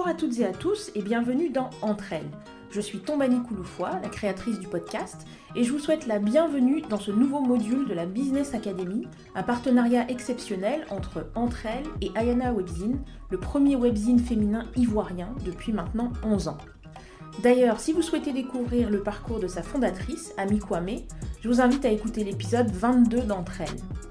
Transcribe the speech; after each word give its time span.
Bonjour 0.00 0.14
à 0.14 0.16
toutes 0.16 0.38
et 0.38 0.46
à 0.46 0.52
tous 0.52 0.90
et 0.94 1.02
bienvenue 1.02 1.50
dans 1.50 1.68
Entre 1.82 2.14
elles. 2.14 2.30
Je 2.70 2.80
suis 2.80 3.00
Tombani 3.00 3.42
Kouloufoua, 3.42 4.00
la 4.02 4.08
créatrice 4.08 4.58
du 4.58 4.66
podcast, 4.66 5.26
et 5.54 5.62
je 5.62 5.70
vous 5.70 5.78
souhaite 5.78 6.06
la 6.06 6.18
bienvenue 6.18 6.80
dans 6.80 6.98
ce 6.98 7.10
nouveau 7.10 7.40
module 7.40 7.86
de 7.86 7.92
la 7.92 8.06
Business 8.06 8.54
Academy, 8.54 9.06
un 9.34 9.42
partenariat 9.42 10.10
exceptionnel 10.10 10.86
entre 10.88 11.26
Entre 11.34 11.66
elles 11.66 11.84
et 12.00 12.10
Ayana 12.14 12.54
Webzine, 12.54 13.02
le 13.28 13.38
premier 13.38 13.76
webzine 13.76 14.18
féminin 14.18 14.64
ivoirien 14.74 15.34
depuis 15.44 15.74
maintenant 15.74 16.14
11 16.24 16.48
ans. 16.48 16.58
D'ailleurs, 17.42 17.78
si 17.78 17.92
vous 17.92 18.00
souhaitez 18.00 18.32
découvrir 18.32 18.88
le 18.88 19.02
parcours 19.02 19.38
de 19.38 19.48
sa 19.48 19.62
fondatrice, 19.62 20.32
Ami 20.38 20.60
Kwame, 20.60 21.00
je 21.42 21.48
vous 21.48 21.60
invite 21.60 21.84
à 21.84 21.90
écouter 21.90 22.24
l'épisode 22.24 22.70
22 22.70 23.20
d'Entre 23.20 23.60
elles. 23.60 24.09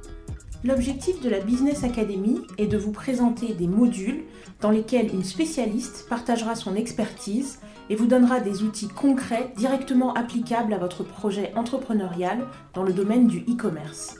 L'objectif 0.65 1.21
de 1.21 1.29
la 1.29 1.39
Business 1.39 1.85
Academy 1.85 2.41
est 2.57 2.67
de 2.67 2.77
vous 2.77 2.91
présenter 2.91 3.53
des 3.53 3.67
modules 3.67 4.23
dans 4.59 4.71
lesquels 4.71 5.13
une 5.13 5.23
spécialiste 5.23 6.05
partagera 6.09 6.53
son 6.55 6.75
expertise 6.75 7.59
et 7.89 7.95
vous 7.95 8.07
donnera 8.07 8.41
des 8.41 8.61
outils 8.63 8.89
concrets 8.89 9.53
directement 9.55 10.13
applicables 10.15 10.73
à 10.73 10.77
votre 10.77 11.03
projet 11.03 11.53
entrepreneurial 11.55 12.45
dans 12.73 12.83
le 12.83 12.91
domaine 12.91 13.27
du 13.27 13.39
e-commerce. 13.49 14.17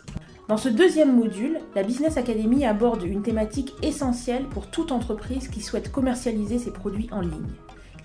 Dans 0.48 0.56
ce 0.56 0.70
deuxième 0.70 1.14
module, 1.14 1.60
la 1.76 1.84
Business 1.84 2.16
Academy 2.16 2.66
aborde 2.66 3.04
une 3.04 3.22
thématique 3.22 3.74
essentielle 3.84 4.46
pour 4.46 4.68
toute 4.68 4.94
entreprise 4.94 5.50
qui 5.50 5.60
souhaite 5.60 5.92
commercialiser 5.92 6.58
ses 6.58 6.72
produits 6.72 7.10
en 7.12 7.20
ligne. 7.20 7.52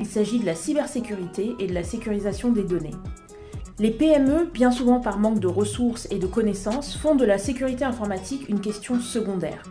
Il 0.01 0.07
s'agit 0.07 0.41
de 0.41 0.47
la 0.47 0.57
cybersécurité 0.57 1.55
et 1.61 1.69
de 1.69 1.73
la 1.73 1.85
sécurisation 1.85 2.51
des 2.51 2.65
données. 2.65 2.91
Les 3.81 3.91
PME, 3.91 4.51
bien 4.53 4.71
souvent 4.71 5.01
par 5.01 5.19
manque 5.19 5.41
de 5.41 5.49
ressources 5.49 6.07
et 6.13 6.21
de 6.21 6.29
connaissances, 6.29 6.97
font 6.97 7.17
de 7.17 7.25
la 7.25 7.39
sécurité 7.39 7.85
informatique 7.85 8.49
une 8.49 8.61
question 8.61 9.01
secondaire. 9.01 9.65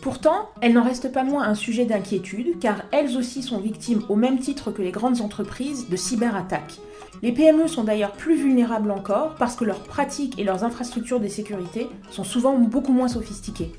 Pourtant, 0.00 0.50
elles 0.60 0.74
n'en 0.74 0.84
restent 0.84 1.10
pas 1.10 1.24
moins 1.24 1.42
un 1.42 1.56
sujet 1.56 1.84
d'inquiétude, 1.84 2.60
car 2.60 2.82
elles 2.92 3.16
aussi 3.16 3.42
sont 3.42 3.58
victimes, 3.58 4.02
au 4.08 4.14
même 4.14 4.38
titre 4.38 4.70
que 4.70 4.82
les 4.82 4.92
grandes 4.92 5.20
entreprises, 5.20 5.88
de 5.88 5.96
cyberattaques. 5.96 6.78
Les 7.22 7.32
PME 7.32 7.66
sont 7.66 7.82
d'ailleurs 7.82 8.12
plus 8.12 8.36
vulnérables 8.36 8.92
encore 8.92 9.34
parce 9.34 9.56
que 9.56 9.64
leurs 9.64 9.82
pratiques 9.82 10.38
et 10.38 10.44
leurs 10.44 10.62
infrastructures 10.62 11.20
de 11.20 11.28
sécurité 11.28 11.88
sont 12.10 12.24
souvent 12.24 12.56
beaucoup 12.56 12.92
moins 12.92 13.08
sophistiquées. 13.08 13.72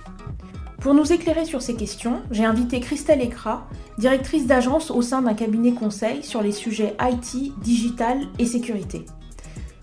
Pour 0.81 0.93
nous 0.93 1.13
éclairer 1.13 1.45
sur 1.45 1.61
ces 1.61 1.75
questions, 1.75 2.21
j'ai 2.31 2.43
invité 2.43 2.81
Christelle 2.81 3.21
Ekra, 3.21 3.65
directrice 3.97 4.45
d'agence 4.45 4.91
au 4.91 5.01
sein 5.01 5.21
d'un 5.21 5.33
cabinet 5.33 5.71
conseil 5.71 6.21
sur 6.21 6.41
les 6.41 6.51
sujets 6.51 6.97
IT, 7.01 7.57
digital 7.61 8.19
et 8.39 8.45
sécurité. 8.45 9.05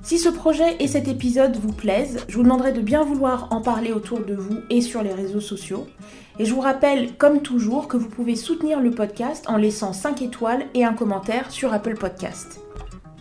Si 0.02 0.18
ce 0.18 0.30
projet 0.30 0.76
et 0.80 0.88
cet 0.88 1.08
épisode 1.08 1.56
vous 1.56 1.72
plaisent, 1.72 2.24
je 2.26 2.36
vous 2.36 2.42
demanderai 2.42 2.72
de 2.72 2.80
bien 2.80 3.04
vouloir 3.04 3.48
en 3.52 3.60
parler 3.60 3.92
autour 3.92 4.20
de 4.20 4.34
vous 4.34 4.60
et 4.70 4.80
sur 4.80 5.02
les 5.02 5.12
réseaux 5.12 5.40
sociaux. 5.40 5.86
Et 6.38 6.46
je 6.46 6.54
vous 6.54 6.62
rappelle, 6.62 7.14
comme 7.16 7.42
toujours, 7.42 7.86
que 7.86 7.98
vous 7.98 8.08
pouvez 8.08 8.34
soutenir 8.34 8.80
le 8.80 8.90
podcast 8.92 9.44
en 9.48 9.58
laissant 9.58 9.92
5 9.92 10.22
étoiles 10.22 10.64
et 10.72 10.84
un 10.84 10.94
commentaire 10.94 11.50
sur 11.50 11.74
Apple 11.74 11.98
Podcast. 11.98 12.60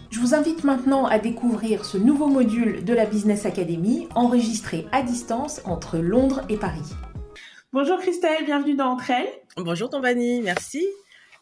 Je 0.10 0.20
vous 0.20 0.34
invite 0.34 0.64
maintenant 0.64 1.06
à 1.06 1.20
découvrir 1.20 1.84
ce 1.84 1.98
nouveau 1.98 2.28
module 2.28 2.86
de 2.86 2.94
la 2.94 3.06
Business 3.06 3.46
Academy 3.46 4.08
enregistré 4.16 4.88
à 4.94 5.04
distance 5.04 5.62
entre 5.66 5.98
Londres 5.98 6.42
et 6.48 6.58
Paris. 6.58 6.96
Bonjour 7.74 8.00
Christelle, 8.00 8.46
bienvenue 8.46 8.76
dans 8.76 8.92
Entre 8.92 9.12
elles. 9.12 9.30
Bonjour 9.58 9.90
Tombani, 9.90 10.42
merci. 10.42 10.88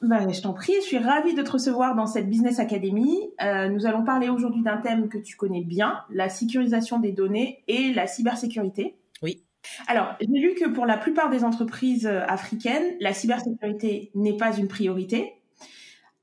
Ben, 0.02 0.32
je 0.32 0.42
t'en 0.42 0.54
prie, 0.54 0.74
je 0.76 0.86
suis 0.86 0.98
ravie 1.00 1.34
de 1.34 1.42
te 1.42 1.52
recevoir 1.52 1.96
dans 1.96 2.06
cette 2.06 2.30
Business 2.30 2.60
Academy. 2.60 3.18
Euh, 3.42 3.68
nous 3.70 3.88
allons 3.88 4.04
parler 4.04 4.30
aujourd'hui 4.30 4.62
d'un 4.62 4.78
thème 4.78 5.10
que 5.10 5.18
tu 5.18 5.36
connais 5.36 5.64
bien, 5.64 6.02
la 6.12 6.30
sécurisation 6.30 7.00
des 7.00 7.12
données 7.12 7.64
et 7.68 7.94
la 7.94 8.06
cybersécurité. 8.06 8.96
Oui. 9.24 9.44
Alors, 9.88 10.16
j'ai 10.20 10.40
lu 10.40 10.54
que 10.54 10.70
pour 10.70 10.86
la 10.86 10.98
plupart 10.98 11.32
des 11.32 11.44
entreprises 11.44 12.06
euh, 12.06 12.22
africaines, 12.28 12.96
la 13.00 13.14
cybersécurité 13.14 14.12
n'est 14.14 14.38
pas 14.38 14.56
une 14.56 14.68
priorité. 14.68 15.34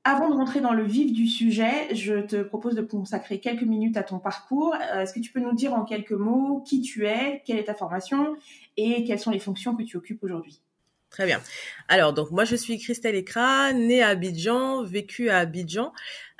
Avant 0.05 0.29
de 0.29 0.35
rentrer 0.35 0.61
dans 0.61 0.73
le 0.73 0.83
vif 0.83 1.11
du 1.11 1.27
sujet, 1.27 1.93
je 1.93 2.21
te 2.21 2.43
propose 2.43 2.75
de 2.75 2.81
consacrer 2.81 3.39
quelques 3.39 3.63
minutes 3.63 3.97
à 3.97 4.03
ton 4.03 4.19
parcours. 4.19 4.73
Euh, 4.93 5.01
est-ce 5.01 5.13
que 5.13 5.19
tu 5.19 5.33
peux 5.33 5.41
nous 5.41 5.53
dire 5.53 5.73
en 5.73 5.83
quelques 5.83 6.11
mots 6.11 6.61
qui 6.65 6.81
tu 6.81 7.07
es, 7.07 7.41
quelle 7.45 7.57
est 7.57 7.65
ta 7.65 7.73
formation 7.73 8.37
et 8.77 9.03
quelles 9.03 9.19
sont 9.19 9.31
les 9.31 9.39
fonctions 9.39 9.75
que 9.75 9.83
tu 9.83 9.97
occupes 9.97 10.23
aujourd'hui? 10.23 10.61
Très 11.09 11.25
bien. 11.25 11.41
Alors, 11.87 12.13
donc 12.13 12.31
moi, 12.31 12.43
je 12.43 12.55
suis 12.55 12.77
Christelle 12.77 13.15
Ekra, 13.15 13.71
née 13.73 14.03
à 14.03 14.09
Abidjan, 14.09 14.83
vécue 14.83 15.29
à 15.29 15.39
Abidjan. 15.39 15.93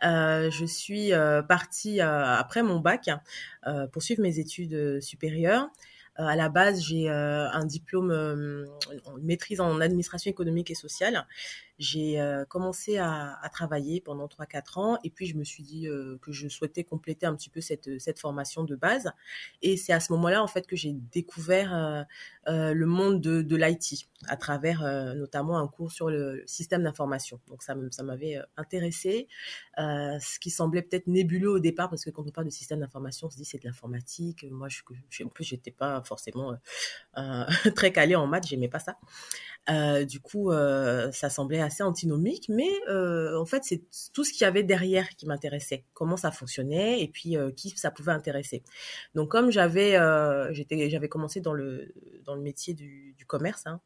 Euh, 0.04 0.52
je 0.52 0.66
suis 0.66 1.14
euh, 1.14 1.42
partie 1.42 2.02
euh, 2.02 2.26
après 2.36 2.62
mon 2.62 2.80
bac 2.80 3.10
pour 3.94 4.04
suivre 4.04 4.22
mes 4.22 4.40
études 4.40 5.02
supérieures. 5.02 5.68
à 6.18 6.36
la 6.36 6.50
base, 6.50 6.82
j'ai 6.82 7.10
un 7.10 7.66
diplôme, 7.66 8.12
une 8.12 9.24
maîtrise 9.24 9.60
en 9.60 9.82
administration 9.82 10.30
économique 10.30 10.72
et 10.72 10.76
sociale 10.76 11.26
j'ai 11.78 12.22
euh, 12.22 12.46
commencé 12.46 12.98
à, 12.98 13.40
travailler 13.52 14.02
pendant 14.02 14.28
3-4 14.28 14.80
ans 14.80 15.00
et 15.04 15.10
puis 15.10 15.28
je 15.28 15.38
me 15.38 15.44
suis 15.44 15.64
dit 15.64 15.88
euh, 15.88 16.18
que 16.22 16.32
je 16.32 16.48
souhaitais 16.48 16.84
compléter 16.84 17.26
un 17.26 17.36
petit 17.36 17.50
peu 17.50 17.62
cette, 17.62 18.00
cette 18.00 18.20
formation 18.20 18.64
de 18.64 18.76
base. 18.76 19.12
Et 19.62 19.78
c'est 19.78 19.94
à 19.94 20.00
ce 20.00 20.12
moment-là, 20.14 20.44
en 20.44 20.48
fait, 20.48 20.68
que 20.68 20.76
j'ai 20.76 20.94
découvert 20.94 21.74
euh, 21.74 22.74
le 22.74 22.86
monde 22.86 23.22
de, 23.22 23.42
de 23.42 23.56
l'IT 23.56 24.08
à 24.28 24.38
travers 24.38 24.82
notamment 25.16 25.60
un 25.60 25.68
cours 25.68 25.92
sur 25.92 26.10
le 26.10 26.44
système 26.48 26.84
d'information. 26.84 27.40
Donc 27.48 27.62
ça, 27.64 27.76
ça 27.92 28.04
m'avait 28.04 28.40
intéressé, 28.58 29.28
ce 29.78 30.40
qui 30.40 30.50
semblait 30.50 30.82
peut-être 30.82 31.08
nébuleux 31.08 31.52
au 31.52 31.60
départ 31.60 31.90
parce 31.90 32.04
que 32.04 32.10
quand 32.10 32.24
on 32.26 32.32
parle 32.32 32.48
de 32.48 32.52
système 32.52 32.80
d'information, 32.80 33.28
on 33.28 33.30
se 33.30 33.38
dit 33.38 33.46
c'est 33.46 33.60
de 33.60 33.66
l'informatique. 33.66 34.46
Moi, 34.50 34.68
je, 34.70 34.82
je, 35.10 35.24
en 35.24 35.28
plus, 35.28 35.44
j'étais 35.44 35.72
pas 35.72 36.02
forcément 36.04 36.56
très 37.76 37.92
calée 37.92 38.16
en 38.16 38.28
maths, 38.28 38.48
j'aimais 38.48 38.70
pas 38.70 38.80
ça. 38.80 38.98
Euh, 39.70 40.06
du 40.06 40.20
coup, 40.20 40.52
euh, 40.52 41.12
ça 41.12 41.30
semblait 41.30 41.62
assez 41.66 41.84
antinomique, 41.84 42.48
mais 42.50 42.70
euh, 42.88 43.38
en 43.40 43.46
fait, 43.46 43.64
c'est 43.64 43.84
tout 44.14 44.24
ce 44.24 44.32
qu'il 44.32 44.42
y 44.42 44.46
avait 44.46 44.64
derrière 44.64 45.10
qui 45.10 45.26
m'intéressait, 45.26 45.84
comment 45.94 46.18
ça 46.18 46.32
fonctionnait 46.32 47.02
et 47.02 47.08
puis 47.08 47.38
euh, 47.38 47.52
qui 47.52 47.70
ça 47.72 47.92
pouvait 47.92 48.12
intéresser. 48.12 48.64
Donc, 49.14 49.30
comme 49.30 49.52
j'avais, 49.52 49.98
euh, 49.98 50.54
j'avais 50.54 51.10
commencé 51.10 51.42
dans 51.42 51.54
le 51.54 51.94
dans 52.24 52.36
le 52.36 52.42
métier 52.42 52.74
du, 52.74 53.16
commerce 53.28 53.66
hein, 53.66 53.82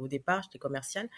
au 0.00 0.08
départ, 0.08 0.42
j'étais 0.42 0.58
commerciale, 0.58 1.08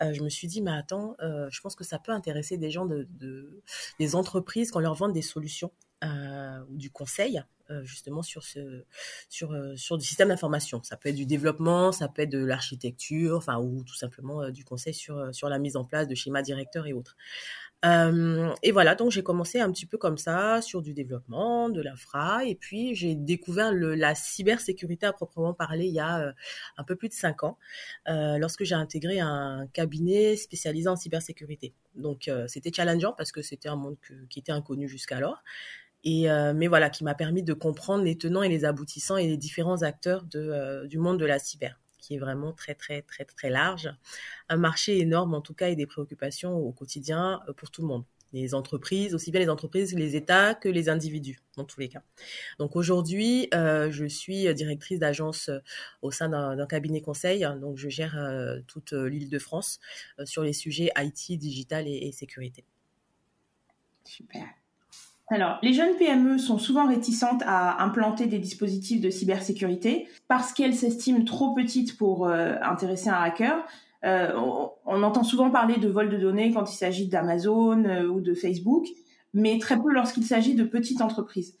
je 0.00 0.22
me 0.22 0.28
suis 0.28 0.46
dit, 0.46 0.62
mais 0.62 0.70
attends, 0.70 1.16
je 1.20 1.60
pense 1.60 1.74
que 1.74 1.82
ça 1.82 1.98
peut 1.98 2.12
intéresser 2.12 2.56
des 2.56 2.70
gens 2.70 2.86
de, 2.86 3.08
de 3.18 3.62
des 3.98 4.14
entreprises 4.14 4.70
quand 4.70 4.78
leur 4.78 4.94
vend 4.94 5.08
des 5.08 5.22
solutions 5.22 5.72
ou 6.02 6.76
du 6.76 6.90
conseil 6.90 7.42
euh, 7.70 7.84
justement 7.84 8.22
sur 8.22 8.42
ce 8.42 8.84
sur 9.28 9.52
euh, 9.52 9.76
sur 9.76 9.96
du 9.96 10.04
système 10.04 10.28
d'information. 10.28 10.82
Ça 10.82 10.96
peut 10.96 11.10
être 11.10 11.14
du 11.14 11.26
développement, 11.26 11.92
ça 11.92 12.08
peut 12.08 12.22
être 12.22 12.30
de 12.30 12.44
l'architecture, 12.44 13.36
enfin 13.36 13.58
ou 13.58 13.84
tout 13.84 13.94
simplement 13.94 14.42
euh, 14.42 14.50
du 14.50 14.64
conseil 14.64 14.92
sur 14.92 15.32
sur 15.32 15.48
la 15.48 15.58
mise 15.58 15.76
en 15.76 15.84
place 15.84 16.08
de 16.08 16.14
schémas 16.16 16.42
directeurs 16.42 16.86
et 16.88 16.92
autres. 16.92 17.16
et 18.62 18.72
voilà, 18.72 18.94
donc 18.94 19.10
j'ai 19.10 19.22
commencé 19.22 19.60
un 19.60 19.70
petit 19.72 19.86
peu 19.86 19.98
comme 19.98 20.18
ça 20.18 20.60
sur 20.62 20.82
du 20.82 20.92
développement, 20.92 21.70
de 21.70 21.80
l'infra, 21.80 22.44
et 22.44 22.54
puis 22.54 22.94
j'ai 22.94 23.14
découvert 23.14 23.72
le, 23.72 23.94
la 23.94 24.14
cybersécurité 24.14 25.06
à 25.06 25.12
proprement 25.12 25.54
parler 25.54 25.86
il 25.86 25.94
y 25.94 26.00
a 26.00 26.34
un 26.76 26.84
peu 26.84 26.94
plus 26.96 27.08
de 27.08 27.14
cinq 27.14 27.42
ans, 27.42 27.56
lorsque 28.06 28.64
j'ai 28.64 28.74
intégré 28.74 29.20
un 29.20 29.66
cabinet 29.72 30.36
spécialisé 30.36 30.88
en 30.88 30.96
cybersécurité. 30.96 31.72
Donc 31.94 32.30
c'était 32.48 32.72
challengeant 32.72 33.14
parce 33.16 33.32
que 33.32 33.40
c'était 33.40 33.70
un 33.70 33.76
monde 33.76 33.96
qui 34.28 34.40
était 34.40 34.52
inconnu 34.52 34.86
jusqu'alors, 34.86 35.42
et 36.04 36.30
euh, 36.30 36.52
mais 36.54 36.66
voilà 36.66 36.90
qui 36.90 37.04
m'a 37.04 37.14
permis 37.14 37.42
de 37.42 37.52
comprendre 37.52 38.04
les 38.04 38.16
tenants 38.16 38.42
et 38.42 38.48
les 38.48 38.64
aboutissants 38.64 39.16
et 39.16 39.26
les 39.26 39.36
différents 39.36 39.82
acteurs 39.82 40.24
de, 40.24 40.38
euh, 40.38 40.86
du 40.86 40.98
monde 40.98 41.18
de 41.18 41.26
la 41.26 41.38
cyber 41.38 41.80
qui 41.98 42.14
est 42.14 42.18
vraiment 42.18 42.52
très 42.52 42.74
très 42.74 43.02
très 43.02 43.24
très 43.24 43.50
large. 43.50 43.90
Un 44.48 44.56
marché 44.56 44.98
énorme 44.98 45.34
en 45.34 45.40
tout 45.40 45.54
cas 45.54 45.68
et 45.68 45.76
des 45.76 45.86
préoccupations 45.86 46.54
au 46.54 46.72
quotidien 46.72 47.40
euh, 47.48 47.52
pour 47.52 47.70
tout 47.70 47.82
le 47.82 47.88
monde. 47.88 48.04
Les 48.32 48.54
entreprises 48.54 49.14
aussi 49.14 49.32
bien 49.32 49.40
les 49.40 49.48
entreprises 49.48 49.92
les 49.94 50.14
États 50.14 50.54
que 50.54 50.68
les 50.68 50.88
individus 50.88 51.40
dans 51.56 51.64
tous 51.64 51.80
les 51.80 51.88
cas. 51.88 52.02
Donc 52.58 52.76
aujourd'hui 52.76 53.48
euh, 53.54 53.90
je 53.90 54.06
suis 54.06 54.52
directrice 54.54 55.00
d'agence 55.00 55.50
au 56.02 56.10
sein 56.10 56.28
d'un 56.28 56.66
cabinet 56.66 57.00
conseil. 57.00 57.46
Donc 57.60 57.76
je 57.76 57.88
gère 57.88 58.16
euh, 58.16 58.60
toute 58.66 58.92
l'île 58.92 59.28
de 59.28 59.38
France 59.38 59.80
euh, 60.18 60.26
sur 60.26 60.42
les 60.42 60.52
sujets 60.52 60.90
IT 60.96 61.38
digital 61.38 61.88
et, 61.88 62.08
et 62.08 62.12
sécurité. 62.12 62.64
Super 64.04 64.59
alors, 65.30 65.58
les 65.62 65.72
jeunes 65.72 65.94
PME 65.96 66.38
sont 66.38 66.58
souvent 66.58 66.88
réticentes 66.88 67.42
à 67.46 67.84
implanter 67.84 68.26
des 68.26 68.40
dispositifs 68.40 69.00
de 69.00 69.10
cybersécurité 69.10 70.08
parce 70.26 70.52
qu'elles 70.52 70.74
s'estiment 70.74 71.24
trop 71.24 71.54
petites 71.54 71.96
pour 71.96 72.26
euh, 72.26 72.56
intéresser 72.62 73.10
un 73.10 73.20
hacker. 73.22 73.64
Euh, 74.04 74.32
on, 74.86 75.02
entend 75.04 75.22
souvent 75.22 75.50
parler 75.50 75.76
de 75.76 75.88
vol 75.88 76.08
de 76.08 76.16
données 76.16 76.50
quand 76.52 76.68
il 76.72 76.76
s'agit 76.76 77.06
d'Amazon 77.06 77.84
euh, 77.84 78.08
ou 78.08 78.20
de 78.20 78.34
Facebook, 78.34 78.88
mais 79.32 79.58
très 79.58 79.76
peu 79.76 79.92
lorsqu'il 79.92 80.24
s'agit 80.24 80.54
de 80.54 80.64
petites 80.64 81.00
entreprises. 81.00 81.54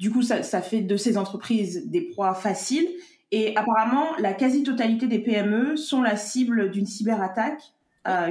Du 0.00 0.10
coup, 0.10 0.22
ça, 0.22 0.42
fait 0.60 0.80
de 0.80 0.96
ces 0.96 1.16
entreprises 1.16 1.88
des 1.88 2.00
proies 2.00 2.34
faciles. 2.34 2.88
Et 3.30 3.56
apparemment, 3.56 4.16
la 4.18 4.32
quasi-totalité 4.32 5.06
des 5.06 5.20
PME 5.20 5.76
sont 5.76 6.02
la 6.02 6.16
cible 6.16 6.72
d'une 6.72 6.86
cyberattaque 6.86 7.72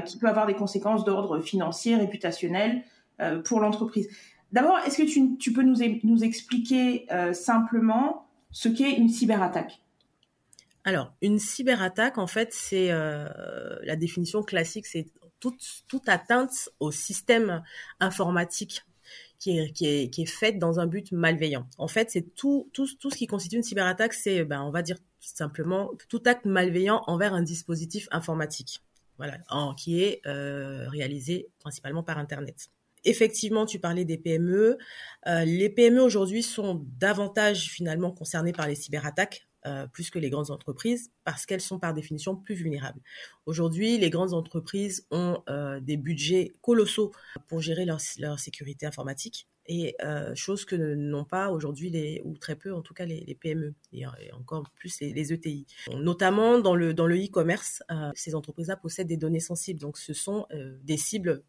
qui 0.05 0.19
peut 0.19 0.27
avoir 0.27 0.45
des 0.45 0.53
conséquences 0.53 1.05
d'ordre 1.05 1.39
financier, 1.39 1.95
réputationnel 1.95 2.83
pour 3.45 3.61
l'entreprise. 3.61 4.09
D'abord, 4.51 4.77
est-ce 4.79 4.97
que 4.97 5.37
tu, 5.37 5.53
peux 5.53 5.63
nous, 5.63 6.23
expliquer 6.23 7.05
euh, 7.11 7.33
simplement 7.33 8.27
ce 8.51 8.67
qu'est 8.67 8.91
une 8.91 9.07
cyberattaque? 9.07 9.81
Alors, 10.83 11.13
une 11.21 11.39
cyberattaque, 11.39 12.17
en 12.17 12.27
fait, 12.27 12.53
c'est 12.53 12.91
euh, 12.91 13.29
la 13.83 13.95
définition 13.95 14.43
classique, 14.43 14.87
c'est 14.87 15.07
toute, 15.39 16.07
atteinte 16.07 16.69
au 16.79 16.91
système 16.91 17.63
informatique 17.99 18.81
qui 19.39 19.57
est, 19.57 20.25
faite 20.25 20.59
dans 20.59 20.79
un 20.79 20.85
but 20.85 21.11
malveillant. 21.11 21.67
En 21.77 21.87
fait, 21.87 22.11
c'est 22.11 22.35
tout, 22.35 22.69
ce 22.75 23.15
qui 23.15 23.27
constitue 23.27 23.55
une 23.55 23.63
cyberattaque, 23.63 24.13
c'est, 24.13 24.43
ben, 24.43 24.61
on 24.61 24.69
va 24.69 24.81
dire 24.81 24.97
simplement, 25.19 25.91
tout 26.09 26.21
acte 26.25 26.45
malveillant 26.45 27.03
envers 27.07 27.33
un 27.33 27.41
dispositif 27.41 28.07
informatique, 28.11 28.81
voilà, 29.17 29.37
qui 29.77 30.03
est 30.03 30.21
euh, 30.27 30.87
réalisé 30.89 31.47
principalement 31.59 32.03
par 32.03 32.17
Internet. 32.17 32.69
Effectivement, 33.03 33.65
tu 33.65 33.79
parlais 33.79 34.05
des 34.05 34.17
PME. 34.17 34.77
Euh, 35.27 35.45
les 35.45 35.69
PME 35.69 36.01
aujourd'hui 36.01 36.43
sont 36.43 36.85
davantage 36.97 37.69
finalement 37.69 38.11
concernées 38.11 38.53
par 38.53 38.67
les 38.67 38.75
cyberattaques 38.75 39.47
euh, 39.67 39.85
plus 39.85 40.09
que 40.09 40.17
les 40.17 40.31
grandes 40.31 40.49
entreprises 40.49 41.11
parce 41.23 41.45
qu'elles 41.45 41.61
sont 41.61 41.77
par 41.77 41.93
définition 41.93 42.35
plus 42.35 42.55
vulnérables. 42.55 42.99
Aujourd'hui, 43.45 43.99
les 43.99 44.09
grandes 44.09 44.33
entreprises 44.33 45.05
ont 45.11 45.43
euh, 45.49 45.79
des 45.79 45.97
budgets 45.97 46.51
colossaux 46.61 47.11
pour 47.47 47.61
gérer 47.61 47.85
leur, 47.85 48.01
sécurité 48.39 48.87
informatique 48.87 49.47
et 49.67 49.95
euh, 50.03 50.33
chose 50.33 50.65
que 50.65 50.75
n'ont 50.75 51.25
pas 51.25 51.51
aujourd'hui 51.51 51.91
les 51.91 52.23
ou 52.25 52.35
très 52.39 52.55
peu 52.55 52.73
en 52.73 52.81
tout 52.81 52.95
cas 52.95 53.05
les, 53.05 53.37
PME 53.39 53.75
et, 53.93 54.03
encore 54.33 54.63
plus 54.71 54.99
les, 54.99 55.31
ETI. 55.31 55.67
Notamment 55.95 56.57
dans 56.57 56.73
le 56.73 56.95
dans 56.95 57.05
le 57.05 57.23
e-commerce, 57.23 57.83
ces 58.15 58.33
entreprises-là 58.33 58.77
possèdent 58.77 59.09
des 59.09 59.17
données 59.17 59.39
sensibles, 59.39 59.79
donc 59.79 59.99
ce 59.99 60.15
sont 60.15 60.47
des 60.81 60.97
cibles 60.97 61.43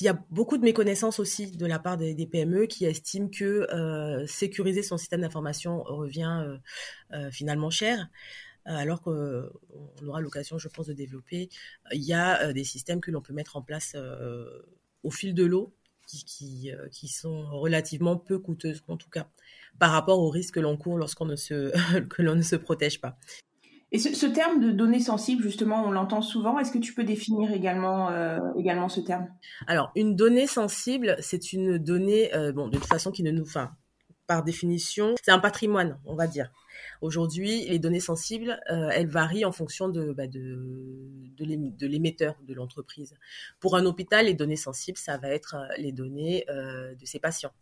Il 0.00 0.04
y 0.04 0.08
a 0.08 0.18
beaucoup 0.30 0.58
de 0.58 0.62
méconnaissances 0.62 1.18
aussi 1.18 1.50
de 1.50 1.66
la 1.66 1.78
part 1.78 1.96
des, 1.96 2.26
PME 2.26 2.66
qui 2.66 2.84
estiment 2.84 3.28
que 3.28 3.66
euh, 3.72 4.26
sécuriser 4.26 4.82
son 4.82 4.98
système 4.98 5.22
d'information 5.22 5.82
revient 5.82 6.42
euh, 6.44 6.58
euh, 7.16 7.30
finalement 7.30 7.70
cher 7.70 8.08
alors 8.64 9.00
qu'on 9.00 9.48
aura 10.06 10.20
l'occasion, 10.20 10.58
je 10.58 10.68
pense, 10.68 10.88
de 10.88 10.92
développer. 10.92 11.48
Il 11.90 12.02
y 12.02 12.12
a 12.12 12.52
des 12.52 12.64
systèmes 12.64 13.00
que 13.00 13.10
l'on 13.10 13.22
peut 13.22 13.32
mettre 13.32 13.56
en 13.56 13.62
place 13.62 13.96
au 15.02 15.10
fil 15.10 15.32
de 15.32 15.42
l'eau 15.46 15.74
qui, 16.06 17.08
sont 17.08 17.46
relativement 17.58 18.18
peu 18.18 18.38
coûteuses, 18.38 18.84
en 18.88 18.98
tout 18.98 19.08
cas, 19.08 19.30
par 19.78 19.92
rapport 19.92 20.18
aux 20.18 20.28
risques 20.28 20.56
que 20.56 20.60
l'on 20.60 20.76
court 20.76 20.98
lorsqu'on 20.98 21.24
ne 21.24 21.32
ne 22.34 22.42
se 22.42 22.56
protège 22.56 23.00
pas. 23.00 23.18
Et 23.90 23.98
ce, 23.98 24.26
terme 24.26 24.60
de 24.60 24.70
données 24.70 25.00
sensibles, 25.00 25.42
justement, 25.42 25.82
on 25.86 25.90
l'entend 25.90 26.20
souvent. 26.20 26.58
Est-ce 26.58 26.72
que 26.72 26.78
tu 26.78 26.92
peux 26.92 27.04
définir 27.04 27.52
également, 27.52 28.10
euh, 28.10 28.38
également 28.58 28.90
ce 28.90 29.00
terme? 29.00 29.28
Alors, 29.66 29.92
une 29.96 30.14
donnée 30.14 30.46
sensible, 30.46 31.16
c'est 31.20 31.54
une 31.54 31.78
donnée, 31.78 32.34
euh, 32.34 32.52
bon, 32.52 32.68
de 32.68 32.76
toute 32.76 32.86
façon, 32.86 33.10
qui 33.10 33.22
ne 33.22 33.30
nous, 33.30 33.44
enfin, 33.44 33.70
par 34.26 34.44
définition, 34.44 35.14
c'est 35.22 35.30
un 35.30 35.38
patrimoine, 35.38 35.98
on 36.04 36.14
va 36.14 36.26
dire. 36.26 36.50
Aujourd'hui, 37.00 37.66
les 37.68 37.78
données 37.78 38.00
sensibles, 38.00 38.60
euh, 38.70 38.90
elles 38.92 39.06
varient 39.06 39.44
en 39.44 39.52
fonction 39.52 39.88
de, 39.88 40.12
bah, 40.12 40.26
de, 40.26 40.58
l'émetteur 41.80 42.36
de 42.46 42.54
l'entreprise. 42.54 43.14
Pour 43.60 43.76
un 43.76 43.86
hôpital, 43.86 44.26
les 44.26 44.34
données 44.34 44.56
sensibles, 44.56 44.98
ça 44.98 45.16
va 45.16 45.28
être 45.28 45.54
euh, 45.54 45.66
les 45.78 45.92
données 45.92 46.44
euh, 46.48 46.94
de 46.94 47.06
ses 47.06 47.18
patients. 47.18 47.52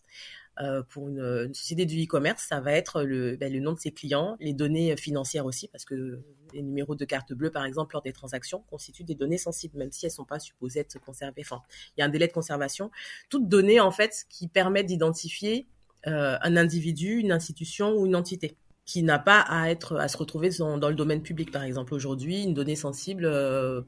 Pour 0.89 1.11
une, 1.11 1.53
société 1.53 1.85
du 1.85 2.03
e-commerce, 2.03 2.43
ça 2.43 2.61
va 2.61 2.73
être 2.73 3.03
le, 3.03 3.37
ben, 3.37 3.53
le, 3.53 3.61
nom 3.61 3.75
de 3.75 3.79
ses 3.79 3.91
clients, 3.91 4.39
les 4.41 4.55
données 4.55 4.97
financières 4.97 5.45
aussi, 5.45 5.69
parce 5.69 5.85
que 5.85 6.23
les 6.55 6.63
numéros 6.63 6.95
de 6.95 7.05
carte 7.05 7.35
bleue, 7.35 7.51
par 7.51 7.67
exemple, 7.67 7.95
lors 7.95 8.01
des 8.01 8.15
transactions, 8.15 8.65
constituent 8.71 9.05
des 9.05 9.15
données 9.15 9.37
sensibles, 9.37 9.77
même 9.77 9.93
si 9.93 10.07
elles 10.07 10.13
ne 10.13 10.15
sont 10.15 10.25
pas 10.25 10.39
supposées 10.39 10.81
être 10.81 10.99
conservées. 10.99 11.43
Enfin, 11.43 11.61
il 11.95 12.01
y 12.01 12.03
a 12.03 12.07
un 12.07 12.09
délai 12.09 12.27
de 12.27 12.33
conservation. 12.33 12.91
Toutes 13.29 13.51
données, 13.51 13.81
en 13.81 13.91
fait, 13.91 14.25
qui 14.31 14.49
permettent 14.49 14.87
d'identifier 14.87 15.67
un 16.05 16.57
individu, 16.57 17.19
une 17.19 17.33
institution 17.33 17.93
ou 17.93 18.07
une 18.07 18.17
entité 18.17 18.57
qui 18.87 19.03
n'a 19.03 19.19
pas 19.19 19.41
à 19.41 19.69
être 19.69 19.97
à 19.97 20.07
se 20.07 20.17
retrouver 20.17 20.49
dans, 20.59 20.77
le 20.89 20.95
domaine 20.95 21.21
public 21.21 21.51
par 21.51 21.65
exemple. 21.65 21.93
Aujourd'hui 21.93 22.45
une 22.45 22.55
donnée 22.55 22.77
sensible 22.77 23.27
euh, 23.27 23.83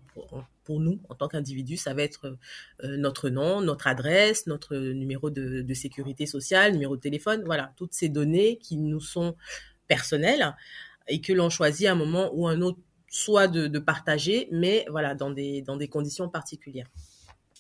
pour, 0.65 0.81
nous 0.81 1.01
en 1.09 1.15
tant 1.15 1.29
qu'individu 1.29 1.79
ça 1.79 1.95
va 1.95 2.03
être 2.03 2.37
euh, 2.85 2.97
notre 2.99 3.31
nom 3.31 3.63
notre 3.63 3.87
adresse 3.87 4.47
notre 4.47 4.77
numéro 4.77 5.31
de, 5.31 5.63
de, 5.63 5.75
sécurité 5.75 6.27
sociale 6.27 6.73
numéro 6.73 6.95
de 6.95 7.01
téléphone 7.01 7.43
voilà. 7.47 7.73
Toutes 7.77 7.95
ces 7.95 8.11
données 8.11 8.59
qui 8.59 8.77
nous 8.77 9.01
sont 9.01 9.35
personnelles 9.87 10.55
et 11.07 11.23
que 11.23 11.33
l'on 11.33 11.49
choisit 11.49 11.87
à 11.87 11.93
un 11.93 11.95
moment 11.95 12.31
ou 12.35 12.49
un 12.49 12.61
autre 12.61 12.81
soit 13.09 13.49
de, 13.49 13.67
de 13.67 13.79
partager 13.79 14.49
mais 14.53 14.85
voilà 14.91 15.15
dans 15.15 15.31
des 15.31 15.63
dans 15.63 15.77
des 15.77 15.89
conditions 15.89 16.29
particulières. 16.29 16.89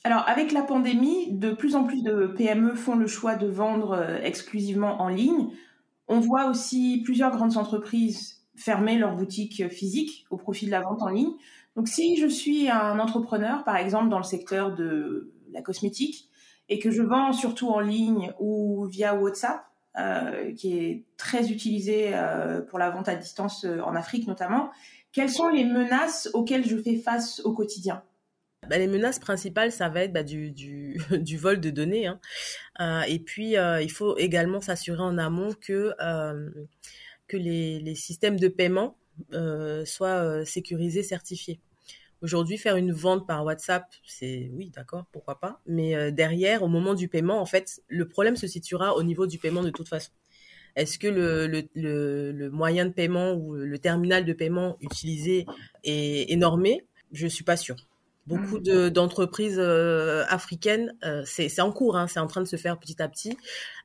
Alors, 0.05 0.23
avec 0.29 0.53
la 0.53 0.63
pandémie, 0.63 1.33
de 1.33 1.51
plus 1.51 1.75
en 1.75 1.85
plus 1.85 2.03
de 2.03 2.29
PME 2.29 2.75
font 2.75 2.95
le 2.95 3.09
choix 3.09 3.35
de 3.35 3.49
vendre 3.49 3.93
euh, 3.93 4.19
exclusivement 4.23 5.03
en 5.03 5.09
ligne. 5.09 5.49
On 6.09 6.21
voit 6.21 6.47
aussi 6.47 7.03
plusieurs 7.05 7.31
grandes 7.31 7.57
entreprises 7.57 8.43
fermer 8.57 8.99
leurs 8.99 9.15
boutiques 9.15 9.69
physiques 9.69 10.27
au 10.31 10.37
profit 10.37 10.67
de 10.67 10.71
la 10.71 10.81
vente 10.81 11.03
en 11.03 11.09
ligne. 11.09 11.33
Donc, 11.77 11.87
si 11.87 12.17
je 12.17 12.27
suis 12.27 12.69
un 12.69 12.99
entrepreneur, 12.99 13.63
par 13.63 13.77
exemple, 13.77 14.09
dans 14.09 14.19
le 14.19 14.25
secteur 14.25 14.75
de 14.75 15.33
la 15.53 15.63
cosmétique, 15.63 16.29
et 16.69 16.79
que 16.79 16.91
je 16.91 17.03
vends 17.03 17.33
surtout 17.33 17.69
en 17.69 17.81
ligne 17.81 18.33
ou 18.39 18.85
via 18.87 19.15
WhatsApp, 19.15 19.65
euh, 19.99 20.53
qui 20.53 20.79
est 20.79 21.05
très 21.17 21.51
utilisé 21.51 22.11
euh, 22.13 22.61
pour 22.61 22.79
la 22.79 22.91
vente 22.91 23.09
à 23.09 23.17
distance 23.17 23.65
euh, 23.65 23.81
en 23.81 23.97
Afrique 23.97 24.29
notamment, 24.29 24.71
quelles 25.13 25.31
sont 25.31 25.49
les 25.49 25.65
menaces 25.65 26.31
auxquelles 26.35 26.67
je 26.67 26.77
fais 26.77 26.97
face 26.97 27.41
au 27.45 27.53
quotidien? 27.53 28.03
Bah, 28.69 28.77
les 28.77 28.87
menaces 28.87 29.19
principales, 29.19 29.73
ça 29.73 29.89
va 29.89 30.03
être 30.05 30.13
bah, 30.13 30.23
du, 30.25 30.99
vol 31.37 31.61
de 31.61 31.71
données. 31.71 32.07
Hein. 32.07 32.21
Euh, 32.81 33.03
et 33.03 33.19
puis, 33.19 33.57
euh, 33.57 33.81
il 33.83 33.91
faut 33.91 34.17
également 34.19 34.61
s'assurer 34.61 35.03
en 35.03 35.17
amont 35.19 35.55
que, 35.55 35.95
euh, 36.01 36.51
les, 37.33 37.95
systèmes 37.95 38.39
de 38.39 38.49
paiement 38.49 38.97
soient 39.85 40.45
sécurisés, 40.45 41.03
certifiés. 41.03 41.61
Aujourd'hui, 42.21 42.59
faire 42.59 42.77
une 42.77 42.93
vente 42.93 43.27
par 43.29 43.45
WhatsApp, 43.45 43.85
c'est 44.05 44.51
oui, 44.53 44.71
d'accord, 44.75 45.07
pourquoi 45.13 45.39
pas. 45.39 45.61
Mais 45.67 46.11
derrière, 46.11 46.63
au 46.63 46.69
moment 46.69 46.95
du 46.95 47.09
paiement, 47.09 47.41
en 47.41 47.47
fait, 47.47 47.81
le 47.89 48.09
problème 48.09 48.37
se 48.37 48.47
situera 48.47 48.97
au 48.97 49.03
niveau 49.03 49.27
du 49.27 49.39
paiement 49.39 49.63
de 49.63 49.71
toute 49.71 49.89
façon. 49.89 50.11
Est-ce 50.75 50.99
que 50.99 51.07
le, 51.09 52.49
moyen 52.51 52.87
de 52.87 52.93
paiement 52.93 53.35
ou 53.35 53.55
le 53.55 53.79
terminal 53.79 54.25
de 54.25 54.33
paiement 54.33 54.77
utilisé 54.81 55.47
est, 55.85 56.33
est 56.33 56.37
normé 56.37 56.85
Je 57.13 57.27
suis 57.27 57.45
pas 57.45 57.57
sûre. 57.57 57.88
Beaucoup 58.29 58.59
mmh. 58.59 58.91
d'entreprises 58.91 59.59
euh, 59.59 60.23
africaines, 60.29 60.95
euh, 61.03 61.23
c'est 61.25 61.61
en 61.63 61.73
cours, 61.73 61.97
hein, 61.97 62.09
c'est 62.09 62.21
en 62.21 62.27
train 62.27 62.43
de 62.43 62.47
se 62.47 62.57
faire 62.57 62.79
petit 62.79 63.01
à 63.01 63.09
petit, 63.09 63.39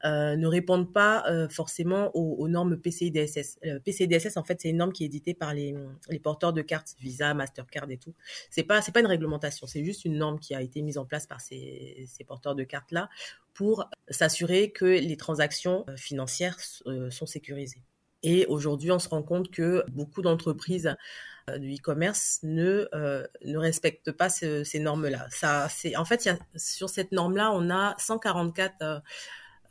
euh, 0.04 0.36
ne 0.36 0.48
répondent 0.48 0.92
pas 0.92 1.24
forcément 1.50 2.12
aux, 2.14 2.36
aux, 2.38 2.50
normes 2.50 2.76
PCI 2.76 3.10
DSS. 3.10 3.60
PCI 3.86 4.10
DSS, 4.10 4.36
en 4.36 4.44
fait, 4.44 4.60
c'est 4.60 4.70
une 4.70 4.78
norme 4.78 4.92
qui 4.92 5.04
est 5.04 5.06
éditée 5.06 5.34
par 5.34 5.54
les, 5.54 5.74
les 6.10 6.20
porteurs 6.20 6.52
de 6.52 6.62
cartes 6.62 6.96
Visa, 7.00 7.34
Mastercard 7.34 7.90
et 7.90 7.98
tout. 7.98 8.14
C'est 8.50 8.64
pas 8.64 8.82
c'est 8.82 8.92
pas 8.92 9.00
une 9.00 9.08
réglementation, 9.08 9.66
c'est 9.66 9.86
juste 9.86 10.04
une 10.04 10.18
norme 10.18 10.40
qui 10.40 10.54
a 10.54 10.62
été 10.62 10.82
mise 10.82 10.98
en 10.98 11.06
place 11.06 11.26
par 11.26 11.40
ces, 11.40 12.04
ces 12.08 12.26
porteurs 12.26 12.56
de 12.56 12.64
cartes 12.64 12.92
là 12.92 13.10
pour 13.54 13.90
s'assurer 14.10 14.72
que 14.72 14.84
les 14.84 15.16
transactions 15.16 15.86
financières 15.96 16.58
sont 16.60 17.26
sécurisées. 17.26 17.82
Et 18.24 18.46
aujourd'hui, 18.48 18.92
on 18.92 19.00
se 19.00 19.10
rend 19.10 19.22
compte 19.22 19.52
que 19.52 19.84
beaucoup 19.92 20.22
d'entreprises 20.22 20.96
du 21.58 21.76
e-commerce 21.76 22.40
ne 22.44 22.88
euh, 22.94 23.28
respectent 23.44 24.12
pas 24.12 24.30
ce, 24.30 24.64
ces 24.64 24.80
normes-là. 24.80 25.28
Ça, 25.30 25.68
c'est 25.70 25.96
en 25.96 26.06
fait, 26.06 26.30
sur 26.56 26.90
cette 26.90 27.12
norme-là, 27.12 27.52
on 27.54 27.70
a 27.70 27.96
144 27.98 28.76
euh, 28.82 29.00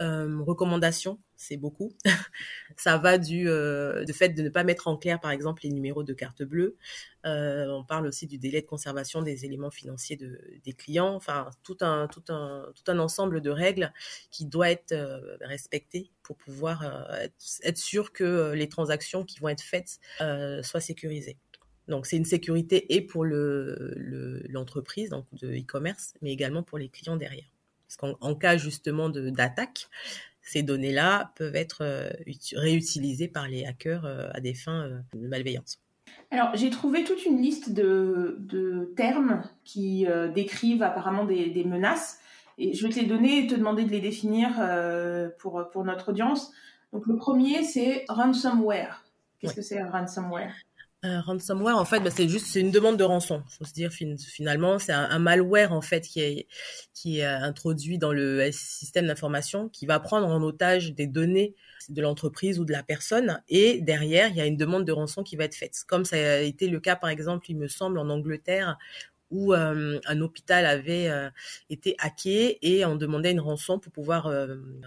euh, 0.00 0.42
recommandations, 0.42 1.18
c'est 1.36 1.56
beaucoup. 1.56 1.92
ça 2.76 2.98
va 2.98 3.18
du 3.18 3.48
euh, 3.48 4.04
fait 4.12 4.30
de 4.30 4.42
ne 4.42 4.48
pas 4.48 4.64
mettre 4.64 4.88
en 4.88 4.96
clair, 4.96 5.20
par 5.20 5.30
exemple, 5.30 5.62
les 5.64 5.70
numéros 5.70 6.02
de 6.02 6.12
carte 6.12 6.42
bleue. 6.42 6.76
Euh, 7.24 7.68
on 7.68 7.84
parle 7.84 8.06
aussi 8.06 8.26
du 8.26 8.38
délai 8.38 8.62
de 8.62 8.66
conservation 8.66 9.22
des 9.22 9.44
éléments 9.44 9.70
financiers 9.70 10.16
de, 10.16 10.40
des 10.64 10.72
clients. 10.72 11.14
Enfin, 11.14 11.50
tout 11.62 11.76
un 11.82 12.98
ensemble 12.98 13.40
de 13.40 13.50
règles 13.50 13.92
qui 14.30 14.46
doit 14.46 14.70
être 14.70 14.92
euh, 14.92 15.36
respecté 15.40 16.10
pour 16.22 16.36
pouvoir 16.36 16.82
euh, 16.82 17.26
être, 17.62 17.78
sûr 17.78 18.12
que 18.12 18.52
les 18.52 18.68
transactions 18.68 19.24
qui 19.24 19.38
vont 19.40 19.48
être 19.48 19.62
faites 19.62 20.00
soient 20.62 20.80
sécurisées. 20.80 21.38
Donc 21.88 22.06
c'est 22.06 22.16
une 22.16 22.24
sécurité 22.24 22.94
et 22.94 23.00
pour 23.00 23.24
le 23.24 23.94
l'entreprise 24.48 25.10
le, 25.10 25.38
de 25.38 25.54
e-commerce, 25.54 26.14
mais 26.22 26.32
également 26.32 26.62
pour 26.62 26.78
les 26.78 26.88
clients 26.88 27.16
derrière. 27.16 27.50
Parce 27.86 27.96
qu'en 27.96 28.34
cas 28.34 28.56
justement 28.56 29.10
d'attaque, 29.10 29.88
ces 30.42 30.62
données-là 30.62 31.32
peuvent 31.36 31.54
être 31.54 31.82
euh, 31.82 32.10
réutilisées 32.54 33.28
par 33.28 33.48
les 33.48 33.64
hackers 33.64 34.04
euh, 34.04 34.28
à 34.34 34.40
des 34.40 34.54
fins 34.54 34.82
euh, 34.82 35.00
malveillantes. 35.14 35.78
Alors, 36.30 36.54
j'ai 36.54 36.70
trouvé 36.70 37.04
toute 37.04 37.24
une 37.24 37.40
liste 37.40 37.72
de, 37.72 38.36
de 38.40 38.92
termes 38.96 39.42
qui 39.64 40.06
euh, 40.06 40.28
décrivent 40.28 40.82
apparemment 40.82 41.24
des, 41.24 41.50
des, 41.50 41.64
menaces. 41.64 42.18
Et 42.58 42.74
je 42.74 42.86
vais 42.86 42.92
te 42.92 42.98
les 42.98 43.06
donner 43.06 43.44
et 43.44 43.46
te 43.46 43.54
demander 43.54 43.84
de 43.84 43.90
les 43.90 44.00
définir 44.00 44.50
pour, 45.38 45.68
pour 45.72 45.84
notre 45.84 46.10
audience. 46.10 46.52
Donc, 46.92 47.06
le 47.06 47.16
premier, 47.16 47.62
c'est 47.62 48.04
ransomware. 48.08 49.04
Qu'est-ce 49.38 49.52
ouais. 49.52 49.56
que 49.56 49.62
c'est 49.62 49.78
un 49.78 49.90
ransomware? 49.90 50.54
Euh, 51.04 51.20
ransomware, 51.20 51.76
en 51.76 51.84
fait, 51.84 51.98
bah, 51.98 52.10
c'est 52.10 52.28
juste 52.28 52.46
c'est 52.46 52.60
une 52.60 52.70
demande 52.70 52.96
de 52.96 53.02
rançon. 53.02 53.42
Faut 53.48 53.64
se 53.64 53.72
dire 53.72 53.90
finalement, 53.92 54.78
c'est 54.78 54.92
un, 54.92 55.18
malware 55.18 55.72
en 55.72 55.80
fait 55.80 56.02
qui 56.02 56.20
est 56.20 56.46
est 57.04 57.24
introduit 57.24 57.98
dans 57.98 58.12
le 58.12 58.48
système 58.52 59.08
d'information 59.08 59.68
qui 59.68 59.86
va 59.86 59.98
prendre 59.98 60.28
en 60.28 60.40
otage 60.42 60.94
des 60.94 61.08
données 61.08 61.56
de 61.88 62.00
l'entreprise 62.00 62.60
ou 62.60 62.64
de 62.64 62.70
la 62.70 62.84
personne 62.84 63.42
et 63.48 63.80
derrière 63.80 64.28
il 64.28 64.36
y 64.36 64.40
a 64.40 64.46
une 64.46 64.56
demande 64.56 64.84
de 64.84 64.92
rançon 64.92 65.24
qui 65.24 65.34
va 65.34 65.42
être 65.44 65.56
faite. 65.56 65.82
Comme 65.88 66.04
ça 66.04 66.14
a 66.14 66.38
été 66.38 66.68
le 66.68 66.78
cas 66.78 66.94
par 66.94 67.10
exemple, 67.10 67.50
il 67.50 67.56
me 67.56 67.66
semble 67.66 67.98
en 67.98 68.08
Angleterre 68.08 68.78
où 69.32 69.54
euh, 69.54 69.98
un 70.06 70.20
hôpital 70.20 70.64
avait 70.66 71.08
euh, 71.08 71.28
été 71.70 71.96
hacké 71.98 72.58
et 72.62 72.84
on 72.84 72.94
demandait 72.94 73.32
une 73.32 73.40
rançon 73.40 73.80
pour 73.80 73.92
pouvoir 73.92 74.30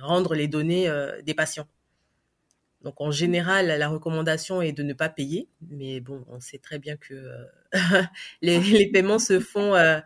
rendre 0.02 0.34
les 0.36 0.48
données 0.48 0.90
des 1.26 1.34
patients. 1.34 1.68
Donc 2.86 3.02
en 3.02 3.10
général, 3.10 3.66
la 3.66 3.90
recommandation 3.90 4.62
est 4.62 4.72
de 4.72 4.84
ne 4.84 4.94
pas 4.94 5.10
payer, 5.10 5.50
mais 5.72 6.02
bon, 6.02 6.24
on 6.30 6.40
sait 6.40 6.60
très 6.60 6.78
bien 6.78 6.96
que 6.96 7.16
euh, 7.16 7.44
les, 8.44 8.92
paiements 8.94 9.18
se 9.18 9.40
font 9.40 9.74
euh, 9.74 10.00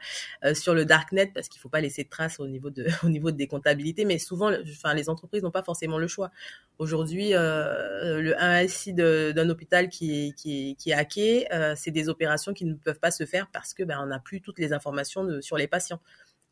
euh, 0.45 0.53
sur 0.53 0.73
le 0.73 0.85
darknet 0.85 1.29
parce 1.35 1.49
qu'il 1.49 1.59
ne 1.59 1.63
faut 1.63 1.69
pas 1.69 1.81
laisser 1.81 2.05
de 2.05 2.09
traces 2.09 2.39
au 2.39 2.47
niveau 2.47 2.69
de 2.69 2.87
au 3.03 3.09
niveau 3.09 3.31
des 3.31 3.47
comptabilités. 3.47 4.05
Mais 4.05 4.17
souvent, 4.17 4.49
enfin, 4.61 4.93
les 4.93 5.09
entreprises 5.09 5.43
n'ont 5.43 5.51
pas 5.51 5.61
forcément 5.61 5.97
le 5.97 6.07
choix. 6.07 6.31
Aujourd'hui, 6.77 7.31
le 7.31 8.33
1SI 8.39 8.93
d'un 8.95 9.49
hôpital 9.49 9.89
qui 9.89 10.27
est, 10.27 10.31
qui 10.31 10.77
qui 10.77 10.91
est 10.91 10.93
hacké, 10.93 11.47
c'est 11.75 11.91
des 11.91 12.07
opérations 12.07 12.53
qui 12.53 12.63
ne 12.63 12.75
peuvent 12.75 13.01
pas 13.01 13.11
se 13.11 13.25
faire 13.25 13.49
parce 13.51 13.73
que 13.73 13.83
ben, 13.83 13.99
on 14.01 14.05
n'a 14.05 14.19
plus 14.19 14.39
toutes 14.39 14.57
les 14.57 14.71
informations 14.71 15.41
sur 15.41 15.57
les 15.57 15.67
patients 15.67 15.99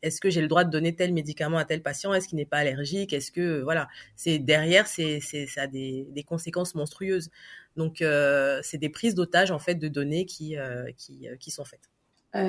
est-ce 0.02 0.20
que 0.20 0.30
j'ai 0.30 0.40
le 0.40 0.48
droit 0.48 0.64
de 0.64 0.70
donner 0.70 0.94
tel 0.94 1.12
médicament 1.12 1.58
à 1.58 1.64
tel 1.64 1.82
patient? 1.82 2.14
Est-ce 2.14 2.28
qu'il 2.28 2.36
n'est 2.36 2.46
pas 2.46 2.58
allergique? 2.58 3.12
Est-ce 3.12 3.32
que 3.32 3.62
voilà, 3.62 3.88
c'est 4.16 4.38
derrière, 4.38 4.86
c'est 4.86 5.20
ça 5.20 5.62
a 5.62 5.66
des, 5.66 6.06
des, 6.10 6.22
conséquences 6.22 6.74
monstrueuses. 6.74 7.30
Donc 7.76 8.02
euh, 8.02 8.60
c'est 8.62 8.78
des 8.78 8.88
prises 8.88 9.14
d'otages 9.14 9.50
en 9.50 9.58
fait 9.58 9.74
de 9.74 9.88
données 9.88 10.26
qui 10.26 10.56
euh, 10.56 10.90
qui, 10.96 11.28
euh, 11.28 11.36
qui, 11.36 11.50
sont 11.50 11.64
faites. 11.64 11.90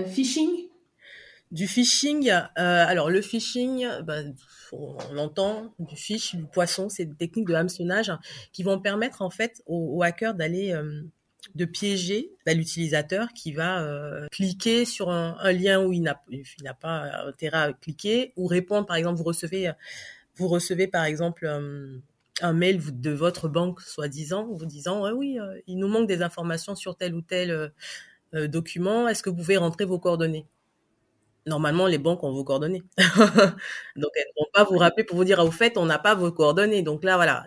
phishing? 0.07 0.69
Du 1.51 1.67
phishing, 1.67 2.29
alors 2.55 3.09
le 3.09 3.23
phishing, 3.23 3.87
ben, 4.03 4.35
on 4.71 5.17
entend 5.17 5.73
du 5.79 5.95
fish, 5.95 6.35
du 6.35 6.45
poisson, 6.45 6.89
c'est 6.89 7.05
des 7.05 7.15
techniques 7.15 7.47
de 7.47 7.55
hameçonnage 7.55 8.11
qui 8.53 8.61
vont 8.61 8.79
permettre 8.79 9.23
en 9.23 9.31
fait 9.31 9.63
aux 9.65 10.03
hackers 10.03 10.35
d'aller 10.35 10.79
de 11.55 11.65
piéger 11.65 12.31
bah, 12.45 12.53
l'utilisateur 12.53 13.29
qui 13.33 13.51
va 13.53 13.81
euh, 13.81 14.27
cliquer 14.31 14.85
sur 14.85 15.09
un, 15.09 15.51
lien 15.51 15.83
où 15.83 15.93
il 15.93 16.01
n'a 16.01 16.73
pas 16.79 17.25
intérêt 17.27 17.57
à 17.57 17.73
cliquer 17.73 18.33
ou 18.35 18.47
répondre 18.47 18.85
par 18.85 18.97
exemple 18.97 19.17
vous 19.17 19.23
recevez 20.47 20.87
par 20.87 21.05
exemple 21.05 21.45
euh, 21.45 21.97
un 22.41 22.53
mail 22.53 22.79
de 23.01 23.11
votre 23.11 23.47
banque 23.47 23.81
soi-disant 23.81 24.47
vous 24.51 24.65
disant 24.65 25.03
ouais, 25.03 25.11
oui 25.11 25.39
euh, 25.39 25.59
il 25.67 25.77
nous 25.77 25.87
manque 25.87 26.07
des 26.07 26.21
informations 26.21 26.75
sur 26.75 26.95
tel 26.95 27.15
ou 27.15 27.21
tel 27.21 27.71
document. 28.31 29.07
Est-ce 29.07 29.23
que 29.23 29.31
vous 29.31 29.37
pouvez 29.37 29.57
rentrer 29.57 29.85
vos 29.85 29.97
coordonnées? 29.97 30.45
Normalement 31.47 31.87
les 31.87 31.97
banques 31.97 32.23
ont 32.23 32.31
vos 32.31 32.43
coordonnées. 32.43 32.83
Donc 32.97 34.11
elles 34.15 34.27
ne 34.37 34.41
vont 34.41 34.49
pas 34.53 34.65
vous 34.65 34.77
rappeler 34.77 35.03
pour 35.03 35.17
vous 35.17 35.23
dire 35.23 35.39
ah, 35.39 35.45
au 35.45 35.51
fait 35.51 35.77
on 35.77 35.85
n'a 35.85 35.97
pas 35.97 36.13
vos 36.13 36.31
coordonnées 36.31 36.83
donc 36.83 37.03
là 37.03 37.15
voilà 37.15 37.45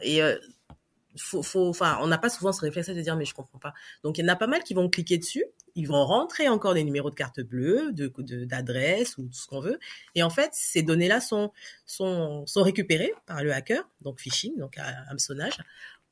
faut, 1.17 1.69
enfin, 1.69 1.99
on 2.01 2.07
n'a 2.07 2.19
pas 2.19 2.29
souvent 2.29 2.53
ce 2.53 2.61
réflexe 2.61 2.89
de 2.89 3.01
dire 3.01 3.17
mais 3.17 3.25
je 3.25 3.35
comprends 3.35 3.59
pas. 3.59 3.75
Donc 4.03 4.19
il 4.19 4.23
y 4.23 4.25
en 4.25 4.33
a 4.33 4.37
pas 4.37 4.47
mal 4.47 4.63
qui 4.63 4.75
vont 4.75 4.89
cliquer 4.89 5.19
dessus, 5.19 5.45
ils 5.75 5.87
vont 5.87 6.05
rentrer 6.05 6.49
encore 6.49 6.75
des 6.75 6.85
numéros 6.85 7.11
de 7.11 7.15
carte 7.15 7.41
bleue, 7.41 7.93
de 7.93 8.13
d'adresse 8.45 9.19
ou 9.19 9.27
tout 9.27 9.33
ce 9.33 9.47
qu'on 9.47 9.61
veut, 9.61 9.79
et 10.15 10.23
en 10.23 10.31
fait 10.31 10.51
ces 10.53 10.83
données-là 10.83 11.21
sont 11.21 11.53
sont 11.87 12.47
sont 12.47 12.63
récupérées 12.63 13.13
par 13.27 13.43
le 13.43 13.53
hacker, 13.53 13.89
donc 14.03 14.21
phishing, 14.21 14.59
donc 14.59 14.79
hameçonnage, 15.09 15.59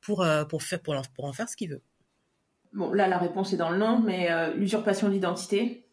pour 0.01 0.21
euh, 0.21 0.45
pour 0.45 0.63
faire 0.63 0.79
pour 0.81 1.25
en 1.25 1.33
faire 1.33 1.49
ce 1.49 1.55
qu'il 1.55 1.69
veut. 1.69 1.81
Bon 2.73 2.93
là 2.93 3.07
la 3.07 3.17
réponse 3.17 3.53
est 3.53 3.57
dans 3.57 3.69
le 3.69 3.77
nom, 3.77 3.99
mais 3.99 4.31
euh, 4.31 4.53
l'usurpation 4.53 5.09
d'identité. 5.09 5.85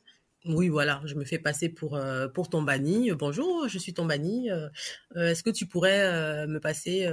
Oui, 0.44 0.68
voilà, 0.68 1.00
je 1.04 1.14
me 1.16 1.24
fais 1.24 1.38
passer 1.38 1.68
pour 1.68 1.96
euh, 1.96 2.28
pour 2.28 2.48
ton 2.48 2.62
banni. 2.62 3.10
Bonjour, 3.10 3.66
je 3.68 3.76
suis 3.76 3.92
ton 3.92 4.04
banni. 4.06 4.50
Euh, 4.50 4.68
euh, 5.16 5.30
est-ce 5.30 5.42
que 5.42 5.50
tu 5.50 5.66
pourrais 5.66 6.46
me 6.46 6.60
passer 6.60 7.06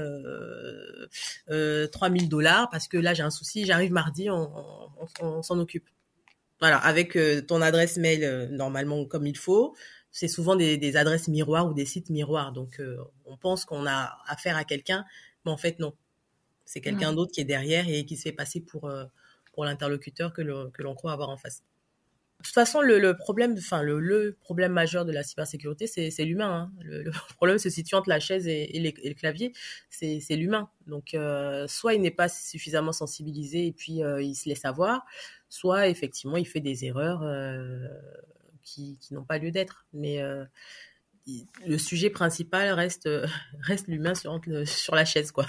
euh, 1.49 1.87
3000 1.87 2.29
dollars? 2.29 2.69
Parce 2.69 2.87
que 2.87 2.97
là 2.97 3.15
j'ai 3.15 3.23
un 3.23 3.31
souci, 3.31 3.65
j'arrive 3.65 3.91
mardi, 3.91 4.29
on, 4.29 5.41
s'en 5.41 5.59
occupe. 5.59 5.89
Voilà, 6.59 6.77
avec 6.77 7.17
ton 7.47 7.61
adresse 7.61 7.97
mail 7.97 8.49
normalement 8.51 9.05
comme 9.05 9.25
il 9.25 9.37
faut. 9.37 9.75
C'est 10.11 10.27
souvent 10.27 10.55
des, 10.55 10.77
des, 10.77 10.95
adresses 10.95 11.27
miroirs 11.27 11.67
ou 11.67 11.73
des 11.73 11.85
sites 11.85 12.09
miroirs. 12.09 12.51
Donc 12.53 12.79
on 13.25 13.37
pense 13.37 13.65
qu'on 13.65 13.87
a 13.87 14.17
affaire 14.27 14.55
à 14.55 14.63
quelqu'un, 14.65 15.03
mais 15.45 15.51
en 15.51 15.57
fait 15.57 15.79
non. 15.79 15.93
C'est 16.65 16.81
quelqu'un 16.81 17.13
d'autre 17.13 17.31
qui 17.31 17.41
est 17.41 17.45
derrière 17.45 17.89
et 17.89 18.05
qui 18.05 18.17
se 18.17 18.23
fait 18.23 18.31
passer 18.33 18.61
pour 18.61 18.89
pour 19.53 19.65
l'interlocuteur 19.65 20.31
que 20.31 20.41
l'on 20.43 20.95
croit 20.95 21.11
avoir 21.11 21.29
en 21.29 21.37
face. 21.37 21.63
De 22.39 22.43
toute 22.43 22.53
façon, 22.53 22.81
le, 22.81 23.15
problème, 23.15 23.55
enfin 23.57 23.81
le, 23.81 24.37
problème 24.41 24.73
majeur 24.73 25.05
de 25.05 25.11
la 25.11 25.23
cybersécurité, 25.23 25.87
c'est 25.87 26.25
l'humain. 26.25 26.69
Hein. 26.69 26.83
Le, 26.83 27.09
problème 27.37 27.57
se 27.57 27.69
situe 27.69 27.95
entre 27.95 28.09
la 28.09 28.19
chaise 28.19 28.47
et, 28.47 28.79
le 28.79 29.13
clavier, 29.13 29.53
c'est 29.89 30.35
l'humain. 30.35 30.69
Donc, 30.85 31.13
euh, 31.13 31.65
soit 31.67 31.93
il 31.95 32.01
n'est 32.01 32.11
pas 32.11 32.29
suffisamment 32.29 32.91
sensibilisé 32.91 33.65
et 33.65 33.71
puis 33.71 34.03
euh, 34.03 34.21
il 34.21 34.35
se 34.35 34.47
laisse 34.49 34.65
avoir, 34.65 35.05
soit 35.49 35.87
effectivement 35.87 36.37
il 36.37 36.45
fait 36.45 36.59
des 36.59 36.85
erreurs 36.85 37.23
euh, 37.23 37.87
qui, 38.63 38.99
n'ont 39.11 39.23
pas 39.23 39.37
lieu 39.37 39.51
d'être. 39.51 39.87
Mais 39.93 40.19
le 41.65 41.77
sujet 41.77 42.09
principal 42.09 42.71
reste, 42.73 43.07
l'humain 43.87 44.13
sur, 44.13 44.39
sur 44.65 44.93
la 44.93 45.05
chaise, 45.05 45.31
quoi. 45.31 45.47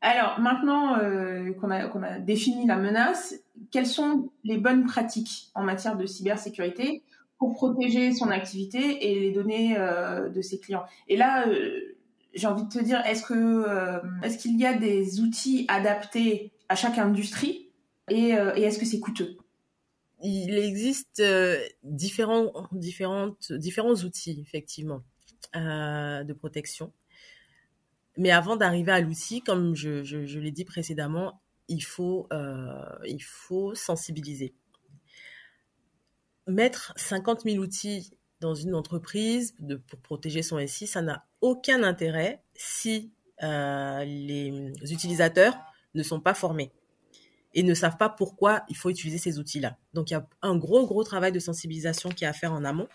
Alors 0.00 0.38
maintenant 0.38 0.98
euh, 0.98 1.52
qu'on 1.54 1.70
a, 1.70 2.18
défini 2.20 2.66
la 2.66 2.76
menace, 2.76 3.34
quelles 3.72 3.86
sont 3.86 4.30
les 4.44 4.58
bonnes 4.58 4.84
pratiques 4.86 5.50
en 5.54 5.62
matière 5.62 5.96
de 5.96 6.06
cybersécurité 6.06 7.02
pour 7.38 7.54
protéger 7.54 8.12
son 8.12 8.30
activité 8.30 9.10
et 9.10 9.18
les 9.20 9.32
données 9.32 9.76
euh, 9.76 10.28
de 10.28 10.40
ses 10.42 10.60
clients? 10.60 10.84
Et 11.08 11.16
là, 11.16 11.48
euh, 11.48 11.96
j'ai 12.34 12.46
envie 12.46 12.64
de 12.64 12.68
te 12.68 12.78
dire, 12.78 13.04
est-ce 13.04 14.38
qu'il 14.38 14.60
y 14.60 14.66
a 14.66 14.74
des 14.74 15.20
outils 15.20 15.64
adaptés 15.68 16.52
à 16.68 16.76
chaque 16.76 16.98
industrie 16.98 17.70
et, 18.08 18.30
est-ce 18.30 18.78
que 18.78 18.84
c'est 18.84 19.00
coûteux? 19.00 19.36
Il 20.22 20.56
existe 20.56 21.20
différents 21.82 22.52
outils 24.04 24.40
effectivement 24.40 25.02
de 25.54 26.32
protection. 26.32 26.92
Mais 28.16 28.30
avant 28.30 28.56
d'arriver 28.56 28.92
à 28.92 29.00
l'outil, 29.00 29.42
comme 29.42 29.74
je, 29.74 30.38
l'ai 30.38 30.50
dit 30.50 30.64
précédemment, 30.64 31.40
il 31.68 31.82
faut, 31.82 32.28
euh, 32.32 33.74
sensibiliser. 33.74 34.54
Mettre 36.46 36.92
50 36.96 37.42
000 37.42 37.56
outils 37.58 38.16
dans 38.40 38.54
une 38.54 38.74
entreprise 38.74 39.56
pour 39.88 40.00
protéger 40.00 40.42
son 40.42 40.64
SI, 40.66 40.86
ça 40.86 41.02
n'a 41.02 41.26
aucun 41.40 41.82
intérêt 41.82 42.42
si 42.54 43.12
euh, 43.42 44.04
les 44.04 44.72
utilisateurs 44.92 45.56
ne 45.94 46.02
sont 46.02 46.20
pas 46.20 46.34
formés 46.34 46.72
et 47.56 47.62
ne 47.62 47.74
savent 47.74 47.96
pas 47.96 48.10
pourquoi 48.10 48.64
il 48.68 48.76
faut 48.76 48.90
utiliser 48.90 49.18
ces 49.18 49.38
outils-là. 49.38 49.78
Donc 49.94 50.10
il 50.10 50.14
y 50.14 50.16
a 50.16 50.28
un 50.42 50.56
gros, 50.56 50.86
gros 50.86 51.02
travail 51.04 51.32
de 51.32 51.38
sensibilisation 51.38 52.10
qui 52.10 52.24
est 52.24 52.28
à 52.28 52.34
faire 52.34 52.52
en 52.52 52.64
amont 52.64 52.86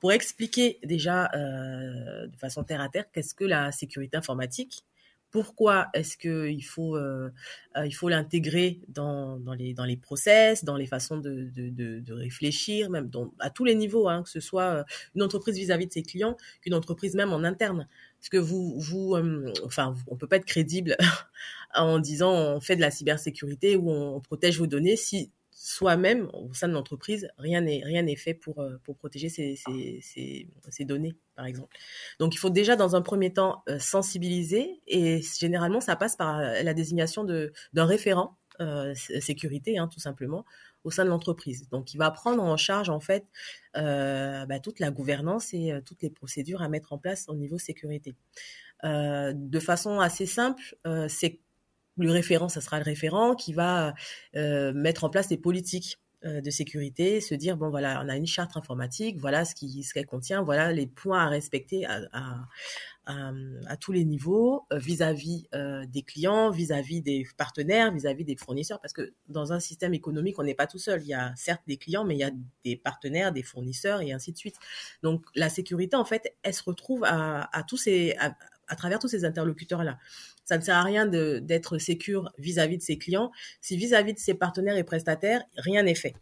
pour 0.00 0.12
expliquer 0.12 0.78
déjà 0.82 1.30
euh, 1.34 2.26
de 2.26 2.36
façon 2.36 2.64
terre 2.64 2.80
à 2.80 2.88
terre 2.88 3.04
qu'est-ce 3.12 3.34
que 3.34 3.44
la 3.44 3.72
sécurité 3.72 4.16
informatique, 4.16 4.84
pourquoi 5.30 5.88
est-ce 5.94 6.16
qu'il 6.16 6.64
faut 6.64 6.96
euh, 6.96 7.32
euh, 7.76 7.86
il 7.86 8.08
l'intégrer 8.08 8.80
dans, 8.86 9.38
dans, 9.40 9.54
les 9.54 9.74
dans 9.74 9.84
les 9.84 9.96
process, 9.96 10.62
dans 10.62 10.76
les 10.76 10.86
façons 10.86 11.18
de, 11.18 11.50
de, 11.52 11.98
de, 11.98 12.12
réfléchir, 12.12 12.88
même 12.88 13.10
à 13.40 13.50
tous 13.50 13.64
les 13.64 13.74
niveaux, 13.74 14.08
hein, 14.08 14.22
que 14.22 14.30
ce 14.30 14.38
soit 14.38 14.84
une 15.16 15.22
entreprise 15.22 15.56
vis-à-vis 15.56 15.88
de 15.88 15.92
ses 15.92 16.02
clients, 16.02 16.36
qu'une 16.60 16.74
entreprise 16.74 17.16
même 17.16 17.32
en 17.32 17.42
interne. 17.42 17.88
Parce 18.20 18.28
que 18.28 18.36
vous 18.36 18.78
vous 18.78 19.16
enfin 19.64 19.96
on 20.06 20.16
peut 20.16 20.28
pas 20.28 20.36
être 20.36 20.44
crédible 20.44 20.96
en 21.74 21.98
disant 21.98 22.32
on 22.32 22.60
fait 22.60 22.76
de 22.76 22.80
la 22.80 22.92
cybersécurité 22.92 23.74
ou 23.74 23.90
on 23.90 24.20
protège 24.20 24.58
vos 24.58 24.68
données 24.68 24.96
si 24.96 25.32
soi-même, 25.54 26.28
au 26.32 26.52
sein 26.52 26.66
de 26.66 26.72
l'entreprise, 26.72 27.28
rien 27.38 27.60
n'est 27.60 27.80
rien 27.84 28.02
n'est 28.02 28.16
fait 28.16 28.34
pour 28.34 28.58
euh, 28.58 28.76
pour 28.82 28.96
protéger 28.96 29.28
ces, 29.28 29.56
données, 30.80 31.16
par 31.36 31.46
exemple. 31.46 31.76
Donc, 32.18 32.34
il 32.34 32.38
faut 32.38 32.50
déjà 32.50 32.74
dans 32.74 32.96
un 32.96 33.02
premier 33.02 33.32
temps 33.32 33.62
euh, 33.68 33.78
sensibiliser 33.78 34.80
et 34.88 35.22
généralement 35.38 35.80
ça 35.80 35.94
passe 35.94 36.16
par 36.16 36.38
euh, 36.38 36.62
la 36.62 36.74
désignation 36.74 37.24
de 37.24 37.52
d'un 37.72 37.86
référent 37.86 38.36
sécurité, 38.94 39.78
hein, 39.78 39.88
tout 39.88 39.98
simplement, 39.98 40.44
au 40.84 40.92
sein 40.92 41.04
de 41.04 41.08
l'entreprise. 41.08 41.68
Donc, 41.70 41.92
il 41.92 41.96
va 41.96 42.12
prendre 42.12 42.40
en 42.40 42.56
charge 42.56 42.88
en 42.88 43.00
fait 43.00 43.26
bah, 43.74 44.60
toute 44.62 44.78
la 44.78 44.92
gouvernance 44.92 45.52
et 45.52 45.72
toutes 45.84 46.02
les 46.02 46.10
procédures 46.10 46.62
à 46.62 46.68
mettre 46.68 46.92
en 46.92 46.98
place 46.98 47.24
au 47.28 47.34
niveau 47.34 47.58
sécurité. 47.58 48.14
de 48.84 49.58
façon 49.58 49.98
assez 49.98 50.26
simple, 50.26 50.76
c'est 51.08 51.40
le 51.96 52.10
référent, 52.10 52.48
ça 52.48 52.60
sera 52.60 52.78
le 52.78 52.84
référent 52.84 53.34
qui 53.34 53.52
va 53.52 53.94
euh, 54.36 54.72
mettre 54.72 55.04
en 55.04 55.10
place 55.10 55.28
des 55.28 55.36
politiques 55.36 55.98
euh, 56.24 56.40
de 56.40 56.50
sécurité, 56.50 57.20
se 57.20 57.34
dire 57.34 57.56
bon 57.56 57.70
voilà, 57.70 58.02
on 58.04 58.08
a 58.08 58.16
une 58.16 58.26
charte 58.26 58.56
informatique, 58.56 59.18
voilà 59.18 59.44
ce 59.44 59.54
qui 59.54 59.82
ce 59.82 59.92
qu'elle 59.92 60.06
contient, 60.06 60.42
voilà 60.42 60.72
les 60.72 60.86
points 60.86 61.20
à 61.20 61.28
respecter, 61.28 61.84
à, 61.86 62.00
à, 63.06 63.76
tous 63.76 63.92
les 63.92 64.04
niveaux, 64.04 64.66
vis-à-vis 64.72 65.46
des 65.88 66.02
clients, 66.02 66.50
vis-à-vis 66.50 67.02
des 67.02 67.26
partenaires, 67.36 67.92
vis-à-vis 67.92 68.24
des 68.24 68.36
fournisseurs, 68.36 68.80
parce 68.80 68.94
que 68.94 69.12
dans 69.28 69.52
un 69.52 69.60
système 69.60 69.92
économique, 69.92 70.38
on 70.38 70.42
n'est 70.42 70.54
pas 70.54 70.66
tout 70.66 70.78
seul. 70.78 71.02
Il 71.02 71.08
y 71.08 71.14
a 71.14 71.34
certes 71.36 71.62
des 71.66 71.76
clients, 71.76 72.04
mais 72.04 72.14
il 72.14 72.20
y 72.20 72.24
a 72.24 72.30
des 72.64 72.76
partenaires, 72.76 73.32
des 73.32 73.42
fournisseurs 73.42 74.00
et 74.00 74.12
ainsi 74.12 74.32
de 74.32 74.38
suite. 74.38 74.56
Donc 75.02 75.26
la 75.34 75.50
sécurité, 75.50 75.96
en 75.96 76.06
fait, 76.06 76.34
elle 76.42 76.54
se 76.54 76.62
retrouve 76.62 77.04
à, 77.04 77.64
tous 77.68 77.76
ces, 77.76 78.16
à, 78.18 78.76
travers 78.76 78.98
tous 78.98 79.08
ces 79.08 79.26
interlocuteurs-là. 79.26 79.98
Ça 80.44 80.58
ne 80.58 80.62
sert 80.62 80.76
à 80.76 80.82
rien 80.82 81.06
d'être 81.06 81.78
sécure 81.78 82.30
vis-à-vis 82.38 82.78
de 82.78 82.82
ses 82.82 82.98
clients 82.98 83.30
si 83.60 83.76
vis-à-vis 83.76 84.12
-vis 84.12 84.14
de 84.14 84.20
ses 84.20 84.34
partenaires 84.34 84.76
et 84.76 84.84
prestataires, 84.84 85.42
rien 85.56 85.82
n'est 85.82 85.94
fait 85.94 86.14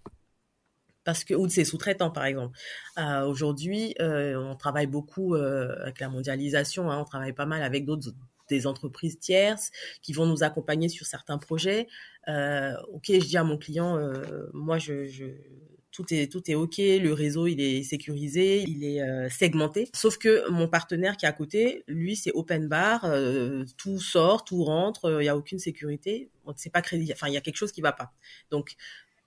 parce 1.04 1.24
que 1.24 1.34
ou 1.34 1.46
de 1.46 1.52
ses 1.52 1.64
sous-traitants 1.64 2.10
par 2.10 2.24
exemple. 2.24 2.56
Euh, 2.98 3.24
Aujourd'hui, 3.26 3.94
euh, 4.00 4.36
on 4.36 4.56
travaille 4.56 4.86
beaucoup 4.86 5.34
euh, 5.34 5.74
avec 5.82 6.00
la 6.00 6.08
mondialisation, 6.08 6.90
hein, 6.90 6.98
on 7.00 7.04
travaille 7.04 7.32
pas 7.32 7.46
mal 7.46 7.62
avec 7.62 7.84
d'autres 7.84 8.12
des 8.48 8.66
entreprises 8.66 9.18
tierces 9.18 9.70
qui 10.02 10.12
vont 10.12 10.26
nous 10.26 10.42
accompagner 10.42 10.88
sur 10.88 11.06
certains 11.06 11.38
projets. 11.38 11.86
Ok, 12.26 13.06
je 13.06 13.26
dis 13.26 13.38
à 13.38 13.44
mon 13.44 13.56
client, 13.56 13.98
moi 14.52 14.78
je 14.78 15.06
tout 15.92 16.12
est 16.12 16.30
tout 16.30 16.50
est 16.50 16.54
ok, 16.54 16.78
le 16.78 17.12
réseau 17.12 17.46
il 17.46 17.60
est 17.60 17.82
sécurisé, 17.84 18.64
il 18.66 18.82
est 18.84 19.02
euh, 19.02 19.28
segmenté. 19.28 19.88
Sauf 19.94 20.18
que 20.18 20.50
mon 20.50 20.66
partenaire 20.66 21.16
qui 21.16 21.26
est 21.26 21.28
à 21.28 21.32
côté, 21.32 21.84
lui 21.86 22.16
c'est 22.16 22.32
open 22.32 22.66
bar, 22.66 23.04
euh, 23.04 23.64
tout 23.76 24.00
sort, 24.00 24.44
tout 24.44 24.64
rentre, 24.64 25.20
il 25.20 25.24
y 25.24 25.28
a 25.28 25.36
aucune 25.36 25.58
sécurité, 25.58 26.30
c'est 26.56 26.72
pas 26.72 26.82
crédible. 26.82 27.12
Enfin 27.12 27.28
il 27.28 27.34
y 27.34 27.36
a 27.36 27.40
quelque 27.40 27.56
chose 27.56 27.72
qui 27.72 27.82
va 27.82 27.92
pas. 27.92 28.12
Donc 28.50 28.76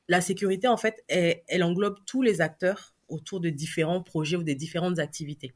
la 0.07 0.21
sécurité, 0.21 0.67
en 0.67 0.77
fait, 0.77 1.03
elle, 1.07 1.63
englobe 1.63 1.97
tous 2.05 2.21
les 2.21 2.41
acteurs 2.41 2.93
autour 3.07 3.39
de 3.39 3.49
différents 3.49 4.01
projets 4.01 4.35
ou 4.35 4.43
des 4.43 4.55
différentes 4.55 4.99
activités. 4.99 5.53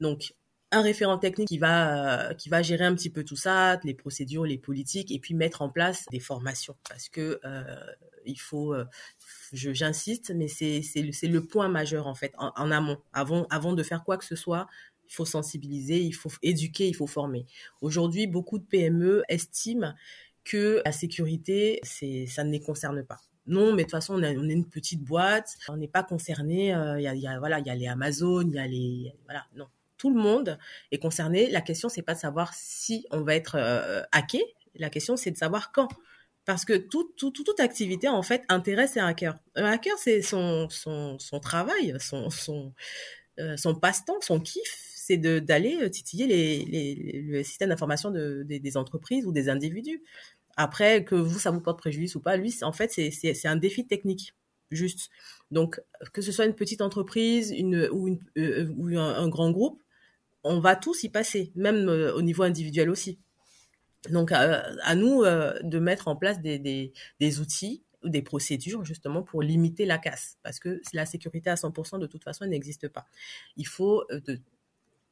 Donc, 0.00 0.34
un 0.72 0.82
référent 0.82 1.18
technique 1.18 1.48
qui 1.48 1.58
va 1.58 2.34
qui 2.34 2.48
va 2.48 2.62
gérer 2.62 2.84
un 2.84 2.94
petit 2.94 3.10
peu 3.10 3.24
tout 3.24 3.36
ça, 3.36 3.78
les 3.84 3.94
procédures, 3.94 4.44
les 4.44 4.58
politiques, 4.58 5.12
et 5.12 5.18
puis 5.18 5.34
mettre 5.34 5.62
en 5.62 5.68
place 5.68 6.04
des 6.10 6.20
formations 6.20 6.76
parce 6.88 7.08
que 7.08 7.40
euh, 7.44 7.64
il 8.24 8.40
faut, 8.40 8.74
euh, 8.74 8.84
j'insiste, 9.52 10.32
mais 10.34 10.48
c'est 10.48 10.82
le 11.22 11.40
point 11.46 11.68
majeur 11.68 12.06
en 12.08 12.14
fait 12.14 12.32
en, 12.38 12.70
amont, 12.70 12.98
avant 13.12 13.46
avant 13.50 13.72
de 13.72 13.82
faire 13.82 14.04
quoi 14.04 14.16
que 14.16 14.24
ce 14.24 14.36
soit. 14.36 14.66
Il 15.08 15.14
faut 15.14 15.24
sensibiliser, 15.24 16.00
il 16.00 16.14
faut 16.14 16.32
éduquer, 16.42 16.88
il 16.88 16.94
faut 16.94 17.06
former. 17.06 17.46
Aujourd'hui, 17.80 18.26
beaucoup 18.26 18.58
de 18.58 18.64
PME 18.64 19.22
estiment 19.28 19.94
que 20.42 20.82
la 20.84 20.90
sécurité, 20.90 21.80
ça 21.84 22.42
ne 22.42 22.50
les 22.50 22.60
concerne 22.60 23.04
pas 23.04 23.20
non, 23.48 23.72
mais 23.72 23.82
de 23.82 23.86
toute 23.86 23.92
façon, 23.92 24.14
on, 24.14 24.22
est 24.22 24.32
une 24.32 24.68
petite 24.68 25.02
boîte, 25.04 25.56
on 25.68 25.76
n'est 25.76 25.88
pas 25.88 26.02
concerné. 26.02 26.74
Euh, 26.74 26.98
il 27.00 27.20
y, 27.20 27.26
a, 27.28 27.38
voilà, 27.38 27.60
il 27.60 27.66
y 27.66 27.70
a 27.70 27.74
les 27.76 27.86
Amazon, 27.86 28.42
il 28.42 28.54
y 28.54 28.58
a 28.58 28.66
les, 28.66 29.14
voilà, 29.24 29.46
non, 29.54 29.66
tout 30.06 30.14
le 30.14 30.22
monde 30.22 30.56
est 30.92 30.98
concerné. 30.98 31.50
La 31.50 31.60
question, 31.60 31.88
c'est 31.88 32.02
pas 32.02 32.14
de 32.14 32.20
savoir 32.20 32.54
si 32.54 33.06
on 33.10 33.22
va 33.22 33.34
être 33.34 33.56
euh, 33.56 34.02
hacké. 34.12 34.40
La 34.76 34.88
question, 34.88 35.16
c'est 35.16 35.32
de 35.32 35.36
savoir 35.36 35.72
quand. 35.72 35.88
Parce 36.44 36.64
que 36.64 36.74
tout, 36.74 37.12
toute 37.16 37.58
activité, 37.58 38.08
en 38.08 38.22
fait, 38.22 38.44
intéresse 38.48 38.96
un 38.96 39.06
hacker. 39.06 39.36
Un 39.56 39.64
hacker, 39.64 39.98
c'est 39.98 40.22
son, 40.22 40.68
son, 40.70 41.18
son, 41.18 41.40
travail, 41.40 41.96
son, 41.98 42.30
son, 42.30 42.72
euh, 43.40 43.56
son 43.56 43.74
passe-temps, 43.74 44.20
son 44.20 44.38
kiff, 44.38 44.62
c'est 44.94 45.16
d'aller 45.16 45.90
titiller 45.90 46.28
les, 46.28 46.64
les, 46.66 47.22
le 47.22 47.42
système 47.42 47.70
d'information 47.70 48.12
de, 48.12 48.44
des 48.44 48.76
entreprises 48.76 49.26
ou 49.26 49.32
des 49.32 49.48
individus. 49.48 50.04
Après, 50.56 51.02
que 51.04 51.16
vous, 51.16 51.40
ça 51.40 51.50
vous 51.50 51.60
porte 51.60 51.80
préjudice 51.80 52.14
ou 52.14 52.20
pas, 52.20 52.36
lui, 52.36 52.54
en 52.62 52.72
fait, 52.72 52.92
c'est 52.92 53.48
un 53.48 53.56
défi 53.56 53.88
technique, 53.88 54.34
juste. 54.70 55.10
Donc, 55.50 55.80
que 56.12 56.22
ce 56.22 56.30
soit 56.30 56.46
une 56.46 56.54
petite 56.54 56.80
entreprise 56.80 57.52
ou, 57.92 58.18
euh, 58.38 58.68
ou 58.76 58.98
un, 58.98 59.28
grand 59.28 59.50
groupe, 59.50 59.82
on 60.46 60.60
va 60.60 60.76
tous 60.76 61.02
y 61.02 61.08
passer, 61.08 61.52
même 61.54 61.88
euh, 61.88 62.14
au 62.14 62.22
niveau 62.22 62.42
individuel 62.42 62.90
aussi. 62.90 63.18
Donc, 64.10 64.30
à, 64.32 64.94
nous 64.94 65.24
euh, 65.24 65.58
de 65.62 65.78
mettre 65.78 66.08
en 66.08 66.16
place 66.16 66.40
des, 66.40 66.92
outils 67.40 67.82
ou 68.04 68.08
des 68.08 68.22
procédures 68.22 68.84
justement 68.84 69.22
pour 69.22 69.42
limiter 69.42 69.84
la 69.84 69.98
casse, 69.98 70.38
parce 70.42 70.60
que 70.60 70.80
la 70.92 71.06
sécurité 71.06 71.50
à 71.50 71.54
100% 71.54 71.98
de 71.98 72.06
toute 72.06 72.22
façon 72.22 72.46
n'existe 72.46 72.88
pas. 72.88 73.06
Il 73.56 73.66
faut 73.66 74.04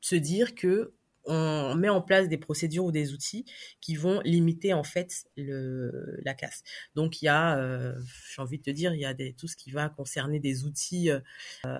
se 0.00 0.14
dire 0.14 0.54
que 0.54 0.92
on 1.26 1.74
met 1.74 1.88
en 1.88 2.00
place 2.00 2.28
des 2.28 2.38
procédures 2.38 2.84
ou 2.84 2.92
des 2.92 3.12
outils 3.12 3.44
qui 3.80 3.96
vont 3.96 4.20
limiter 4.24 4.72
en 4.74 4.84
fait 4.84 5.24
le, 5.36 6.20
la 6.24 6.34
casse. 6.34 6.62
Donc 6.94 7.22
il 7.22 7.26
y 7.26 7.28
a, 7.28 7.58
euh, 7.58 7.94
j'ai 8.34 8.42
envie 8.42 8.58
de 8.58 8.62
te 8.62 8.70
dire, 8.70 8.94
il 8.94 9.00
y 9.00 9.04
a 9.04 9.14
des, 9.14 9.32
tout 9.32 9.48
ce 9.48 9.56
qui 9.56 9.70
va 9.70 9.88
concerner 9.88 10.40
des 10.40 10.64
outils 10.64 11.10
euh, 11.10 11.20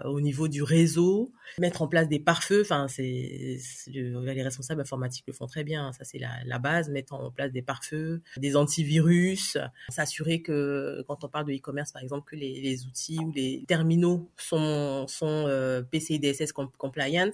au 0.04 0.20
niveau 0.20 0.48
du 0.48 0.62
réseau, 0.62 1.32
mettre 1.58 1.82
en 1.82 1.88
place 1.88 2.08
des 2.08 2.20
pare-feux. 2.20 2.62
Enfin, 2.62 2.88
c'est, 2.88 3.58
les 3.86 4.42
responsables 4.42 4.80
informatiques 4.80 5.24
le 5.26 5.32
font 5.32 5.46
très 5.46 5.64
bien. 5.64 5.92
Ça 5.92 6.04
c'est 6.04 6.18
la, 6.18 6.30
la, 6.44 6.58
base, 6.58 6.88
mettre 6.88 7.14
en 7.14 7.30
place 7.30 7.52
des 7.52 7.62
pare-feux, 7.62 8.22
des 8.36 8.56
antivirus, 8.56 9.58
s'assurer 9.88 10.42
que 10.42 11.04
quand 11.06 11.24
on 11.24 11.28
parle 11.28 11.46
de 11.46 11.52
e-commerce 11.52 11.92
par 11.92 12.02
exemple 12.02 12.28
que 12.30 12.36
les, 12.36 12.60
les, 12.60 12.86
outils 12.86 13.18
ou 13.18 13.32
les 13.32 13.64
terminaux 13.66 14.30
sont 14.36 15.06
sont 15.06 15.44
euh, 15.46 15.82
PCI 15.82 16.18
DSS 16.18 16.52
compliant 16.52 17.30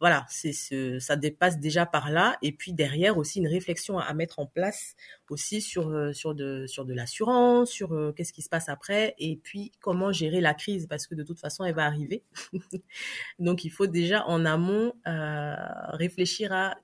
voilà, 0.00 0.24
c'est 0.30 0.54
ce, 0.54 0.98
ça 0.98 1.14
dépasse 1.16 1.58
déjà 1.60 1.84
par 1.84 2.10
là. 2.10 2.38
Et 2.40 2.52
puis 2.52 2.72
derrière 2.72 3.18
aussi 3.18 3.38
une 3.38 3.46
réflexion 3.46 3.98
à, 3.98 4.12
mettre 4.14 4.38
en 4.38 4.46
place 4.46 4.96
aussi 5.28 5.60
sur 5.60 5.90
euh, 5.90 6.12
sur 6.12 6.34
de 6.34 6.66
sur 6.66 6.86
de 6.86 6.94
l'assurance, 6.94 7.70
sur 7.70 7.92
euh, 7.92 8.12
qu'est-ce 8.12 8.32
qui 8.32 8.42
se 8.42 8.48
passe 8.48 8.70
après, 8.70 9.14
et 9.18 9.36
puis 9.36 9.72
comment 9.80 10.10
gérer 10.10 10.40
la 10.40 10.54
crise 10.54 10.86
parce 10.86 11.06
que 11.06 11.14
de 11.14 11.22
toute 11.22 11.38
façon 11.38 11.64
elle 11.64 11.74
va 11.74 11.84
arriver. 11.84 12.24
Donc 13.38 13.64
il 13.64 13.70
faut 13.70 13.86
déjà 13.86 14.26
en 14.26 14.46
amont 14.46 14.94
euh, 15.06 15.54
réfléchir 15.92 16.52
à, 16.52 16.76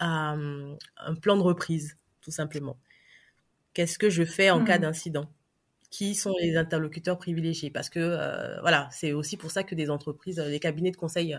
à 0.00 0.32
un 0.32 1.14
plan 1.14 1.36
de 1.36 1.42
reprise 1.42 1.96
tout 2.20 2.32
simplement. 2.32 2.76
Qu'est-ce 3.74 3.98
que 3.98 4.10
je 4.10 4.24
fais 4.24 4.50
en 4.50 4.64
cas 4.64 4.78
mmh. 4.78 4.82
d'incident? 4.82 5.30
Qui 5.90 6.14
sont 6.14 6.34
les 6.40 6.56
interlocuteurs 6.56 7.18
privilégiés. 7.18 7.70
Parce 7.70 7.90
que 7.90 7.98
euh, 8.00 8.60
voilà 8.60 8.88
c'est 8.92 9.12
aussi 9.12 9.36
pour 9.36 9.50
ça 9.50 9.64
que 9.64 9.74
des 9.74 9.90
entreprises 9.90 10.36
des 10.36 10.60
cabinets 10.60 10.92
de 10.92 10.96
conseil 10.96 11.36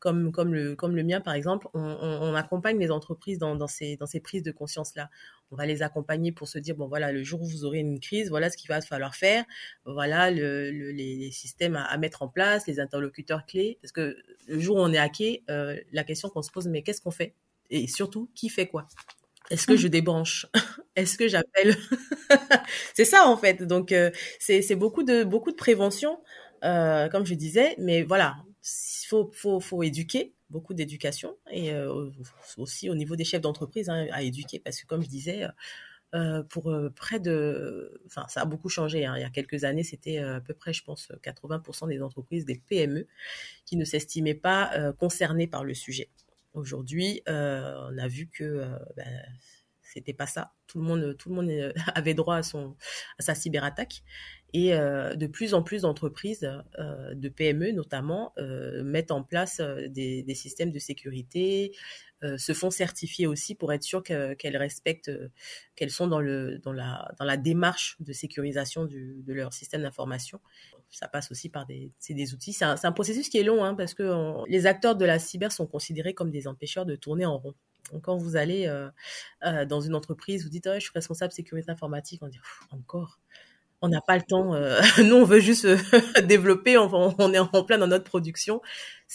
comme 0.00 0.32
comme 0.32 0.52
le 0.52 0.74
comme 0.76 0.96
le 0.96 1.02
mien 1.02 1.20
par 1.20 1.34
exemple 1.34 1.68
on, 1.74 2.34
accompagne 2.34 2.78
les 2.78 2.90
entreprises 2.90 3.38
dans, 3.38 3.66
ces 3.66 3.96
dans 3.96 4.06
ces 4.06 4.20
prises 4.20 4.42
de 4.42 4.50
conscience 4.50 4.96
là 4.96 5.08
on 5.50 5.56
va 5.56 5.66
les 5.66 5.82
accompagner 5.82 6.32
pour 6.32 6.48
se 6.48 6.58
dire 6.58 6.74
bon 6.74 6.88
voilà 6.88 7.12
le 7.12 7.22
jour 7.22 7.40
où 7.40 7.46
vous 7.46 7.64
aurez 7.64 7.78
une 7.78 8.00
crise 8.00 8.28
voilà 8.28 8.50
ce 8.50 8.56
qu'il 8.56 8.68
va 8.68 8.80
falloir 8.80 9.14
faire 9.14 9.44
voilà 9.86 10.30
le, 10.30 10.70
les, 10.70 11.30
systèmes 11.30 11.76
à, 11.76 11.96
mettre 11.96 12.22
en 12.22 12.28
place 12.28 12.66
les 12.66 12.80
interlocuteurs 12.80 13.46
clés. 13.46 13.78
Parce 13.80 13.92
que 13.92 14.16
le 14.46 14.58
jour 14.58 14.76
où 14.76 14.80
on 14.80 14.92
est 14.92 14.98
hacké 14.98 15.42
euh, 15.50 15.78
la 15.92 16.04
question 16.04 16.28
qu'on 16.28 16.42
se 16.42 16.50
pose 16.50 16.68
mais 16.68 16.82
qu'est-ce 16.82 17.00
qu'on 17.00 17.10
fait? 17.10 17.34
Et 17.70 17.86
surtout 17.86 18.30
qui 18.34 18.48
fait 18.48 18.66
quoi? 18.66 18.86
Est-ce 19.50 19.66
que 19.66 19.76
je 19.76 19.88
débranche? 19.88 20.46
Est-ce 20.96 21.18
que 21.18 21.28
j'appelle? 21.28 21.76
C'est 22.94 23.04
ça 23.04 23.26
en 23.26 23.36
fait. 23.36 23.62
Donc 23.64 23.92
euh, 23.92 24.10
c'est 24.38 24.76
beaucoup 24.76 25.02
de 25.02 25.24
beaucoup 25.24 25.50
de 25.50 25.56
prévention, 25.56 26.20
euh, 26.64 27.08
comme 27.08 27.26
je 27.26 27.34
disais. 27.34 27.74
Mais 27.78 28.02
voilà, 28.02 28.36
il 28.62 29.06
faut, 29.08 29.30
faut, 29.34 29.60
faut 29.60 29.82
éduquer, 29.82 30.34
beaucoup 30.50 30.72
d'éducation 30.74 31.36
et 31.50 31.72
euh, 31.72 32.10
aussi 32.58 32.88
au 32.90 32.94
niveau 32.94 33.16
des 33.16 33.24
chefs 33.24 33.40
d'entreprise 33.42 33.88
hein, 33.88 34.06
à 34.12 34.22
éduquer 34.22 34.60
parce 34.60 34.80
que 34.80 34.86
comme 34.86 35.02
je 35.02 35.08
disais. 35.08 35.46
Euh, 36.14 36.44
pour 36.44 36.70
euh, 36.70 36.90
près 36.94 37.18
de, 37.18 38.00
enfin 38.06 38.24
ça 38.28 38.42
a 38.42 38.44
beaucoup 38.44 38.68
changé. 38.68 39.04
Hein. 39.04 39.14
Il 39.16 39.22
y 39.22 39.24
a 39.24 39.30
quelques 39.30 39.64
années, 39.64 39.82
c'était 39.82 40.18
à 40.18 40.40
peu 40.40 40.54
près, 40.54 40.72
je 40.72 40.84
pense, 40.84 41.10
80% 41.24 41.88
des 41.88 42.00
entreprises, 42.02 42.44
des 42.44 42.54
PME, 42.68 43.08
qui 43.66 43.76
ne 43.76 43.84
s'estimaient 43.84 44.34
pas 44.34 44.92
concernées 45.00 45.48
par 45.48 45.64
le 45.64 45.74
sujet. 45.74 46.08
Aujourd'hui, 46.54 47.20
euh, 47.28 47.74
on 47.90 47.98
a 47.98 48.06
vu 48.06 48.28
que 48.28 48.44
euh, 48.44 48.78
ben, 48.96 49.22
c'était 49.82 50.12
pas 50.12 50.26
ça. 50.26 50.52
Tout 50.68 50.78
le 50.78 50.84
monde, 50.84 51.16
tout 51.18 51.28
le 51.28 51.34
monde 51.34 51.48
euh, 51.50 51.72
avait 51.96 52.14
droit 52.14 52.36
à 52.36 52.42
son, 52.44 52.76
à 53.18 53.22
sa 53.22 53.34
cyberattaque. 53.34 54.02
Et 54.52 54.72
euh, 54.72 55.16
de 55.16 55.26
plus 55.26 55.52
en 55.52 55.64
plus 55.64 55.82
d'entreprises, 55.82 56.48
de 56.78 57.28
PME 57.28 57.72
notamment, 57.72 58.32
mettent 58.84 59.10
en 59.10 59.24
place 59.24 59.60
des, 59.60 60.24
systèmes 60.36 60.70
de 60.70 60.78
sécurité, 60.78 61.72
se 62.22 62.52
font 62.52 62.70
certifier 62.70 63.26
aussi 63.26 63.56
pour 63.56 63.72
être 63.72 63.82
sûr 63.82 64.04
qu'elles 64.04 64.56
respectent, 64.56 65.10
qu'elles 65.74 65.90
sont 65.90 66.06
dans, 66.06 66.20
le, 66.20 66.60
dans, 66.60 66.72
la, 66.72 67.12
dans 67.18 67.24
la 67.24 67.36
démarche 67.36 67.96
de 67.98 68.12
sécurisation 68.12 68.84
de 68.84 69.32
leur 69.32 69.52
système 69.52 69.82
d'information 69.82 70.40
ça 70.96 71.08
passe 71.08 71.30
aussi 71.30 71.48
par 71.48 71.66
des, 71.66 71.92
des 72.08 72.34
outils. 72.34 72.52
C'est 72.52 72.64
un, 72.64 72.92
processus 72.92 73.28
qui 73.28 73.38
est 73.38 73.42
long 73.42 73.64
hein, 73.64 73.74
parce 73.74 73.94
que 73.94 74.44
les 74.48 74.66
acteurs 74.66 74.96
de 74.96 75.04
la 75.04 75.18
cyber 75.18 75.52
sont 75.52 75.66
considérés 75.66 76.14
comme 76.14 76.30
des 76.30 76.46
empêcheurs 76.46 76.86
de 76.86 76.96
tourner 76.96 77.26
en 77.26 77.38
rond. 77.38 77.54
Donc, 77.92 78.02
quand 78.02 78.16
vous 78.16 78.36
allez 78.36 78.66
euh, 78.66 78.88
euh, 79.44 79.66
dans 79.66 79.80
une 79.80 79.94
entreprise, 79.94 80.44
vous 80.44 80.48
dites 80.48 80.66
oh, 80.66 80.74
je 80.74 80.80
suis 80.80 80.92
responsable 80.94 81.32
sécurité 81.32 81.70
informatique, 81.70 82.22
on 82.22 82.28
dit 82.28 82.40
encore. 82.70 83.18
On 83.84 83.88
n'a 83.88 84.00
pas 84.00 84.16
le 84.16 84.22
temps. 84.22 84.54
Euh, 84.54 84.80
nous, 85.04 85.16
on 85.16 85.24
veut 85.24 85.40
juste 85.40 85.66
euh, 85.66 85.76
développer. 86.24 86.78
On, 86.78 87.14
on, 87.18 87.32
est 87.34 87.38
en 87.38 87.64
plein 87.64 87.76
dans 87.76 87.86
notre 87.86 88.04
production. 88.04 88.62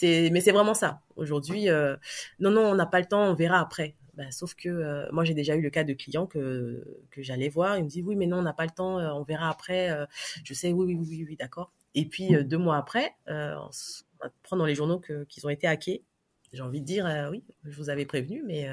Mais 0.03 0.41
c'est 0.41 0.51
vraiment 0.51 0.75
ça. 0.75 1.01
Aujourd'hui, 1.15 1.69
euh, 1.69 1.95
non, 2.39 2.51
non, 2.51 2.61
on 2.61 2.75
n'a 2.75 2.85
pas 2.85 2.99
le 2.99 3.07
temps. 3.07 3.23
On 3.23 3.33
verra 3.33 3.59
après. 3.59 3.95
Ben, 4.19 4.32
sauf 4.32 4.53
que 4.53 4.67
euh, 4.67 5.08
moi, 5.13 5.23
j'ai 5.23 5.34
déjà 5.34 5.55
eu 5.55 5.62
le 5.62 5.69
cas 5.69 5.86
de 5.86 5.93
clients 5.93 6.27
que, 6.27 6.84
que 7.10 7.23
j'allais 7.23 7.47
voir. 7.47 7.77
Ils 7.77 7.86
me 7.86 7.89
disent, 7.89 8.03
oui, 8.05 8.17
mais 8.17 8.27
non, 8.27 8.39
on 8.39 8.41
n'a 8.41 8.51
pas 8.51 8.65
le 8.65 8.69
temps, 8.69 8.99
euh, 8.99 9.13
on 9.13 9.23
verra 9.23 9.49
après. 9.49 9.91
Euh, 9.91 10.05
je 10.43 10.53
sais, 10.53 10.73
oui, 10.73 10.93
oui, 10.93 10.95
oui, 10.99 11.25
oui, 11.25 11.36
d'accord. 11.38 11.71
Et 11.95 12.03
puis, 12.05 12.32
deux 12.43 12.58
mois 12.58 12.75
après, 12.75 13.15
on 13.27 13.69
prend 14.43 14.58
dans 14.58 14.65
les 14.65 14.75
journaux 14.75 14.99
qu'ils 14.99 15.47
ont 15.47 15.49
été 15.49 15.67
hackés. 15.67 16.03
J'ai 16.51 16.62
envie 16.62 16.82
de 16.82 16.86
dire, 16.86 17.29
oui, 17.32 17.45
je 17.63 17.77
vous 17.77 17.89
avais 17.89 18.05
prévenu, 18.05 18.43
mais 18.45 18.69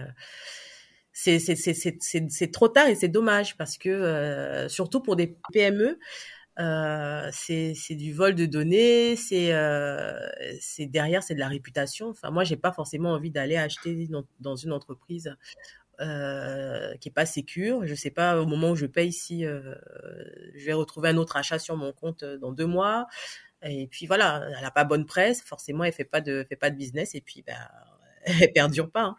c'est 1.12 2.50
trop 2.52 2.68
tard 2.68 2.88
et 2.88 2.96
c'est 2.96 3.08
dommage 3.08 3.56
parce 3.56 3.78
que 3.78 4.66
surtout 4.68 5.00
pour 5.00 5.14
des 5.14 5.38
PME, 5.52 5.98
euh, 6.58 7.28
c'est 7.32 7.94
du 7.94 8.14
vol 8.14 8.34
de 8.34 8.46
données, 8.46 9.14
c'est 9.16 9.52
euh, 9.52 10.18
derrière 10.78 11.22
c'est 11.22 11.34
de 11.34 11.40
la 11.40 11.48
réputation. 11.48 12.08
Enfin 12.08 12.30
moi 12.30 12.44
j'ai 12.44 12.56
pas 12.56 12.72
forcément 12.72 13.12
envie 13.12 13.30
d'aller 13.30 13.56
acheter 13.56 14.06
dans, 14.08 14.24
dans, 14.40 14.56
une 14.56 14.72
entreprise 14.72 15.36
euh, 16.00 16.94
qui 16.96 17.08
est 17.08 17.12
pas 17.12 17.26
sécure. 17.26 17.86
Je 17.86 17.94
sais 17.94 18.10
pas 18.10 18.40
au 18.40 18.46
moment 18.46 18.70
où 18.70 18.76
je 18.76 18.86
paye 18.86 19.12
si 19.12 19.44
euh, 19.44 19.74
je 20.54 20.64
vais 20.64 20.72
retrouver 20.72 21.10
un 21.10 21.16
autre 21.18 21.36
achat 21.36 21.58
sur 21.58 21.76
mon 21.76 21.92
compte 21.92 22.22
euh, 22.22 22.38
dans 22.38 22.52
deux 22.52 22.66
mois. 22.66 23.06
Et 23.62 23.86
puis 23.88 24.06
voilà, 24.06 24.48
elle 24.58 24.64
a 24.64 24.70
pas 24.70 24.84
bonne 24.84 25.06
presse, 25.06 25.42
forcément 25.42 25.84
elle 25.84 25.92
fait 25.92 26.04
pas 26.04 26.20
de 26.20 26.44
fait 26.48 26.56
pas 26.56 26.70
de 26.70 26.76
business 26.76 27.14
et 27.14 27.20
puis 27.20 27.42
ben 27.42 27.56
elle 28.24 28.52
perdure 28.52 28.90
pas. 28.90 29.16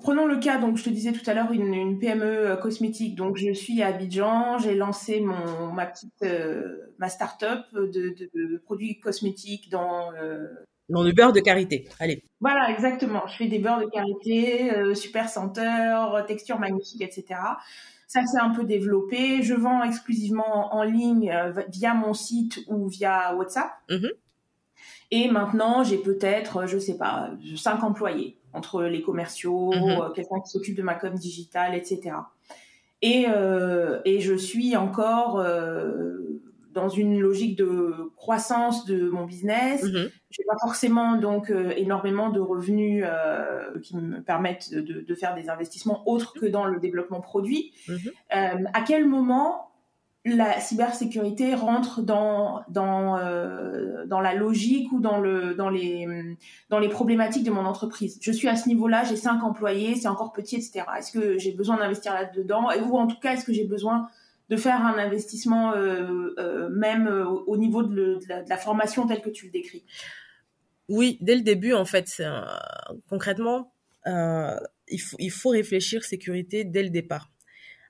Prenons 0.00 0.26
le 0.26 0.38
cas, 0.38 0.58
donc 0.58 0.78
je 0.78 0.84
te 0.84 0.90
disais 0.90 1.12
tout 1.12 1.28
à 1.28 1.34
l'heure, 1.34 1.52
une, 1.52 1.98
PME 1.98 2.24
euh, 2.24 2.56
cosmétique. 2.56 3.14
Donc 3.14 3.36
je 3.36 3.52
suis 3.52 3.82
à 3.82 3.88
Abidjan, 3.88 4.58
j'ai 4.58 4.74
lancé 4.74 5.20
mon 5.20 5.72
ma 5.72 5.86
petite 5.86 6.22
euh, 6.22 6.92
ma 6.98 7.08
start-up 7.08 7.66
de, 7.74 7.88
de, 7.88 8.56
produits 8.64 8.98
cosmétiques 9.00 9.70
dans 9.70 10.12
euh, 10.14 10.48
dans 10.88 11.02
le 11.02 11.12
beurre 11.12 11.32
de 11.32 11.40
karité. 11.40 11.88
Allez. 12.00 12.24
Voilà, 12.40 12.70
exactement. 12.70 13.26
Je 13.26 13.36
fais 13.36 13.48
des 13.48 13.58
beurres 13.58 13.80
de 13.80 13.90
karité, 13.90 14.94
super 14.94 15.28
senteur, 15.28 16.26
texture 16.26 16.58
magnifique, 16.58 17.02
etc. 17.02 17.40
Ça 18.08 18.26
s'est 18.26 18.40
un 18.40 18.50
peu 18.50 18.64
développé. 18.64 19.42
Je 19.42 19.54
vends 19.54 19.82
exclusivement 19.84 20.74
en 20.74 20.82
ligne 20.82 21.32
via 21.68 21.94
mon 21.94 22.12
site 22.12 22.60
ou 22.66 22.88
via 22.88 23.34
WhatsApp. 23.36 23.70
Mm-hmm. 23.88 24.10
Et 25.12 25.30
maintenant, 25.30 25.84
j'ai 25.84 25.98
peut-être, 25.98 26.66
je 26.66 26.78
sais 26.78 26.98
pas, 26.98 27.30
cinq 27.56 27.84
employés 27.84 28.41
entre 28.52 28.82
les 28.82 29.02
commerciaux, 29.02 29.72
mhm. 29.72 29.90
euh, 29.90 30.10
quelqu'un 30.10 30.40
qui 30.40 30.50
s'occupe 30.50 30.76
de 30.76 30.82
ma 30.82 30.94
com 30.94 31.14
digitale, 31.14 31.74
etc. 31.74 32.16
Et, 33.00 33.26
euh, 33.28 34.00
et 34.04 34.20
je 34.20 34.34
suis 34.34 34.76
encore 34.76 35.40
euh, 35.40 36.40
dans 36.72 36.88
une 36.88 37.18
logique 37.18 37.56
de 37.56 38.12
croissance 38.16 38.86
de 38.86 39.08
mon 39.08 39.24
business. 39.24 39.82
Mhm. 39.82 40.10
Je 40.30 40.40
n'ai 40.40 40.46
pas 40.46 40.56
forcément 40.60 41.16
donc 41.16 41.52
énormément 41.76 42.30
de 42.30 42.40
revenus 42.40 43.04
qui 43.82 43.96
me 43.96 44.22
permettent 44.22 44.72
de, 44.72 45.00
de, 45.00 45.14
faire 45.14 45.34
des 45.34 45.50
investissements 45.50 46.08
autres 46.08 46.32
que 46.32 46.46
dans 46.46 46.64
le 46.64 46.80
développement 46.80 47.20
produit. 47.20 47.72
Mhm. 47.88 48.70
à 48.72 48.80
quel 48.80 49.06
moment 49.06 49.71
la 50.24 50.60
cybersécurité 50.60 51.54
rentre 51.54 52.00
dans 52.00 52.62
dans 52.68 53.18
euh, 53.18 54.04
la 54.08 54.34
logique 54.34 54.92
ou 54.92 55.00
dans 55.00 55.20
les 55.20 56.88
problématiques 56.90 57.44
de 57.44 57.50
mon 57.50 57.64
entreprise. 57.64 58.18
Je 58.20 58.30
suis 58.30 58.48
à 58.48 58.54
ce 58.54 58.68
niveau-là, 58.68 59.02
j'ai 59.04 59.16
cinq 59.16 59.42
employés, 59.42 59.96
c'est 59.96 60.08
encore 60.08 60.32
petit, 60.32 60.56
etc. 60.56 60.84
Est-ce 60.96 61.10
que 61.10 61.38
j'ai 61.38 61.52
besoin 61.52 61.76
d'investir 61.76 62.14
là-dedans? 62.14 62.68
Ou 62.88 62.98
en 62.98 63.08
tout 63.08 63.18
cas 63.20 63.32
est-ce 63.32 63.44
que 63.44 63.52
j'ai 63.52 63.64
besoin 63.64 64.08
de 64.48 64.56
faire 64.56 64.84
un 64.84 64.96
investissement 64.98 65.72
euh, 65.74 66.34
euh, 66.38 66.68
même 66.68 67.08
au 67.46 67.56
niveau 67.56 67.82
de, 67.82 68.18
la, 68.28 68.56
formation 68.56 69.06
telle 69.06 69.22
que 69.22 69.30
tu 69.30 69.46
le 69.46 69.52
décris? 69.52 69.84
Oui, 70.88 71.18
dès 71.20 71.34
le 71.34 71.42
début 71.42 71.72
en 71.72 71.84
fait, 71.84 72.22
concrètement, 73.08 73.72
il 74.06 75.00
faut 75.00 75.16
il 75.18 75.32
faut 75.32 75.48
réfléchir 75.48 76.04
sécurité 76.04 76.62
dès 76.62 76.84
le 76.84 76.90
départ. 76.90 77.32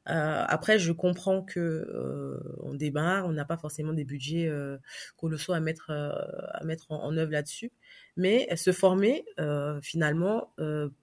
Euh, 0.09 0.45
après, 0.49 0.79
je 0.79 0.91
comprends 0.93 1.43
que 1.43 1.61
euh, 1.61 2.41
on 2.61 2.75
démarre, 2.75 3.27
on 3.27 3.33
n'a 3.33 3.45
pas 3.45 3.57
forcément 3.57 3.93
des 3.93 4.05
budgets 4.05 4.49
euh, 4.49 4.77
colossaux 5.17 5.53
à 5.53 5.61
mettre 5.61 5.91
euh, 5.91 6.11
à 6.53 6.65
mettre 6.65 6.91
en, 6.91 7.17
œuvre 7.17 7.31
là-dessus, 7.31 7.71
mais 8.17 8.49
se 8.57 8.73
former 8.73 9.25
finalement 9.83 10.53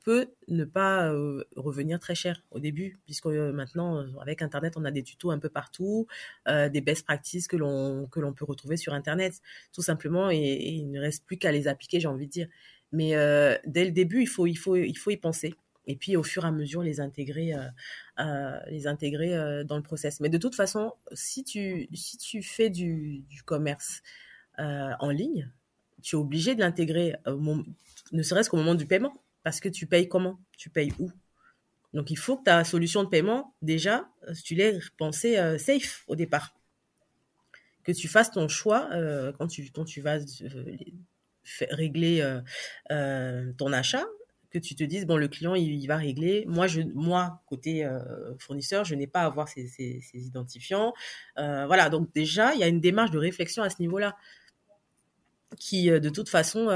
peut 0.03 0.27
ne 0.47 0.65
pas 0.65 1.11
revenir 1.55 1.99
très 1.99 2.15
cher 2.15 2.43
au 2.51 2.59
début, 2.59 2.99
puisque 3.05 3.27
maintenant 3.27 4.05
avec 4.19 4.41
Internet, 4.41 4.73
on 4.75 4.85
a 4.85 4.91
des 4.91 5.03
tutos 5.03 5.31
un 5.31 5.39
peu 5.39 5.49
partout, 5.49 6.07
des 6.47 6.81
best 6.81 7.05
practices 7.05 7.47
que 7.47 7.57
l'on 7.57 8.07
que 8.07 8.19
l'on 8.19 8.33
peut 8.33 8.45
retrouver 8.45 8.77
sur 8.77 8.93
Internet, 8.93 9.41
tout 9.73 9.81
simplement, 9.81 10.29
et, 10.29 10.37
et 10.37 10.71
il 10.71 10.91
ne 10.91 10.99
reste 10.99 11.25
plus 11.25 11.37
qu'à 11.37 11.51
les 11.51 11.67
appliquer, 11.67 11.99
j'ai 11.99 12.07
envie 12.07 12.27
de 12.27 12.31
dire. 12.31 12.47
Mais 12.91 13.11
dès 13.65 13.85
le 13.85 13.91
début, 13.91 14.21
il 14.21 14.27
faut 14.27 14.47
il 14.47 14.57
faut 14.57 14.75
il 14.75 14.97
faut 14.97 15.11
y 15.11 15.17
penser 15.17 15.55
et 15.85 15.95
puis 15.95 16.15
au 16.15 16.23
fur 16.23 16.45
et 16.45 16.47
à 16.47 16.51
mesure 16.51 16.83
les 16.83 16.99
intégrer, 16.99 17.53
euh, 17.53 17.65
euh, 18.19 18.59
les 18.67 18.87
intégrer 18.87 19.35
euh, 19.35 19.63
dans 19.63 19.75
le 19.77 19.83
process. 19.83 20.19
Mais 20.19 20.29
de 20.29 20.37
toute 20.37 20.55
façon, 20.55 20.93
si 21.13 21.43
tu, 21.43 21.89
si 21.93 22.17
tu 22.17 22.43
fais 22.43 22.69
du, 22.69 23.25
commerce 23.45 24.01
en 24.57 25.09
ligne, 25.09 25.49
tu 26.01 26.15
es 26.15 26.19
obligé 26.19 26.53
de 26.53 26.59
l'intégrer, 26.59 27.15
ne 28.11 28.23
serait-ce 28.23 28.49
qu'au 28.49 28.57
moment 28.57 28.75
du 28.75 28.85
paiement, 28.85 29.23
parce 29.43 29.61
que 29.61 29.69
tu 29.69 29.87
payes 29.87 30.09
comment? 30.09 30.37
Tu 30.57 30.69
payes 30.69 30.91
où? 30.99 31.09
Donc 31.93 32.11
il 32.11 32.17
faut 32.17 32.37
que 32.37 32.43
ta 32.43 32.65
solution 32.65 33.03
de 33.05 33.09
paiement, 33.09 33.55
déjà, 33.61 34.09
tu 34.43 34.55
l'aies 34.55 34.77
pensée 34.97 35.37
safe 35.57 36.03
au 36.07 36.15
départ. 36.17 36.53
Que 37.85 37.93
tu 37.93 38.09
fasses 38.09 38.31
ton 38.31 38.49
choix 38.49 38.89
quand, 39.37 39.47
tu, 39.47 39.71
quand 39.71 39.85
tu 39.85 40.01
vas 40.01 40.19
régler 41.71 42.41
ton 42.89 43.71
achat, 43.71 44.05
que 44.51 44.57
tu 44.57 44.75
te 44.75 44.83
dises 44.83 45.05
bon 45.05 45.17
le 45.17 45.27
client 45.27 45.55
il, 45.55 45.85
va 45.87 45.97
régler. 45.97 46.45
Moi 46.47 46.67
je 46.67 46.81
moi 46.81 47.41
côté 47.47 47.85
euh, 47.85 47.99
fournisseur 48.39 48.83
je 48.83 48.95
n'ai 48.95 49.07
pas 49.07 49.21
à 49.21 49.25
avoir 49.25 49.47
ces, 49.47 49.67
ces, 49.67 50.01
identifiants. 50.13 50.93
Euh, 51.37 51.65
voilà. 51.67 51.89
Donc 51.89 52.11
déjà 52.13 52.53
il 52.53 52.59
y 52.59 52.63
a 52.63 52.67
une 52.67 52.81
démarche 52.81 53.11
de 53.11 53.19
réflexion 53.19 53.63
à 53.63 53.69
ce 53.69 53.77
niveau 53.79 53.99
là 53.99 54.15
qui 55.57 55.89
euh, 55.89 55.99
de 55.99 56.09
toute 56.09 56.29
façon 56.29 56.67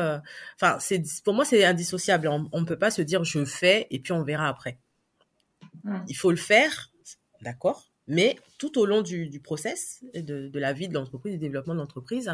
enfin 0.55 0.77
c'est 0.79 1.01
pour 1.23 1.33
moi 1.33 1.45
c'est 1.45 1.63
indissociable. 1.63 2.27
On 2.27 2.61
ne 2.61 2.65
peut 2.65 2.79
pas 2.79 2.91
se 2.91 3.01
dire 3.01 3.23
je 3.23 3.43
fais 3.45 3.87
et 3.89 3.99
puis 3.99 4.13
on 4.13 4.23
verra 4.23 4.47
après. 4.47 4.77
Mmh. 5.85 5.97
il 6.07 6.15
faut 6.15 6.29
le 6.29 6.37
faire 6.37 6.91
d'accord 7.41 7.91
mais 8.07 8.37
tout 8.57 8.77
au 8.77 8.85
long 8.85 9.01
du, 9.01 9.27
du 9.27 9.39
process 9.39 10.03
de, 10.13 10.47
de, 10.47 10.59
la 10.59 10.71
vie 10.71 10.87
de 10.87 10.93
l'entreprise 10.93 11.33
du 11.33 11.39
développement 11.39 11.73
de 11.73 11.79
l'entreprise 11.79 12.33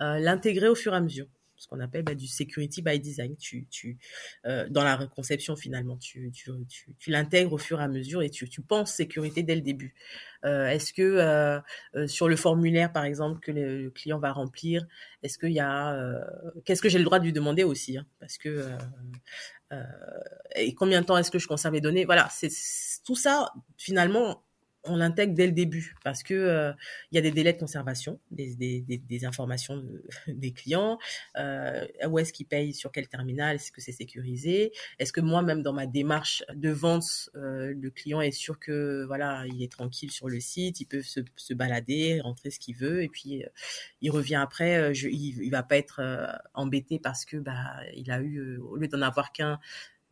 l'intégrer 0.00 0.68
au 0.68 0.74
fur 0.74 0.94
et 0.94 0.96
à 0.96 1.00
mesure 1.00 1.26
ce 1.60 1.68
qu'on 1.68 1.78
appelle 1.80 2.02
bah, 2.02 2.14
du 2.14 2.26
security 2.26 2.80
by 2.80 2.98
design. 2.98 3.36
Tu, 3.36 3.66
tu, 3.70 3.98
euh, 4.46 4.66
dans 4.70 4.82
la 4.82 4.96
conception 5.06 5.56
finalement, 5.56 5.98
tu, 5.98 6.32
tu, 6.32 6.50
tu, 6.98 7.10
l'intègres 7.10 7.52
au 7.52 7.58
fur 7.58 7.80
et 7.80 7.84
à 7.84 7.88
mesure 7.88 8.22
et 8.22 8.30
tu, 8.30 8.48
tu 8.48 8.62
penses 8.62 8.94
sécurité 8.94 9.42
dès 9.42 9.54
le 9.54 9.60
début. 9.60 9.94
Euh, 10.46 10.68
est-ce 10.68 10.94
que 10.94 11.02
euh, 11.02 12.06
sur 12.06 12.28
le 12.28 12.36
formulaire 12.36 12.92
par 12.92 13.04
exemple 13.04 13.40
que 13.40 13.52
le, 13.52 13.90
client 13.90 14.18
va 14.18 14.32
remplir, 14.32 14.86
est-ce 15.22 15.38
qu'il 15.38 15.52
y 15.52 15.60
a, 15.60 16.24
qu'est-ce 16.64 16.80
que 16.80 16.88
j'ai 16.88 16.98
le 16.98 17.04
droit 17.04 17.18
de 17.18 17.24
lui 17.24 17.32
demander 17.34 17.62
aussi, 17.62 17.98
hein, 17.98 18.06
parce 18.20 18.38
que 18.38 18.70
et 20.56 20.74
combien 20.74 21.02
de 21.02 21.06
temps 21.06 21.18
est-ce 21.18 21.30
que 21.30 21.38
je 21.38 21.46
conserve 21.46 21.74
les 21.74 21.80
données? 21.80 22.04
Voilà, 22.04 22.28
c'est 22.30 22.50
tout 23.04 23.14
ça 23.14 23.52
finalement 23.76 24.42
on 24.84 24.96
l'intègre 24.96 25.34
dès 25.34 25.46
le 25.46 25.52
début 25.52 25.94
parce 26.02 26.22
que 26.22 26.34
euh, 26.34 26.72
il 27.10 27.16
y 27.16 27.18
a 27.18 27.20
des 27.20 27.30
délais 27.30 27.52
de 27.52 27.58
conservation 27.58 28.18
des, 28.30 28.54
des, 28.54 28.80
des, 28.80 29.24
informations 29.24 29.84
des 30.26 30.52
clients 30.52 30.98
euh, 31.36 31.86
où 32.08 32.18
est-ce 32.18 32.32
qu'ils 32.32 32.46
payent 32.46 32.72
sur 32.72 32.90
quel 32.90 33.08
terminal 33.08 33.56
est-ce 33.56 33.72
que 33.72 33.80
c'est 33.80 33.92
sécurisé 33.92 34.72
est-ce 34.98 35.12
que 35.12 35.20
moi 35.20 35.42
même 35.42 35.62
dans 35.62 35.72
ma 35.72 35.86
démarche 35.86 36.42
de 36.54 36.70
vente 36.70 37.30
euh, 37.34 37.74
le 37.78 37.90
client 37.90 38.20
est 38.20 38.30
sûr 38.30 38.58
que 38.58 39.04
voilà 39.06 39.44
il 39.46 39.62
est 39.62 39.70
tranquille 39.70 40.10
sur 40.10 40.28
le 40.28 40.40
site 40.40 40.80
il 40.80 40.86
peut 40.86 41.02
se, 41.02 41.20
se 41.36 41.52
balader 41.52 42.20
rentrer 42.20 42.50
ce 42.50 42.58
qu'il 42.58 42.76
veut 42.76 43.02
et 43.02 43.08
puis 43.08 43.44
euh, 43.44 43.48
il 44.00 44.10
revient 44.10 44.36
après 44.36 44.76
euh, 44.76 44.94
je, 44.94 45.08
il, 45.08 45.42
il 45.42 45.50
va 45.50 45.62
pas 45.62 45.76
être 45.76 46.00
embêté 46.54 46.98
parce 46.98 47.24
que 47.24 47.36
bah 47.36 47.76
il 47.94 48.10
a 48.10 48.20
eu 48.20 48.56
au 48.58 48.76
lieu 48.76 48.88
d'en 48.88 49.02
avoir 49.02 49.32
qu'un 49.32 49.58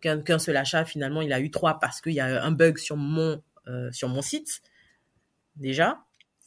qu'un 0.00 0.38
seul 0.38 0.56
achat 0.56 0.84
finalement 0.84 1.22
il 1.22 1.32
a 1.32 1.40
eu 1.40 1.50
trois 1.50 1.78
parce 1.80 2.00
qu'il 2.00 2.12
y 2.12 2.20
a 2.20 2.44
un 2.44 2.52
bug 2.52 2.78
sur 2.78 2.96
mon 2.96 3.42
sur 3.92 4.08
mon 4.08 4.22
site 4.22 4.62
déjà. 5.58 6.04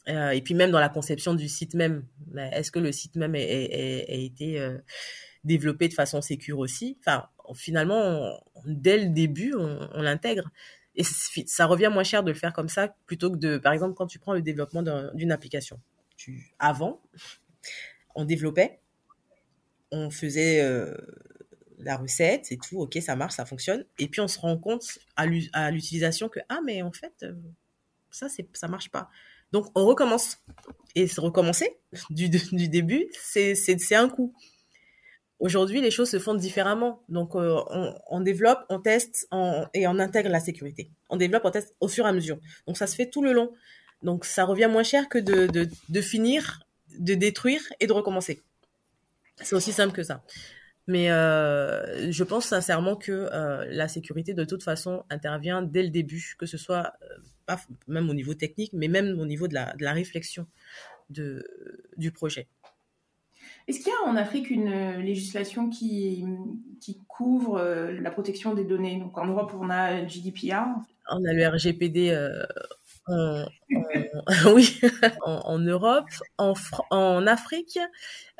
Euh, 0.08 0.30
et 0.30 0.42
puis 0.42 0.54
même 0.54 0.70
dans 0.70 0.80
la 0.80 0.88
conception 0.88 1.34
du 1.34 1.48
site 1.48 1.74
même, 1.74 2.04
est-ce 2.36 2.72
que 2.72 2.78
le 2.78 2.90
site 2.90 3.16
même 3.16 3.34
a, 3.34 3.38
été 3.38 4.58
euh, 4.58 4.78
développé 5.44 5.88
de 5.88 5.94
façon 5.94 6.20
sécure 6.20 6.58
aussi? 6.58 6.98
Enfin, 7.00 7.28
finalement, 7.54 8.42
dès 8.66 8.98
le 8.98 9.10
début, 9.10 9.54
on, 9.54 10.02
l'intègre. 10.02 10.50
Et 10.94 11.04
ça 11.04 11.66
revient 11.66 11.90
moins 11.92 12.04
cher 12.04 12.22
de 12.22 12.30
le 12.30 12.36
faire 12.36 12.52
comme 12.52 12.68
ça 12.68 12.94
plutôt 13.06 13.30
que 13.30 13.38
de, 13.38 13.56
par 13.56 13.72
exemple, 13.72 13.94
quand 13.94 14.06
tu 14.06 14.18
prends 14.18 14.34
le 14.34 14.42
développement 14.42 14.82
d'une 15.14 15.32
application. 15.32 15.80
Tu, 16.16 16.52
avant, 16.58 17.00
on 18.14 18.24
développait, 18.24 18.80
on 19.90 20.10
faisait 20.10 20.60
la 21.82 21.96
recette 21.96 22.52
et 22.52 22.58
tout, 22.58 22.80
ok, 22.80 22.98
ça 23.00 23.16
marche, 23.16 23.34
ça 23.34 23.44
fonctionne. 23.44 23.84
Et 23.98 24.08
puis 24.08 24.20
on 24.20 24.28
se 24.28 24.38
rend 24.38 24.56
compte 24.58 24.84
à 25.16 25.26
l'utilisation 25.70 26.28
que, 26.28 26.40
ah, 26.48 26.60
mais 26.64 26.82
en 26.82 26.92
fait, 26.92 27.12
euh, 27.22 27.32
ça, 28.10 28.28
c'est, 28.28 28.46
ça 28.52 28.68
marche 28.68 28.90
pas. 28.90 29.10
Donc 29.52 29.66
on 29.74 29.84
recommence. 29.84 30.38
Et 30.94 31.06
recommencer 31.16 31.78
du, 32.10 32.28
début, 32.28 33.06
c'est, 33.12 33.54
c'est, 33.54 33.94
un 33.94 34.08
coup. 34.08 34.34
Aujourd'hui, 35.38 35.80
les 35.80 35.90
choses 35.90 36.10
se 36.10 36.18
font 36.18 36.34
différemment. 36.34 37.02
Donc 37.08 37.34
euh, 37.34 37.60
on, 38.08 38.20
développe, 38.20 38.64
on 38.68 38.80
teste 38.80 39.28
et 39.74 39.86
on 39.86 39.98
intègre 39.98 40.30
la 40.30 40.40
sécurité. 40.40 40.90
On 41.08 41.16
développe, 41.16 41.44
on 41.44 41.50
teste 41.50 41.74
au 41.80 41.88
fur 41.88 42.06
et 42.06 42.08
à 42.08 42.12
mesure. 42.12 42.38
Donc 42.66 42.76
ça 42.76 42.86
se 42.86 42.94
fait 42.94 43.10
tout 43.10 43.22
le 43.22 43.32
long. 43.32 43.52
Donc 44.02 44.24
ça 44.24 44.44
revient 44.44 44.68
moins 44.70 44.82
cher 44.82 45.08
que 45.08 45.18
de 45.18 46.00
finir, 46.00 46.60
de 46.98 47.14
détruire 47.14 47.62
et 47.80 47.86
de 47.86 47.92
recommencer. 47.92 48.40
C'est 49.40 49.56
aussi 49.56 49.72
simple 49.72 49.92
que 49.92 50.02
ça. 50.02 50.22
Mais 50.88 51.10
euh, 51.10 52.10
je 52.10 52.24
pense 52.24 52.46
sincèrement 52.46 52.96
que 52.96 53.12
euh, 53.12 53.64
la 53.70 53.88
sécurité, 53.88 54.34
de 54.34 54.44
toute 54.44 54.62
façon, 54.62 55.04
intervient 55.10 55.62
dès 55.62 55.82
le 55.82 55.90
début, 55.90 56.34
que 56.38 56.46
ce 56.46 56.58
soit 56.58 56.92
euh, 57.02 57.06
pas 57.46 57.60
même 57.86 58.10
au 58.10 58.14
niveau 58.14 58.34
technique, 58.34 58.72
mais 58.72 58.88
même 58.88 59.18
au 59.20 59.26
niveau 59.26 59.46
de 59.46 59.54
la, 59.54 59.74
de 59.74 59.84
la 59.84 59.92
réflexion 59.92 60.46
de, 61.10 61.46
du 61.96 62.10
projet. 62.10 62.48
Est-ce 63.68 63.78
qu'il 63.78 63.88
y 63.88 64.06
a 64.06 64.10
en 64.10 64.16
Afrique 64.16 64.50
une 64.50 64.98
législation 64.98 65.70
qui, 65.70 66.24
qui 66.80 66.98
couvre 67.06 67.62
la 67.62 68.10
protection 68.10 68.54
des 68.54 68.64
données? 68.64 68.98
Donc 68.98 69.16
en 69.18 69.26
Europe, 69.26 69.52
on 69.56 69.70
a 69.70 70.04
GDPR. 70.04 70.64
On 71.08 71.24
a 71.24 71.32
le 71.32 71.46
RGPD 71.46 72.10
en, 73.08 74.52
oui, 74.52 74.80
en, 75.22 75.58
Europe, 75.58 76.08
en, 76.38 77.26
Afrique, 77.26 77.78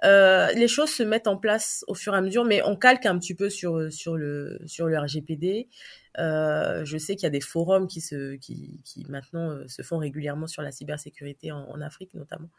euh, 0.04 0.52
les 0.52 0.68
choses 0.68 0.90
se 0.90 1.02
mettent 1.02 1.26
en 1.26 1.36
place 1.36 1.84
au 1.88 1.94
fur 1.94 2.14
et 2.14 2.18
à 2.18 2.20
mesure, 2.20 2.44
mais 2.44 2.62
on 2.64 2.76
calque 2.76 3.06
un 3.06 3.18
petit 3.18 3.34
peu 3.34 3.50
sur 3.50 3.76
le 4.16 4.58
RGPD. 4.80 5.68
Euh, 6.18 6.84
je 6.84 6.98
sais 6.98 7.16
qu'il 7.16 7.22
y 7.22 7.26
a 7.26 7.30
des 7.30 7.40
forums 7.40 7.86
qui 7.86 8.76
maintenant 9.08 9.50
euh, 9.50 9.68
se 9.68 9.82
font 9.82 9.98
régulièrement 9.98 10.46
sur 10.46 10.62
la 10.62 10.70
cybersécurité 10.70 11.52
en, 11.52 11.80
Afrique 11.80 12.14
notamment. 12.14 12.50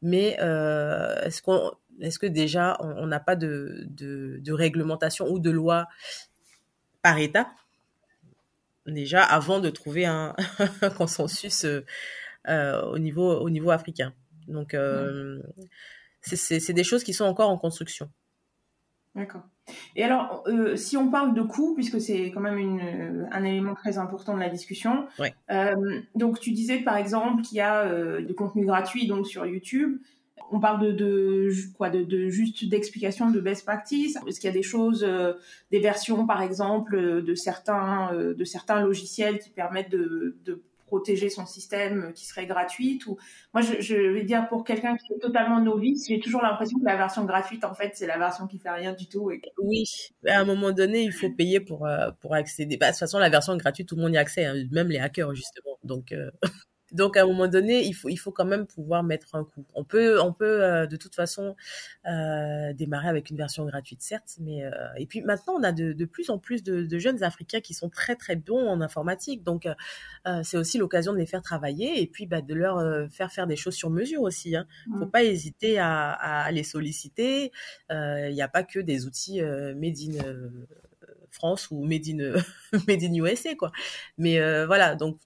Mais 0.00 0.36
euh, 0.40 1.22
est-ce 1.24 2.18
que 2.18 2.26
déjà 2.26 2.76
on 2.80 3.06
n'a 3.06 3.20
pas 3.20 3.36
de, 3.36 3.86
réglementation 4.48 5.28
ou 5.28 5.38
de 5.38 5.50
loi 5.50 5.86
par 7.02 7.18
État 7.18 7.48
déjà 8.86 9.22
avant 9.22 9.60
de 9.60 9.70
trouver 9.70 10.06
un, 10.06 10.34
consensus 10.96 11.64
euh, 11.64 11.84
euh, 12.48 12.82
au 12.82 12.98
niveau 12.98 13.38
au 13.38 13.50
niveau 13.50 13.70
africain. 13.70 14.12
Donc 14.48 14.74
euh, 14.74 15.40
c'est 16.22 16.72
des 16.72 16.84
choses 16.84 17.04
qui 17.04 17.12
sont 17.12 17.24
encore 17.24 17.50
en 17.50 17.58
construction. 17.58 18.10
D'accord. 19.14 19.42
Et 19.94 20.02
alors, 20.02 20.42
si 20.74 20.96
on 20.96 21.10
parle 21.10 21.34
de 21.34 21.42
coûts, 21.42 21.74
puisque 21.74 22.00
c'est 22.00 22.30
quand 22.30 22.40
même 22.40 22.56
une, 22.56 23.28
un 23.30 23.44
élément 23.44 23.74
très 23.74 23.98
important 23.98 24.34
de 24.34 24.40
la 24.40 24.48
discussion, 24.48 25.06
ouais. 25.18 25.34
donc 26.14 26.40
tu 26.40 26.52
disais 26.52 26.78
par 26.78 26.96
exemple 26.96 27.42
qu'il 27.42 27.58
y 27.58 27.60
a 27.60 28.20
du 28.22 28.34
contenu 28.34 28.64
gratuit 28.64 29.06
donc 29.06 29.26
sur 29.26 29.44
YouTube 29.44 29.98
on 30.52 30.60
parle 30.60 30.94
de, 30.94 31.50
quoi 31.76 31.90
de, 31.90 32.28
juste 32.28 32.68
d'explication 32.68 33.30
de 33.30 33.40
best 33.40 33.64
practice. 33.64 34.18
Est-ce 34.26 34.38
qu'il 34.38 34.48
y 34.48 34.52
a 34.52 34.54
des 34.54 34.62
choses, 34.62 35.02
euh, 35.02 35.32
des 35.70 35.80
versions 35.80 36.26
par 36.26 36.42
exemple 36.42 36.94
euh, 36.94 37.22
de 37.22 37.34
certains 37.34 38.12
euh, 38.12 38.34
de 38.34 38.44
certains 38.44 38.80
logiciels 38.80 39.38
qui 39.38 39.50
permettent 39.50 39.90
de, 39.90 40.36
de 40.44 40.62
protéger 40.86 41.30
son 41.30 41.46
système 41.46 42.12
qui 42.14 42.26
serait 42.26 42.44
gratuite 42.44 43.06
ou 43.06 43.16
moi 43.54 43.62
je, 43.62 43.80
je 43.80 43.96
vais 43.96 44.24
dire 44.24 44.46
pour 44.50 44.62
quelqu'un 44.62 44.94
qui 44.94 45.14
est 45.14 45.18
totalement 45.18 45.58
novice 45.58 46.06
j'ai 46.06 46.20
toujours 46.20 46.42
l'impression 46.42 46.78
que 46.78 46.84
la 46.84 46.96
version 46.96 47.24
gratuite 47.24 47.64
en 47.64 47.72
fait 47.72 47.92
c'est 47.94 48.06
la 48.06 48.18
version 48.18 48.46
qui 48.46 48.58
fait 48.58 48.68
rien 48.68 48.92
du 48.92 49.06
tout 49.06 49.30
oui. 49.56 49.86
À 50.28 50.40
un 50.40 50.44
moment 50.44 50.70
donné 50.70 51.04
il 51.04 51.12
faut 51.12 51.30
payer 51.30 51.60
pour 51.60 51.88
pour 52.20 52.34
accéder. 52.34 52.76
Bah, 52.76 52.88
de 52.88 52.92
toute 52.92 53.00
façon 53.00 53.18
la 53.18 53.30
version 53.30 53.56
gratuite 53.56 53.88
tout 53.88 53.96
le 53.96 54.02
monde 54.02 54.12
y 54.12 54.18
a 54.18 54.20
accès 54.20 54.44
hein, 54.44 54.54
même 54.70 54.88
les 54.88 54.98
hackers 54.98 55.34
justement. 55.34 55.78
Donc 55.82 56.14
Donc 56.92 57.16
à 57.16 57.22
un 57.22 57.26
moment 57.26 57.48
donné, 57.48 57.84
il 57.84 57.94
faut 57.94 58.08
il 58.08 58.16
faut 58.16 58.32
quand 58.32 58.44
même 58.44 58.66
pouvoir 58.66 59.02
mettre 59.02 59.34
un 59.34 59.44
coup. 59.44 59.64
On 59.74 59.84
peut 59.84 60.20
on 60.20 60.32
peut 60.32 60.62
euh, 60.62 60.86
de 60.86 60.96
toute 60.96 61.14
façon 61.14 61.56
euh, 62.06 62.72
démarrer 62.74 63.08
avec 63.08 63.30
une 63.30 63.36
version 63.36 63.64
gratuite 63.64 64.02
certes, 64.02 64.36
mais 64.40 64.64
euh, 64.64 64.70
et 64.98 65.06
puis 65.06 65.22
maintenant 65.22 65.54
on 65.58 65.62
a 65.62 65.72
de, 65.72 65.92
de 65.92 66.04
plus 66.04 66.28
en 66.30 66.38
plus 66.38 66.62
de, 66.62 66.82
de, 66.82 66.98
jeunes 66.98 67.22
Africains 67.22 67.60
qui 67.60 67.72
sont 67.72 67.88
très 67.88 68.14
très 68.14 68.36
bons 68.36 68.68
en 68.68 68.80
informatique. 68.80 69.42
Donc 69.42 69.66
c'est 70.42 70.56
aussi 70.56 70.78
l'occasion 70.78 71.12
de 71.12 71.18
les 71.18 71.26
faire 71.26 71.42
travailler 71.42 72.00
et 72.02 72.06
puis 72.06 72.26
bah, 72.26 72.42
de 72.42 72.54
leur 72.54 73.10
faire 73.10 73.32
faire 73.32 73.46
des 73.46 73.56
choses 73.56 73.74
sur 73.74 73.90
mesure 73.90 74.22
aussi. 74.22 74.54
Hein. 74.54 74.66
Faut 74.98 75.06
pas 75.06 75.24
hésiter 75.24 75.78
à, 75.78 76.12
à, 76.12 76.50
les 76.52 76.62
solliciter. 76.62 77.52
Il 77.90 78.32
n'y 78.32 78.42
a 78.42 78.48
pas 78.48 78.62
que 78.62 78.78
des 78.78 79.06
outils 79.06 79.40
made 79.42 79.98
in 79.98 80.50
France 81.30 81.70
ou 81.70 81.84
made 81.84 82.06
in 82.08 82.34
made 82.86 83.02
in 83.02 83.14
USA 83.14 83.54
quoi. 83.54 83.72
Mais 84.18 84.38
voilà 84.66 84.94
donc 84.94 85.18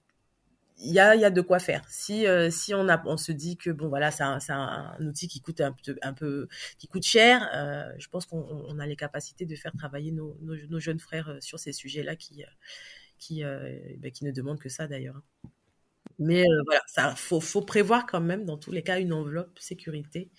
il 0.79 0.93
y 0.93 0.99
a, 0.99 1.29
de 1.29 1.41
quoi 1.41 1.59
faire. 1.59 1.83
Si, 1.89 2.27
euh, 2.27 2.49
on, 3.05 3.17
se 3.17 3.31
dit 3.31 3.57
que 3.57 3.71
bon 3.71 3.89
voilà, 3.89 4.11
c'est 4.11 4.23
un, 4.23 4.97
outil 4.99 5.27
qui 5.27 5.41
coûte 5.41 5.61
un 5.61 6.13
peu, 6.13 6.47
cher, 7.01 7.49
euh, 7.55 7.91
je 7.97 8.07
pense 8.09 8.25
qu'on 8.25 8.45
on 8.67 8.79
a 8.79 8.85
les 8.85 8.95
capacités 8.95 9.45
de 9.45 9.55
faire 9.55 9.73
travailler 9.73 10.11
nos, 10.11 10.79
jeunes 10.79 10.99
frères 10.99 11.29
euh, 11.29 11.37
sur 11.39 11.59
ces 11.59 11.73
sujets-là 11.73 12.15
qui, 12.15 12.43
qui, 13.17 13.43
ben, 13.43 14.11
qui 14.11 14.25
ne 14.25 14.31
demandent 14.31 14.59
que 14.59 14.69
ça 14.69 14.87
d'ailleurs. 14.87 15.21
Mais 16.19 16.45
voilà, 16.65 17.15
faut, 17.15 17.61
prévoir 17.61 18.05
quand 18.05 18.21
même 18.21 18.45
dans 18.45 18.57
tous 18.57 18.71
les 18.71 18.83
cas 18.83 18.99
une 18.99 19.13
enveloppe 19.13 19.57
sécurité, 19.59 20.29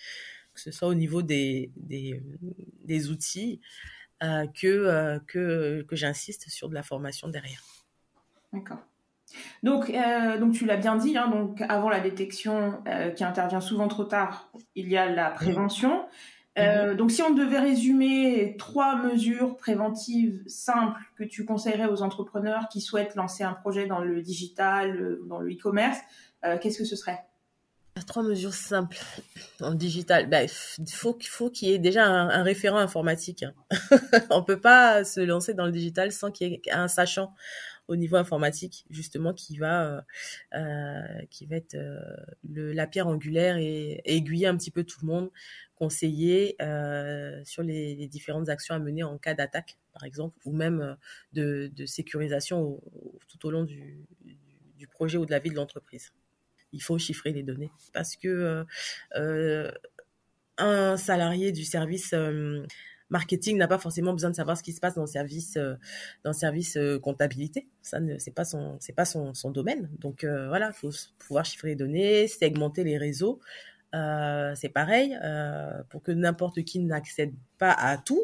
que 0.55 0.61
ce 0.61 0.71
soit 0.71 0.89
au 0.89 0.95
niveau 0.95 1.23
des, 1.23 1.73
outils, 3.11 3.61
que, 4.21 5.19
que 5.27 5.97
j'insiste 5.97 6.49
sur 6.49 6.69
de 6.69 6.75
la 6.75 6.85
formation 6.85 7.29
derrière. 7.29 7.63
D'accord. 8.53 8.79
Donc, 9.63 9.91
euh, 9.91 10.39
donc 10.39 10.53
tu 10.53 10.65
l'as 10.65 10.77
bien 10.77 10.97
dit, 10.97 11.17
hein, 11.17 11.29
donc 11.29 11.63
avant 11.69 11.89
la 11.89 12.01
détection 12.01 12.83
euh, 12.87 13.11
qui 13.11 13.25
intervient 13.25 13.61
souvent 13.61 13.89
trop 13.89 14.05
tard, 14.05 14.51
il 14.75 14.89
y 14.89 14.97
a 14.97 15.11
la 15.11 15.31
prévention. 15.31 16.05
Euh, 16.59 16.91
mhm. 16.91 16.97
donc, 16.97 17.11
si 17.13 17.23
on 17.23 17.33
devait 17.33 17.61
résumer 17.61 18.57
trois 18.59 18.97
mesures 18.97 19.57
préventives 19.57 20.43
simples 20.47 21.01
que 21.17 21.25
tu 21.25 21.45
conseillerais 21.45 21.87
aux 21.87 22.03
entrepreneurs 22.03 22.69
qui 22.69 22.81
souhaitent 22.81 23.15
lancer 23.15 23.45
un 23.45 23.53
projet 23.53 23.87
dans 23.87 24.01
le 24.01 24.23
digital, 24.23 25.19
dans 25.27 25.39
le 25.39 25.53
e-commerce, 25.53 25.99
qu'est-ce 26.61 26.79
que 26.79 26.85
ce 26.85 26.97
serait? 26.97 27.21
Trois 28.07 28.23
mesures 28.23 28.55
simples 28.55 28.99
en 29.61 29.75
digital. 29.75 30.29
Bah, 30.29 30.43
il 30.45 30.49
faut, 30.91 31.17
faut 31.23 31.51
qu'il 31.51 31.69
y 31.69 31.75
ait 31.75 31.79
déjà 31.79 32.07
un, 32.07 32.29
un 32.29 32.43
référent 32.43 32.79
informatique. 32.79 33.45
Hein. 33.45 33.53
on 34.31 34.43
peut 34.43 34.61
pas 34.61 35.05
se 35.05 35.21
lancer 35.21 35.55
dans 35.55 35.67
le 35.67 35.73
digital 35.73 36.11
sans 36.13 36.31
qu'il 36.31 36.49
y 36.49 36.55
ait 36.55 36.73
un 36.73 36.89
sachant 36.89 37.35
au 37.89 37.97
niveau 37.97 38.17
informatique 38.17 38.85
justement 38.91 39.33
qui 39.33 39.57
va 39.57 39.87
euh, 39.87 40.01
euh, 40.55 41.25
qui 41.31 41.47
va 41.47 41.57
être 41.57 41.75
euh, 41.75 41.99
le, 42.49 42.73
la 42.73 42.87
pierre 42.87 43.09
angulaire 43.09 43.57
et, 43.57 44.01
aiguiller 44.05 44.47
un 44.47 44.57
petit 44.57 44.71
peu 44.71 44.85
tout 44.85 45.01
le 45.03 45.09
monde, 45.09 45.31
conseiller 45.75 46.57
sur 47.45 47.63
les, 47.63 48.07
différentes 48.09 48.49
actions 48.49 48.75
à 48.75 48.79
mener 48.79 49.03
en 49.03 49.19
cas 49.19 49.35
d'attaque 49.35 49.79
par 49.93 50.05
exemple 50.05 50.37
ou 50.45 50.53
même 50.53 50.97
de, 51.33 51.71
sécurisation 51.87 52.81
tout 53.29 53.47
au 53.47 53.51
long 53.51 53.65
du, 53.65 54.07
projet 54.91 55.19
ou 55.19 55.27
de 55.27 55.31
la 55.31 55.39
vie 55.39 55.51
de 55.51 55.55
l'entreprise. 55.55 56.13
Il 56.73 56.83
faut 56.83 56.99
chiffrer 56.99 57.33
les 57.33 57.43
données 57.43 57.71
parce 57.93 58.17
que 58.17 58.65
un 60.59 60.97
salarié 60.97 61.53
du 61.53 61.65
service 61.65 62.13
marketing 63.11 63.57
n'a 63.57 63.69
pas 63.69 63.79
forcément 63.79 64.13
besoin 64.13 64.31
de 64.31 64.37
savoir 64.37 64.57
ce 64.57 64.63
qui 64.63 64.73
se 64.73 64.81
passe 64.81 64.95
dans 64.95 65.03
le 65.03 65.09
service 65.09 65.57
euh, 65.57 65.75
dans 66.25 66.33
service 66.33 66.77
euh, 66.77 66.99
comptabilité. 66.99 67.69
Ça 67.83 68.01
ne 68.01 68.19
c'est 68.19 68.35
pas 68.35 68.45
son 68.45 68.77
c'est 68.81 68.93
pas 68.95 69.05
son, 69.05 69.35
son 69.35 69.51
domaine. 69.51 69.91
Donc 69.99 70.25
euh, 70.25 70.49
voilà, 70.49 70.73
faut 70.73 70.91
pouvoir 71.19 71.45
chiffrer 71.45 71.69
les 71.69 71.77
données, 71.77 72.29
segmenter 72.29 72.85
les 72.85 72.99
réseaux. 72.99 73.41
C'est 73.93 74.69
pareil 74.69 75.19
pour 75.89 76.03
que 76.03 76.13
n'importe 76.13 76.63
qui 76.63 76.79
n'accède 76.81 77.33
pas 77.57 77.73
à 77.73 77.97
tout. 77.97 78.23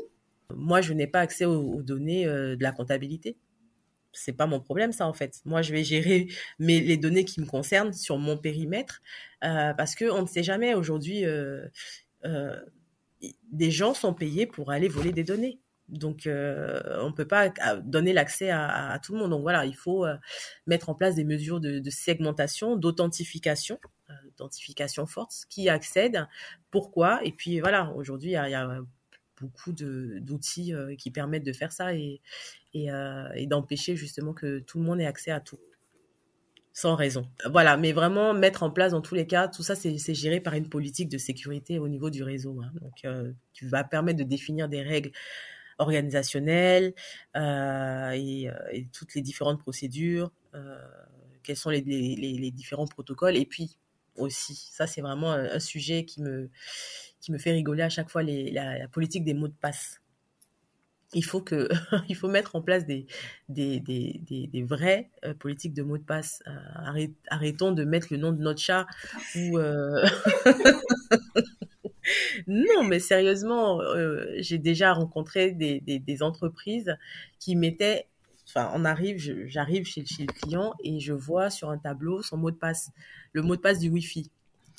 Moi, 0.55 0.83
je 0.83 0.92
n'ai 0.92 1.07
pas 1.07 1.20
accès 1.20 1.47
aux, 1.47 1.62
aux 1.62 1.83
données 1.83 2.27
de 2.27 2.62
la 2.62 2.70
comptabilité. 2.70 3.38
C'est 4.12 4.35
pas 4.35 4.47
mon 4.47 4.61
problème 4.61 4.92
ça 4.92 5.07
en 5.09 5.14
fait. 5.14 5.40
Moi, 5.47 5.62
je 5.62 5.73
vais 5.73 5.83
gérer 5.83 6.29
mes 6.59 6.81
les 6.81 6.99
données 6.99 7.25
qui 7.25 7.40
me 7.40 7.47
concernent 7.47 7.94
sur 7.94 8.18
mon 8.18 8.37
périmètre 8.37 9.01
parce 9.40 9.94
que 9.94 10.05
on 10.05 10.20
ne 10.20 10.27
sait 10.27 10.42
jamais 10.42 10.75
aujourd'hui 10.75 11.25
des 13.50 13.70
gens 13.70 13.94
sont 13.94 14.14
payés 14.14 14.46
pour 14.46 14.70
aller 14.70 14.88
voler 14.88 15.12
des 15.12 15.24
données. 15.24 15.60
Donc, 15.88 16.26
euh, 16.26 16.80
on 17.02 17.10
ne 17.10 17.14
peut 17.14 17.26
pas 17.26 17.50
donner 17.82 18.14
l'accès 18.14 18.50
à, 18.50 18.98
tout 19.02 19.12
le 19.12 19.18
monde. 19.18 19.30
Donc 19.30 19.42
voilà, 19.42 19.66
il 19.66 19.76
faut 19.76 20.06
euh, 20.06 20.16
mettre 20.66 20.88
en 20.88 20.94
place 20.94 21.14
des 21.14 21.24
mesures 21.24 21.60
de, 21.60 21.90
segmentation, 21.90 22.76
d'authentification, 22.76 23.78
euh, 24.08 24.14
d'authentification 24.24 25.06
forte, 25.06 25.44
qui 25.50 25.68
accède, 25.68 26.26
pourquoi. 26.70 27.20
Et 27.24 27.32
puis 27.32 27.60
voilà, 27.60 27.92
aujourd'hui, 27.92 28.30
il 28.30 28.32
y 28.32 28.54
a, 28.54 28.80
beaucoup 29.40 29.72
d'outils 29.72 30.74
euh, 30.74 30.94
qui 30.96 31.10
permettent 31.10 31.44
de 31.44 31.52
faire 31.52 31.72
ça 31.72 31.88
euh, 31.88 33.28
et 33.34 33.46
d'empêcher 33.46 33.96
justement 33.96 34.32
que 34.32 34.60
tout 34.60 34.78
le 34.78 34.84
monde 34.84 35.00
ait 35.00 35.06
accès 35.06 35.30
à 35.30 35.40
tout 35.40 35.58
sans 36.74 36.96
raison. 36.96 37.26
Voilà, 37.50 37.76
mais 37.76 37.92
vraiment 37.92 38.34
mettre 38.34 38.64
en 38.64 38.70
place 38.70 38.92
dans 38.92 39.00
tous 39.00 39.14
les 39.14 39.26
cas, 39.26 39.46
tout 39.48 39.62
ça 39.62 39.76
c'est 39.76 40.14
géré 40.14 40.40
par 40.40 40.54
une 40.54 40.68
politique 40.68 41.08
de 41.08 41.18
sécurité 41.18 41.78
au 41.78 41.88
niveau 41.88 42.10
du 42.10 42.22
réseau. 42.22 42.60
Hein. 42.62 42.72
Donc, 42.82 43.04
euh, 43.04 43.32
tu 43.52 43.66
vas 43.66 43.84
permettre 43.84 44.18
de 44.18 44.24
définir 44.24 44.68
des 44.68 44.82
règles 44.82 45.12
organisationnelles 45.78 46.94
euh, 47.37 48.10
et, 48.10 48.48
euh, 48.48 48.54
et, 48.72 48.87
toutes 48.92 49.14
les 49.14 49.22
différentes 49.22 49.60
procédures, 49.60 50.32
euh, 50.54 50.76
quels 51.44 51.56
sont 51.56 51.70
les, 51.70 51.80
différents 52.50 52.88
protocoles, 52.88 53.37
et 53.37 53.46
puis 53.46 53.76
aussi, 54.16 54.54
ça 54.72 54.87
c'est 54.88 55.00
vraiment 55.00 55.32
un, 55.32 55.58
sujet 55.58 56.04
qui 56.04 56.22
me 56.22 56.50
qui 57.20 57.32
me 57.32 57.38
fait 57.38 57.52
rigoler 57.52 57.82
à 57.82 57.88
chaque 57.88 58.10
fois 58.10 58.22
la 58.22 58.87
politique 58.88 59.24
des 59.24 59.34
mots 59.34 59.48
de 59.48 59.54
passe 59.60 60.00
il 62.09 62.16
faut 62.16 62.29
mettre 62.29 62.57
en 62.57 62.62
place 62.62 62.85
des 62.87 63.07
vraies 64.68 65.11
euh, 65.24 65.35
politiques 65.35 65.74
de 65.74 65.83
mots 65.83 65.98
de 65.98 66.03
passe. 66.03 66.42
Euh, 66.46 67.09
arrêtons 67.29 67.72
de 67.72 67.85
mettre 67.85 68.09
le 68.11 68.16
nom 68.18 68.33
de 68.33 68.42
notre 68.42 68.61
chat 68.61 68.87
euh... 69.37 70.07
Non, 72.46 72.85
mais 72.85 72.98
sérieusement, 72.98 73.81
j'ai 74.37 74.59
déjà 74.59 74.92
rencontré 74.92 75.53
des, 75.53 76.22
entreprises 76.22 76.98
qui 77.38 77.57
mettaient, 77.57 78.09
enfin, 78.46 78.70
on 78.74 78.85
arrive, 78.85 79.16
j'arrive 79.46 79.87
chez, 79.87 80.03
le 80.03 80.33
client 80.33 80.74
et 80.85 81.00
je 81.00 81.14
vois 81.14 81.48
sur 81.48 81.70
un 81.70 81.79
tableau 81.79 82.22
son 82.22 82.37
mot 82.37 82.50
de 82.50 82.57
passe, 82.57 82.90
le 83.33 83.40
mot 83.40 83.57
de 83.57 83.61
passe 83.62 83.79
du 83.79 83.88
Wi-Fi 83.88 84.31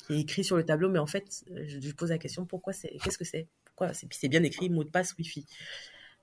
qui 0.06 0.14
est 0.14 0.20
écrit 0.20 0.44
sur 0.44 0.56
le 0.56 0.64
tableau, 0.64 0.88
mais 0.88 1.00
en 1.00 1.06
fait, 1.06 1.44
je, 1.52 1.80
je 1.80 1.92
pose 1.92 2.10
la 2.10 2.18
question, 2.18 2.46
pourquoi 2.46 2.72
c'est, 2.72 2.96
qu'est-ce 3.02 3.18
que 3.18 3.24
c'est? 3.24 3.48
Pourquoi? 3.64 3.92
C'est, 3.92 4.06
c'est 4.12 4.28
bien 4.28 4.44
écrit 4.44 4.70
mot 4.70 4.84
de 4.84 4.88
passe 4.88 5.14
Wi-Fi. 5.18 5.44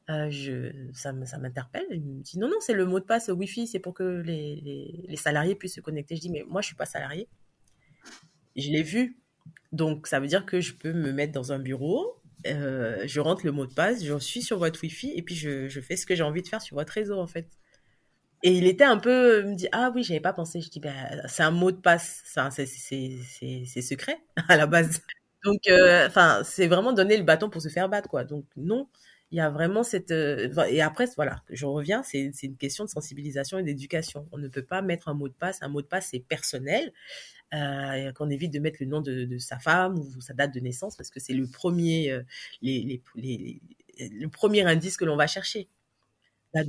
Euh, 0.10 0.30
je, 0.30 0.72
ça, 0.94 1.14
m'interpelle. 1.14 1.86
Il 1.92 2.02
me 2.02 2.22
dit 2.22 2.38
non, 2.38 2.48
non, 2.48 2.58
c'est 2.60 2.74
le 2.74 2.86
mot 2.86 3.00
de 3.00 3.06
passe 3.06 3.30
Wi-Fi, 3.30 3.68
c'est 3.68 3.80
pour 3.80 3.94
que 3.94 4.22
les, 4.22 5.06
les, 5.08 5.16
salariés 5.16 5.56
puissent 5.56 5.76
se 5.76 5.82
connecter. 5.82 6.16
Je 6.16 6.22
dis, 6.22 6.30
mais 6.30 6.44
moi, 6.48 6.62
je 6.62 6.68
suis 6.68 6.76
pas 6.76 6.86
salarié. 6.86 7.30
Je 8.56 8.70
l'ai 8.70 8.84
vu. 8.84 9.18
Donc, 9.72 10.08
ça 10.08 10.20
veut 10.20 10.28
dire 10.28 10.46
que 10.46 10.60
je 10.60 10.74
peux 10.74 10.94
me 10.94 11.12
mettre 11.12 11.34
dans 11.34 11.52
un 11.52 11.60
bureau, 11.60 12.22
euh, 12.48 13.04
je 13.06 13.20
rentre 13.20 13.46
le 13.46 13.52
mot 13.52 13.66
de 13.66 13.74
passe, 13.74 14.04
je 14.04 14.18
suis 14.20 14.42
sur 14.42 14.60
votre 14.60 14.82
Wi-Fi 14.84 15.14
et 15.16 15.22
puis 15.22 15.36
je, 15.36 15.68
je 15.70 15.82
fais 15.82 15.96
ce 15.96 16.06
que 16.06 16.16
j'ai 16.16 16.24
envie 16.24 16.42
de 16.42 16.48
faire 16.48 16.62
sur 16.62 16.76
votre 16.76 16.94
réseau, 16.94 17.20
en 17.20 17.28
fait. 17.28 17.48
Et 18.44 18.52
il 18.52 18.68
était 18.68 18.84
un 18.84 18.98
peu, 18.98 19.42
il 19.46 19.52
me 19.52 19.56
dit, 19.56 19.70
ah 19.72 19.92
oui, 19.96 20.04
j'avais 20.04 20.20
pas 20.20 20.34
pensé. 20.34 20.60
Je 20.60 20.70
dis, 20.70 20.82
ben, 20.82 20.94
c'est 21.28 21.44
un 21.44 21.52
mot 21.52 21.72
de 21.72 21.78
passe, 21.78 22.24
c'est 22.26 23.82
secret 23.82 24.18
à 24.50 24.58
la 24.58 24.68
base. 24.68 25.02
Donc, 25.46 25.62
euh, 25.70 26.10
c'est 26.44 26.68
vraiment 26.68 26.94
donner 26.94 27.18
le 27.18 27.24
bâton 27.24 27.50
pour 27.50 27.62
se 27.62 27.70
faire 27.70 27.88
battre, 27.90 28.10
quoi. 28.10 28.26
Donc, 28.26 28.46
non, 28.58 28.90
il 29.34 29.38
y 29.38 29.40
a 29.40 29.50
vraiment 29.50 29.82
cette 29.82 30.12
euh, 30.12 30.48
et 30.70 30.82
après 30.84 31.08
voilà 31.16 31.42
je 31.50 31.66
reviens 31.66 32.04
c'est 32.04 32.32
une 32.44 32.56
question 32.56 32.86
de 32.86 32.90
sensibilisation 32.90 33.58
et 33.58 33.64
d'éducation. 33.64 34.28
On 34.32 34.38
ne 34.38 34.48
peut 34.48 34.62
pas 34.64 34.84
mettre 34.84 35.08
un 35.08 35.16
mot 35.16 35.28
de 35.28 35.34
passe. 35.34 35.58
Un 35.64 35.70
mot 35.70 35.82
de 35.82 35.88
passe 35.88 36.10
c'est 36.12 36.20
personnel 36.20 36.94
euh, 37.56 38.12
qu'on 38.14 38.30
évite 38.30 38.54
de 38.54 38.60
mettre 38.60 38.78
le 38.80 38.86
nom 38.86 39.02
de, 39.02 39.38
sa 39.40 39.58
femme 39.58 39.98
ou 39.98 40.22
sa 40.22 40.36
date 40.36 40.54
de 40.54 40.60
naissance 40.60 40.96
parce 40.96 41.10
que 41.10 41.20
c'est 41.20 41.34
le 41.34 41.48
premier 41.48 42.12
euh, 42.12 42.22
le 42.62 44.28
premier 44.28 44.62
indice 44.66 44.98
que 44.98 45.06
l'on 45.06 45.16
va 45.16 45.26
chercher. 45.26 45.68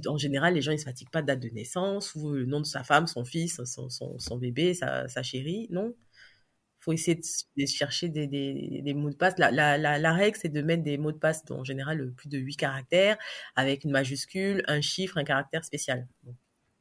En 0.06 0.16
général, 0.16 0.54
les 0.54 0.62
gens, 0.62 0.72
ils 0.72 0.78
se 0.78 0.86
fatiguent 0.86 1.10
pas 1.10 1.20
de 1.20 1.26
date 1.26 1.40
de 1.40 1.50
naissance 1.50 2.14
ou 2.14 2.32
le 2.32 2.46
nom 2.46 2.60
de 2.60 2.66
sa 2.66 2.82
femme, 2.82 3.06
son 3.06 3.26
fils, 3.26 3.60
son, 3.64 4.38
bébé, 4.38 4.72
sa, 4.72 5.22
chérie. 5.22 5.68
Non 5.70 5.94
faut 6.84 6.92
essayer 6.92 7.16
de, 7.16 7.66
chercher 7.66 8.08
des, 8.08 8.26
des, 8.26 8.82
des, 8.82 8.94
mots 8.94 9.10
de 9.10 9.16
passe. 9.16 9.38
La, 9.38 9.50
la, 9.50 9.78
la, 9.78 10.12
règle, 10.12 10.36
c'est 10.40 10.50
de 10.50 10.60
mettre 10.60 10.82
des 10.82 10.98
mots 10.98 11.12
de 11.12 11.18
passe, 11.18 11.42
en 11.50 11.64
général, 11.64 12.12
plus 12.12 12.28
de 12.28 12.38
8 12.38 12.56
caractères, 12.56 13.16
avec 13.56 13.84
une 13.84 13.90
majuscule, 13.90 14.62
un 14.68 14.82
chiffre, 14.82 15.16
un 15.16 15.24
caractère 15.24 15.64
spécial. 15.64 16.06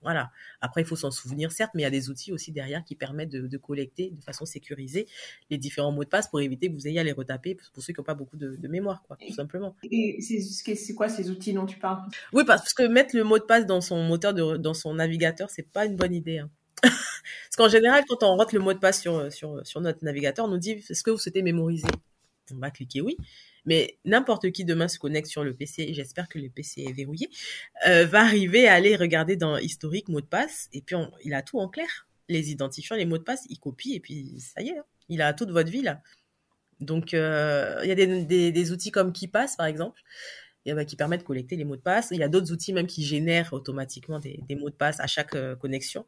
voilà. 0.02 0.30
Après, 0.60 0.82
il 0.82 0.86
faut 0.86 0.98
s'en 0.98 1.10
souvenir, 1.10 1.54
certes, 1.54 1.72
mais 1.74 1.84
il 1.84 1.86
y 1.86 1.88
a 1.88 1.92
des 1.92 2.10
outils 2.10 2.34
aussi 2.34 2.52
derrière 2.52 2.84
qui 2.84 2.96
permettent 2.96 3.30
de, 3.30 3.48
de, 3.48 3.58
collecter 3.58 4.12
de 4.12 4.22
façon 4.22 4.46
sécurisée 4.46 5.08
les 5.50 5.58
différents 5.58 5.94
mots 5.94 6.04
de 6.04 6.10
passe 6.10 6.28
pour 6.28 6.42
éviter 6.42 6.68
que 6.68 6.74
vous 6.74 6.88
ayez 6.88 7.00
à 7.00 7.04
les 7.04 7.14
retaper 7.14 7.56
pour 7.74 7.82
ceux 7.82 7.94
qui 7.94 8.02
n'ont 8.02 8.06
pas 8.06 8.14
beaucoup 8.14 8.36
de, 8.36 8.58
de, 8.58 8.68
mémoire, 8.68 9.04
quoi, 9.04 9.16
tout 9.26 9.34
simplement. 9.34 9.78
Et 9.90 10.20
c'est 10.22 10.94
quoi 10.96 11.08
ces 11.08 11.30
outils 11.30 11.54
dont 11.54 11.66
tu 11.66 11.80
parles? 11.80 12.02
Oui, 12.34 12.44
parce 12.46 12.74
que 12.74 12.84
mettre 12.84 13.16
le 13.16 13.24
mot 13.24 13.40
de 13.40 13.46
passe 13.46 13.66
dans 13.66 13.80
son 13.80 14.04
moteur, 14.04 14.34
de, 14.34 14.58
dans 14.58 14.74
son 14.74 14.96
navigateur, 14.96 15.50
c'est 15.50 15.72
pas 15.72 15.86
une 15.86 15.96
bonne 15.96 16.14
idée. 16.14 16.40
Hein. 16.40 16.50
Parce 17.54 17.56
qu'en 17.58 17.70
général, 17.70 18.04
quand 18.08 18.24
on 18.24 18.36
rentre 18.38 18.54
le 18.54 18.62
mot 18.62 18.74
de 18.74 18.80
passe 18.80 19.02
sur, 19.02 19.32
sur, 19.32 19.66
sur 19.66 19.82
notre 19.82 20.04
navigateur, 20.04 20.46
on 20.46 20.50
nous 20.50 20.58
dit 20.58 20.72
est-ce 20.72 21.04
que 21.04 21.12
vous 21.12 21.18
souhaitez 21.18 21.42
mémoriser? 21.42 21.88
On 22.52 22.58
va 22.58 22.72
cliquer 22.72 23.02
oui. 23.02 23.18
Mais 23.66 23.98
n'importe 24.04 24.52
qui 24.52 24.66
demain 24.66 24.88
se 24.88 25.00
connecte 25.00 25.28
sur 25.28 25.44
le 25.44 25.54
PC, 25.54 25.84
et 25.84 25.94
j'espère 25.94 26.28
que 26.28 26.38
le 26.38 26.50
PC 26.50 26.84
est 26.84 26.92
verrouillé, 26.92 27.30
euh, 27.88 28.06
va 28.06 28.20
arriver 28.20 28.68
à 28.68 28.74
aller 28.74 28.96
regarder 28.96 29.38
dans 29.38 29.58
historique 29.58 30.10
mot 30.10 30.20
de 30.20 30.26
passe, 30.26 30.68
et 30.74 30.82
puis 30.82 30.98
il 31.24 31.34
a 31.34 31.42
tout 31.42 31.60
en 31.60 31.70
clair. 31.70 32.08
Les 32.28 32.52
identifiants, 32.52 32.98
les 32.98 33.06
mots 33.06 33.18
de 33.18 33.24
passe, 33.24 33.46
il 33.50 33.60
copie, 33.60 33.94
et 33.94 34.00
puis 34.02 34.40
ça 34.40 34.62
y 34.62 34.70
est, 34.70 34.78
hein. 34.78 34.84
il 35.08 35.22
a 35.22 35.34
toute 35.34 35.52
votre 35.52 35.72
vie 35.72 35.82
là. 35.82 36.02
Donc, 36.80 37.14
euh, 37.14 37.80
il 37.84 37.88
y 37.88 37.92
a 37.92 37.96
des, 37.96 38.72
outils 38.72 38.92
comme 38.92 39.14
KeePass, 39.14 39.56
par 39.56 39.68
exemple, 39.68 40.02
bah, 40.66 40.86
qui 40.86 40.96
permettent 40.96 41.22
de 41.22 41.26
collecter 41.26 41.56
les 41.56 41.66
mots 41.66 41.76
de 41.76 41.82
passe. 41.82 42.10
Il 42.12 42.18
y 42.18 42.24
a 42.24 42.28
d'autres 42.28 42.52
outils 42.52 42.74
même 42.74 42.88
qui 42.88 43.04
génèrent 43.04 43.54
automatiquement 43.54 44.20
des, 44.20 44.56
mots 44.56 44.70
de 44.70 44.76
passe 44.76 45.00
à 45.00 45.08
chaque 45.08 45.36
euh, 45.36 45.56
connexion. 45.56 46.06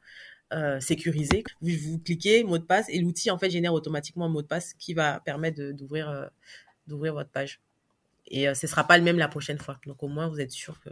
Euh, 0.53 0.79
sécurisé. 0.79 1.43
Vous, 1.59 1.71
vous, 1.81 1.99
cliquez 1.99 2.43
mot 2.43 2.59
de 2.59 2.63
passe 2.63 2.87
et 2.89 2.99
l'outil 2.99 3.31
en 3.31 3.37
fait 3.39 3.49
génère 3.49 3.73
automatiquement 3.73 4.25
un 4.25 4.29
mot 4.29 4.43
de 4.43 4.47
passe 4.47 4.75
qui 4.75 4.93
va 4.93 5.19
permettre 5.21 5.71
d'ouvrir 5.71 6.07
euh, 6.07 6.27
d'ouvrir 6.85 7.15
votre 7.15 7.31
page. 7.31 7.61
Et 8.27 8.47
euh, 8.47 8.53
ce 8.53 8.67
sera 8.67 8.83
pas 8.83 8.99
le 8.99 9.03
même 9.03 9.17
la 9.17 9.27
prochaine 9.27 9.57
fois. 9.57 9.79
Donc 9.87 10.03
au 10.03 10.07
moins 10.07 10.27
vous 10.27 10.39
êtes 10.39 10.51
sûr 10.51 10.79
que 10.81 10.89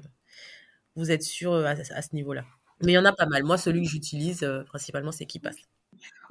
vous 0.96 1.12
êtes 1.12 1.22
sûr 1.22 1.54
à, 1.54 1.76
ce 1.76 2.16
niveau-là. 2.16 2.46
Mais 2.82 2.94
il 2.94 2.96
y 2.96 2.98
en 2.98 3.06
a 3.06 3.14
pas 3.14 3.28
mal. 3.28 3.44
Moi 3.44 3.60
celui 3.60 3.84
que 3.84 3.90
j'utilise 3.90 4.44
principalement 4.66 5.12
c'est 5.12 5.28
qui 5.28 5.38
passe. 5.38 5.58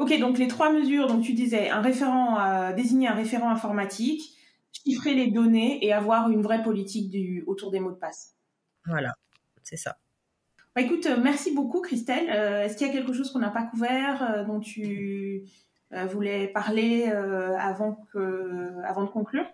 Ok 0.00 0.18
donc 0.18 0.38
les 0.38 0.48
trois 0.48 0.72
mesures 0.72 1.06
donc 1.06 1.22
tu 1.22 1.32
disais 1.32 1.70
un 1.70 1.80
référent 1.80 2.72
désigner 2.74 3.06
un 3.06 3.14
référent 3.14 3.50
informatique, 3.50 4.36
chiffrer 4.72 5.14
les 5.14 5.30
données 5.30 5.84
et 5.86 5.92
avoir 5.92 6.28
une 6.28 6.42
vraie 6.42 6.62
politique 6.64 7.08
du, 7.08 7.44
autour 7.46 7.70
des 7.70 7.78
mots 7.78 7.92
de 7.92 7.98
passe. 7.98 8.34
Voilà 8.84 9.14
c'est 9.62 9.76
ça. 9.76 9.96
Bah, 10.74 10.80
écoute, 10.80 11.04
euh, 11.04 11.18
merci 11.22 11.52
beaucoup 11.54 11.82
Christelle. 11.82 12.30
Euh, 12.30 12.64
est-ce 12.64 12.78
qu'il 12.78 12.86
y 12.86 12.90
a 12.90 12.92
quelque 12.92 13.12
chose 13.12 13.30
qu'on 13.30 13.40
n'a 13.40 13.50
pas 13.50 13.64
couvert, 13.64 14.22
euh, 14.22 14.44
dont 14.44 14.60
tu 14.60 15.44
voulais 16.10 16.48
parler 16.48 17.04
avant, 17.04 18.06
que, 18.10 18.82
avant 18.82 19.04
de 19.04 19.10
conclure? 19.10 19.44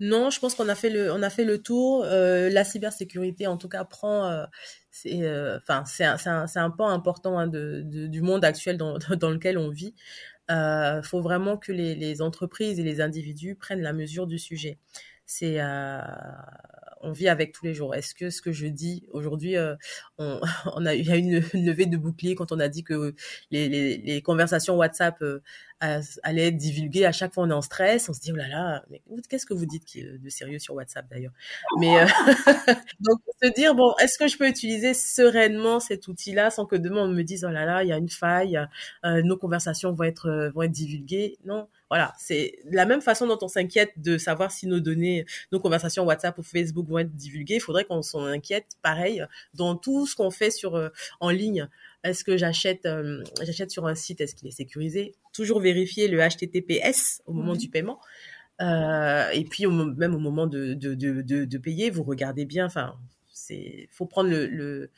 Non, 0.00 0.30
je 0.30 0.40
pense 0.40 0.54
qu'on 0.54 0.70
a 0.70 0.74
fait 0.74 0.88
le, 0.88 1.12
a 1.12 1.30
fait 1.30 1.44
le 1.44 1.60
tour. 1.60 2.02
la 2.06 2.64
cybersécurité, 2.64 3.46
en 3.46 3.58
tout 3.58 3.68
cas, 3.68 3.84
prend, 3.84 4.46
c'est, 4.90 5.20
enfin, 5.58 5.84
c'est 5.84 6.06
un, 6.06 6.16
un, 6.24 6.46
un, 6.54 6.70
pan 6.70 6.88
important 6.88 7.38
hein, 7.38 7.46
de, 7.46 7.82
du 7.82 8.22
monde 8.22 8.42
actuel 8.42 8.78
dans, 8.78 8.96
dans 9.20 9.28
lequel 9.28 9.58
on 9.58 9.68
vit. 9.68 9.94
Il 10.48 11.02
faut 11.04 11.20
vraiment 11.20 11.58
que 11.58 11.72
les, 11.72 11.94
les, 11.94 12.22
entreprises 12.22 12.80
et 12.80 12.84
les 12.84 13.02
individus 13.02 13.54
prennent 13.54 13.82
la 13.82 13.92
mesure 13.92 14.26
du 14.26 14.38
sujet. 14.38 14.78
C'est 15.26 15.60
on 17.00 17.12
vit 17.12 17.28
avec 17.28 17.52
tous 17.52 17.64
les 17.64 17.74
jours. 17.74 17.94
Est-ce 17.94 18.14
que 18.14 18.30
ce 18.30 18.42
que 18.42 18.52
je 18.52 18.66
dis 18.66 19.04
aujourd'hui, 19.12 19.56
euh, 19.56 19.74
on, 20.18 20.40
a, 20.86 20.94
il 20.94 21.06
y 21.06 21.10
a 21.10 21.16
une, 21.16 21.42
une, 21.54 21.66
levée 21.66 21.86
de 21.86 21.96
bouclier 21.96 22.34
quand 22.34 22.52
on 22.52 22.60
a 22.60 22.68
dit 22.68 22.84
que 22.84 23.14
les 23.50 24.22
conversations 24.22 24.76
WhatsApp 24.76 25.20
euh, 25.22 25.40
allaient 25.80 26.48
être 26.48 26.56
divulguées. 26.56 27.04
À 27.04 27.12
chaque 27.12 27.34
fois, 27.34 27.44
on 27.44 27.50
est 27.50 27.54
en 27.54 27.62
stress. 27.62 28.08
On 28.08 28.12
se 28.12 28.20
dit, 28.20 28.32
oh 28.32 28.36
là 28.36 28.48
là, 28.48 28.84
mais 28.90 29.02
qu'est-ce 29.28 29.46
que 29.46 29.54
vous 29.54 29.66
dites 29.66 29.84
de 29.96 30.28
sérieux 30.28 30.58
sur 30.58 30.74
WhatsApp 30.74 31.06
d'ailleurs? 31.10 31.32
Mais 31.78 32.00
euh, 32.00 32.06
donc, 33.00 33.20
se 33.42 33.48
dire, 33.54 33.74
bon, 33.74 33.94
est-ce 34.00 34.18
que 34.18 34.28
je 34.28 34.36
peux 34.36 34.48
utiliser 34.48 34.94
sereinement 34.94 35.80
cet 35.80 36.08
outil-là 36.08 36.50
sans 36.50 36.66
que 36.66 36.76
demain 36.76 37.02
on 37.02 37.08
me 37.08 37.22
dise, 37.22 37.44
oh 37.44 37.50
là 37.50 37.64
là, 37.64 37.84
il 37.84 37.88
y 37.88 37.92
a 37.92 37.96
une 37.96 38.08
faille, 38.08 38.58
euh, 39.04 39.22
nos 39.22 39.36
conversations 39.36 39.92
vont 39.92 40.04
être, 40.04 40.50
vont 40.54 40.62
être 40.62 40.72
divulguées? 40.72 41.38
Non 41.44 41.68
voilà, 41.90 42.12
c'est 42.18 42.58
la 42.64 42.84
même 42.84 43.00
façon 43.00 43.26
dont 43.26 43.38
on 43.40 43.48
s'inquiète 43.48 43.92
de 43.96 44.18
savoir 44.18 44.52
si 44.52 44.66
nos 44.66 44.80
données, 44.80 45.24
nos 45.52 45.60
conversations 45.60 46.04
WhatsApp 46.04 46.36
ou 46.38 46.42
Facebook 46.42 46.86
vont 46.86 46.98
être 46.98 47.14
divulguées. 47.14 47.56
Il 47.56 47.60
faudrait 47.60 47.84
qu'on 47.84 48.02
s'en 48.02 48.24
inquiète, 48.24 48.66
pareil, 48.82 49.24
dans 49.54 49.74
tout 49.74 50.06
ce 50.06 50.14
qu'on 50.14 50.30
fait 50.30 50.50
sur 50.50 50.76
euh, 50.76 50.90
en 51.20 51.30
ligne. 51.30 51.68
Est-ce 52.04 52.24
que 52.24 52.36
j'achète, 52.36 52.86
euh, 52.86 53.22
j'achète 53.42 53.70
sur 53.70 53.86
un 53.86 53.94
site, 53.94 54.20
est-ce 54.20 54.34
qu'il 54.34 54.48
est 54.48 54.52
sécurisé? 54.52 55.14
Toujours 55.32 55.60
vérifier 55.60 56.08
le 56.08 56.18
HTTPS 56.18 57.22
au 57.26 57.32
moment 57.32 57.54
du 57.54 57.68
paiement. 57.68 58.00
Euh, 58.60 59.28
et 59.30 59.44
puis 59.44 59.66
même 59.66 60.14
au 60.14 60.18
moment 60.18 60.46
de, 60.46 60.74
de, 60.74 60.94
de, 60.94 61.22
de, 61.44 61.58
payer, 61.58 61.90
vous 61.90 62.02
regardez 62.02 62.44
bien. 62.44 62.66
Enfin, 62.66 62.96
c'est, 63.32 63.88
faut 63.92 64.06
prendre 64.06 64.30
le, 64.30 64.46
le 64.46 64.90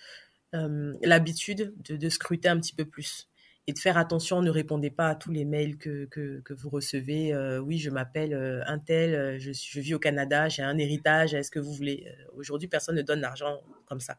l'habitude 1.02 1.74
de, 1.88 1.96
de 1.96 2.08
scruter 2.08 2.48
un 2.48 2.58
petit 2.58 2.74
peu 2.74 2.84
plus 2.84 3.30
et 3.66 3.72
de 3.72 3.78
faire 3.78 3.98
attention, 3.98 4.42
ne 4.42 4.50
répondez 4.50 4.90
pas 4.90 5.10
à 5.10 5.14
tous 5.14 5.30
les 5.30 5.44
mails 5.44 5.76
que, 5.78 6.06
que, 6.06 6.40
que 6.40 6.54
vous 6.54 6.70
recevez. 6.70 7.32
Euh, 7.32 7.60
oui, 7.60 7.78
je 7.78 7.90
m'appelle 7.90 8.34
euh, 8.34 8.62
un 8.66 8.80
tel, 8.80 9.14
euh, 9.14 9.38
je, 9.38 9.52
je 9.52 9.80
vis 9.80 9.94
au 9.94 10.00
Canada, 10.00 10.48
j'ai 10.48 10.62
un 10.62 10.76
héritage, 10.76 11.34
est-ce 11.34 11.52
que 11.52 11.60
vous 11.60 11.72
voulez 11.72 12.06
Aujourd'hui, 12.34 12.68
personne 12.68 12.96
ne 12.96 13.02
donne 13.02 13.20
l'argent 13.20 13.60
comme 13.86 14.00
ça. 14.00 14.16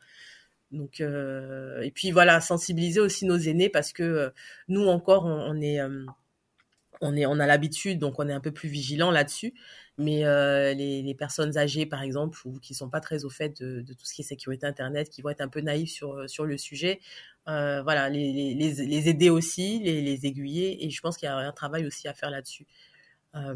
Donc, 0.71 1.01
et 1.01 1.91
puis 1.93 2.11
voilà, 2.11 2.41
sensibiliser 2.41 2.99
aussi 2.99 3.25
nos 3.25 3.37
aînés 3.37 3.69
parce 3.69 3.93
que 3.93 4.31
nous 4.67 4.87
encore, 4.87 5.25
on, 5.25 5.59
est, 5.61 5.79
on 7.01 7.15
est, 7.15 7.25
on 7.25 7.39
a 7.39 7.45
l'habitude, 7.45 7.99
donc 7.99 8.19
on 8.19 8.29
est 8.29 8.33
un 8.33 8.39
peu 8.39 8.51
plus 8.51 8.69
vigilant 8.69 9.11
là-dessus. 9.11 9.53
Mais 9.97 10.25
euh, 10.25 10.73
les, 10.73 11.13
personnes 11.15 11.57
âgées, 11.57 11.85
par 11.85 12.01
exemple, 12.01 12.39
ou 12.45 12.59
qui 12.59 12.73
sont 12.73 12.89
pas 12.89 13.01
très 13.01 13.25
au 13.25 13.29
fait 13.29 13.61
de, 13.61 13.81
tout 13.81 14.05
ce 14.05 14.13
qui 14.13 14.21
est 14.21 14.25
sécurité 14.25 14.65
Internet, 14.65 15.09
qui 15.09 15.21
vont 15.21 15.29
être 15.29 15.41
un 15.41 15.47
peu 15.47 15.61
naïfs 15.61 15.91
sur, 15.91 16.29
sur 16.29 16.45
le 16.45 16.57
sujet, 16.57 16.99
euh, 17.47 17.81
voilà, 17.83 18.09
les, 18.09 18.53
les, 18.55 19.09
aider 19.09 19.29
aussi, 19.29 19.79
les 19.79 20.25
aiguiller. 20.25 20.85
Et 20.85 20.89
je 20.89 21.01
pense 21.01 21.17
qu'il 21.17 21.27
y 21.27 21.29
a 21.29 21.35
un 21.35 21.51
travail 21.51 21.85
aussi 21.85 22.07
à 22.07 22.13
faire 22.13 22.31
là-dessus. 22.31 22.65
Euh, 23.35 23.55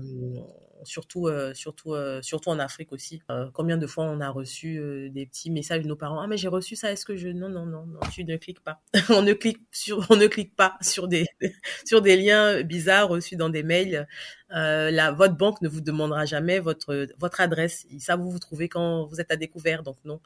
surtout, 0.84 1.28
euh, 1.28 1.54
surtout, 1.54 1.94
euh, 1.94 2.22
surtout 2.22 2.50
en 2.50 2.60
Afrique 2.60 2.94
aussi. 2.94 3.22
combien 3.54 3.78
de 3.78 3.88
fois 3.88 4.06
on 4.06 4.22
a 4.22 4.30
reçu 4.30 4.80
des 5.12 5.26
petits 5.26 5.52
messages 5.52 5.82
de 5.84 5.88
nos 5.88 5.96
parents 5.96 6.20
Ah 6.20 6.28
mais 6.28 6.38
j'ai 6.38 6.48
reçu 6.48 6.76
ça. 6.76 6.92
Est-ce 6.92 7.06
que 7.06 7.16
je 7.16 7.28
Non 7.30 7.50
non 7.50 7.66
non 7.66 7.86
non. 7.86 8.00
Tu 8.12 8.24
ne 8.24 8.38
cliques 8.38 8.64
pas. 8.64 8.82
on 9.10 9.22
ne 9.22 9.34
clique 9.34 9.60
sur, 9.72 10.06
on 10.10 10.16
ne 10.16 10.28
clique 10.28 10.56
pas 10.56 10.78
sur 10.82 11.08
des 11.08 11.26
sur 11.86 12.02
des 12.02 12.16
liens 12.16 12.62
bizarres 12.64 13.10
reçus 13.10 13.36
dans 13.36 13.50
des 13.50 13.64
mails. 13.64 14.08
la 14.50 15.12
votre 15.12 15.36
banque 15.36 15.62
ne 15.62 15.68
vous 15.70 15.82
demandera 15.82 16.26
jamais 16.26 16.60
votre 16.60 17.08
votre 17.18 17.42
adresse. 17.42 17.86
Ça 18.00 18.16
vous 18.16 18.30
vous 18.32 18.40
trouvez 18.40 18.70
quand 18.70 19.06
vous 19.08 19.20
êtes 19.20 19.32
à 19.32 19.36
découvert. 19.38 19.84
Donc 19.84 19.98
non 20.06 20.22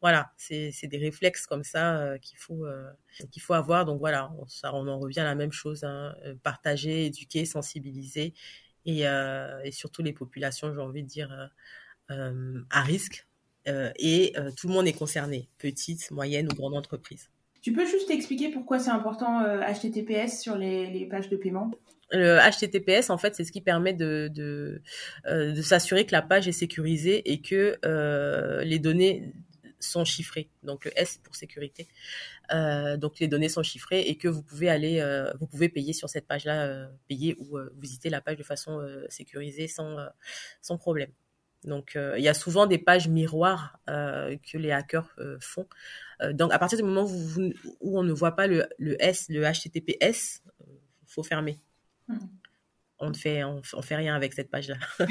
voilà, 0.00 0.32
c'est 0.36 0.86
des 0.86 0.98
réflexes 0.98 1.46
comme 1.46 1.64
ça 1.64 1.98
euh, 1.98 2.18
qu'il 2.18 2.38
faut 2.38 2.64
euh, 2.66 2.88
qu'il 3.32 3.42
faut 3.42 3.54
avoir. 3.54 3.84
Donc 3.84 3.98
voilà, 3.98 4.30
on, 4.38 4.46
ça, 4.46 4.72
on 4.74 4.86
en 4.86 4.98
revient 4.98 5.20
à 5.20 5.24
la 5.24 5.34
même 5.34 5.50
chose 5.52 5.82
hein, 5.84 6.14
euh, 6.24 6.34
partager, 6.42 7.06
éduquer, 7.06 7.44
sensibiliser 7.44 8.32
et, 8.88 9.02
et 9.64 9.72
surtout 9.72 10.02
les 10.02 10.12
populations, 10.12 10.72
j'ai 10.74 10.80
envie 10.80 11.02
de 11.02 11.08
dire, 11.08 11.50
à 12.08 12.82
risque. 12.82 13.26
et 13.66 14.34
tout 14.56 14.68
le 14.68 14.74
monde 14.74 14.88
est 14.88 14.92
concerné, 14.92 15.48
petites, 15.58 16.10
moyennes 16.10 16.48
ou 16.50 16.54
grandes 16.54 16.74
entreprises. 16.74 17.30
Tu 17.60 17.72
peux 17.72 17.86
juste 17.86 18.10
expliquer 18.10 18.50
pourquoi 18.50 18.78
c'est 18.78 18.90
important 18.90 19.42
HTTPS 19.42 20.40
sur 20.40 20.56
les, 20.56 21.06
pages 21.10 21.28
de 21.28 21.36
paiement? 21.36 21.70
Le 22.10 22.38
HTTPS, 22.38 23.10
en 23.10 23.18
fait, 23.18 23.34
c'est 23.34 23.44
ce 23.44 23.52
qui 23.52 23.60
permet 23.60 23.92
de, 23.92 24.30
de, 24.32 24.80
de 25.26 25.62
s'assurer 25.62 26.06
que 26.06 26.12
la 26.12 26.22
page 26.22 26.48
est 26.48 26.52
sécurisée 26.52 27.30
et 27.30 27.42
que 27.42 27.78
les 28.64 28.78
données 28.78 29.32
sont 29.80 30.04
chiffrées. 30.04 30.48
Donc 30.62 30.84
le 30.84 30.98
S 30.98 31.18
pour 31.22 31.36
sécurité. 31.36 31.88
Euh, 32.52 32.96
donc 32.96 33.18
les 33.18 33.28
données 33.28 33.48
sont 33.48 33.62
chiffrées 33.62 34.00
et 34.00 34.16
que 34.16 34.28
vous 34.28 34.42
pouvez 34.42 34.68
aller, 34.68 35.00
euh, 35.00 35.32
vous 35.38 35.46
pouvez 35.46 35.68
payer 35.68 35.92
sur 35.92 36.08
cette 36.08 36.26
page-là, 36.26 36.66
euh, 36.66 36.86
payer 37.08 37.36
ou 37.38 37.58
visiter 37.76 38.10
la 38.10 38.20
page 38.20 38.36
de 38.36 38.42
façon 38.42 38.80
sécurisée 39.08 39.68
sans 39.68 39.96
sans 40.62 40.76
problème. 40.78 41.10
Donc 41.64 41.98
il 42.16 42.22
y 42.22 42.28
a 42.28 42.34
souvent 42.34 42.66
des 42.66 42.78
pages 42.78 43.08
miroirs 43.08 43.78
que 43.86 44.58
les 44.58 44.70
hackers 44.70 45.16
font. 45.40 45.66
donc 46.30 46.52
à 46.52 46.58
partir 46.58 46.78
du 46.78 46.84
moment 46.84 47.04
où, 47.04 47.52
où, 47.80 47.98
on 47.98 48.02
ne 48.02 48.12
voit 48.12 48.36
pas 48.36 48.46
le, 48.46 48.68
le 48.78 48.96
S, 49.02 49.26
le 49.28 49.42
HTTPS, 49.42 50.42
faut 51.06 51.22
fermer. 51.22 51.58
Hmm. 52.06 52.18
On 53.00 53.10
ne 53.10 53.14
fait 53.14 53.44
on, 53.44 53.62
on 53.74 53.82
fait 53.82 53.96
rien 53.96 54.14
avec 54.14 54.32
cette 54.34 54.50
page-là. 54.50 54.76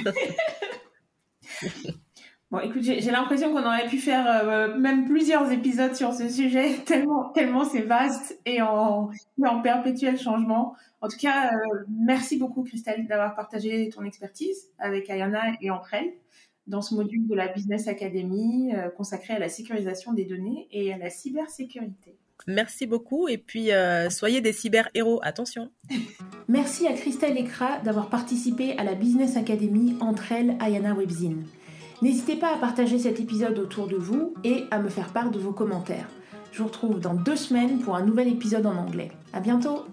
Bon, 2.50 2.60
écoute, 2.60 2.82
j'ai 2.82 3.12
l'impression 3.12 3.52
qu'on 3.52 3.66
aurait 3.66 3.88
pu 3.88 3.98
faire 3.98 4.26
euh, 4.26 4.78
même 4.78 5.04
plusieurs 5.04 5.52
épisodes 5.52 5.93
sur 5.95 6.14
ce 6.14 6.30
sujet, 6.30 6.76
tellement, 6.86 7.30
tellement 7.32 7.66
c'est 7.66 7.82
vaste 7.82 8.39
et 8.45 8.62
en, 8.62 9.10
en 9.45 9.62
perpétuel 9.62 10.18
changement. 10.18 10.74
En 11.02 11.10
tout 11.10 11.18
cas, 11.18 11.52
euh, 11.52 11.84
merci 11.89 12.38
beaucoup, 12.38 12.64
Christelle, 12.64 13.06
d'avoir 13.06 13.36
partagé 13.36 13.89
ton 13.89 14.04
expertise 14.06 14.70
avec 14.80 15.10
Ayana 15.10 15.43
et 15.62 15.72
entre 15.72 15.93
elles 15.93 16.14
dans 16.68 16.82
ce 16.82 16.95
module 16.95 17.28
de 17.28 17.36
la 17.36 17.50
Business 17.50 17.89
Academy 17.89 18.74
euh, 18.74 18.89
consacré 18.91 19.34
à 19.34 19.39
la 19.39 19.50
sécurisation 19.50 20.14
des 20.14 20.24
données 20.24 20.70
et 20.72 20.93
à 20.93 20.98
la 20.98 21.10
cybersécurité. 21.10 22.16
Merci 22.48 22.88
beaucoup 22.88 23.28
et 23.28 23.38
puis 23.38 23.72
soyez 24.10 24.41
des 24.41 24.54
cyber-héros, 24.54 25.20
attention. 25.24 25.72
Merci 26.48 26.88
à 26.88 26.93
Christelle 26.93 27.36
Ekra 27.36 27.80
d'avoir 27.80 28.10
participé 28.10 28.78
à 28.78 28.84
la 28.84 28.93
Business 28.93 29.36
Academy 29.36 29.98
entre 30.00 30.32
elles, 30.32 30.56
Ayana 30.62 30.93
Webzine. 30.93 31.43
N'hésitez 32.02 32.36
pas 32.36 32.54
à 32.54 32.58
partager 32.58 33.00
cet 33.00 33.20
épisode 33.20 33.58
autour 33.58 33.88
de 33.88 33.95
vous 33.95 34.36
et 34.43 34.66
à 34.70 34.80
me 34.80 34.89
faire 34.89 35.10
part 35.10 35.32
de 35.32 35.39
vos 35.39 35.52
commentaires. 35.52 36.08
Je 36.52 36.60
vous 36.60 36.68
retrouve 36.68 37.00
dans 37.00 37.16
deux 37.16 37.36
semaines 37.36 37.80
pour 37.80 37.95
un 37.95 38.04
nouvel 38.04 38.28
épisode 38.28 38.68
en 38.68 38.78
anglais. 38.78 39.12
À 39.34 39.39
bientôt! 39.39 39.86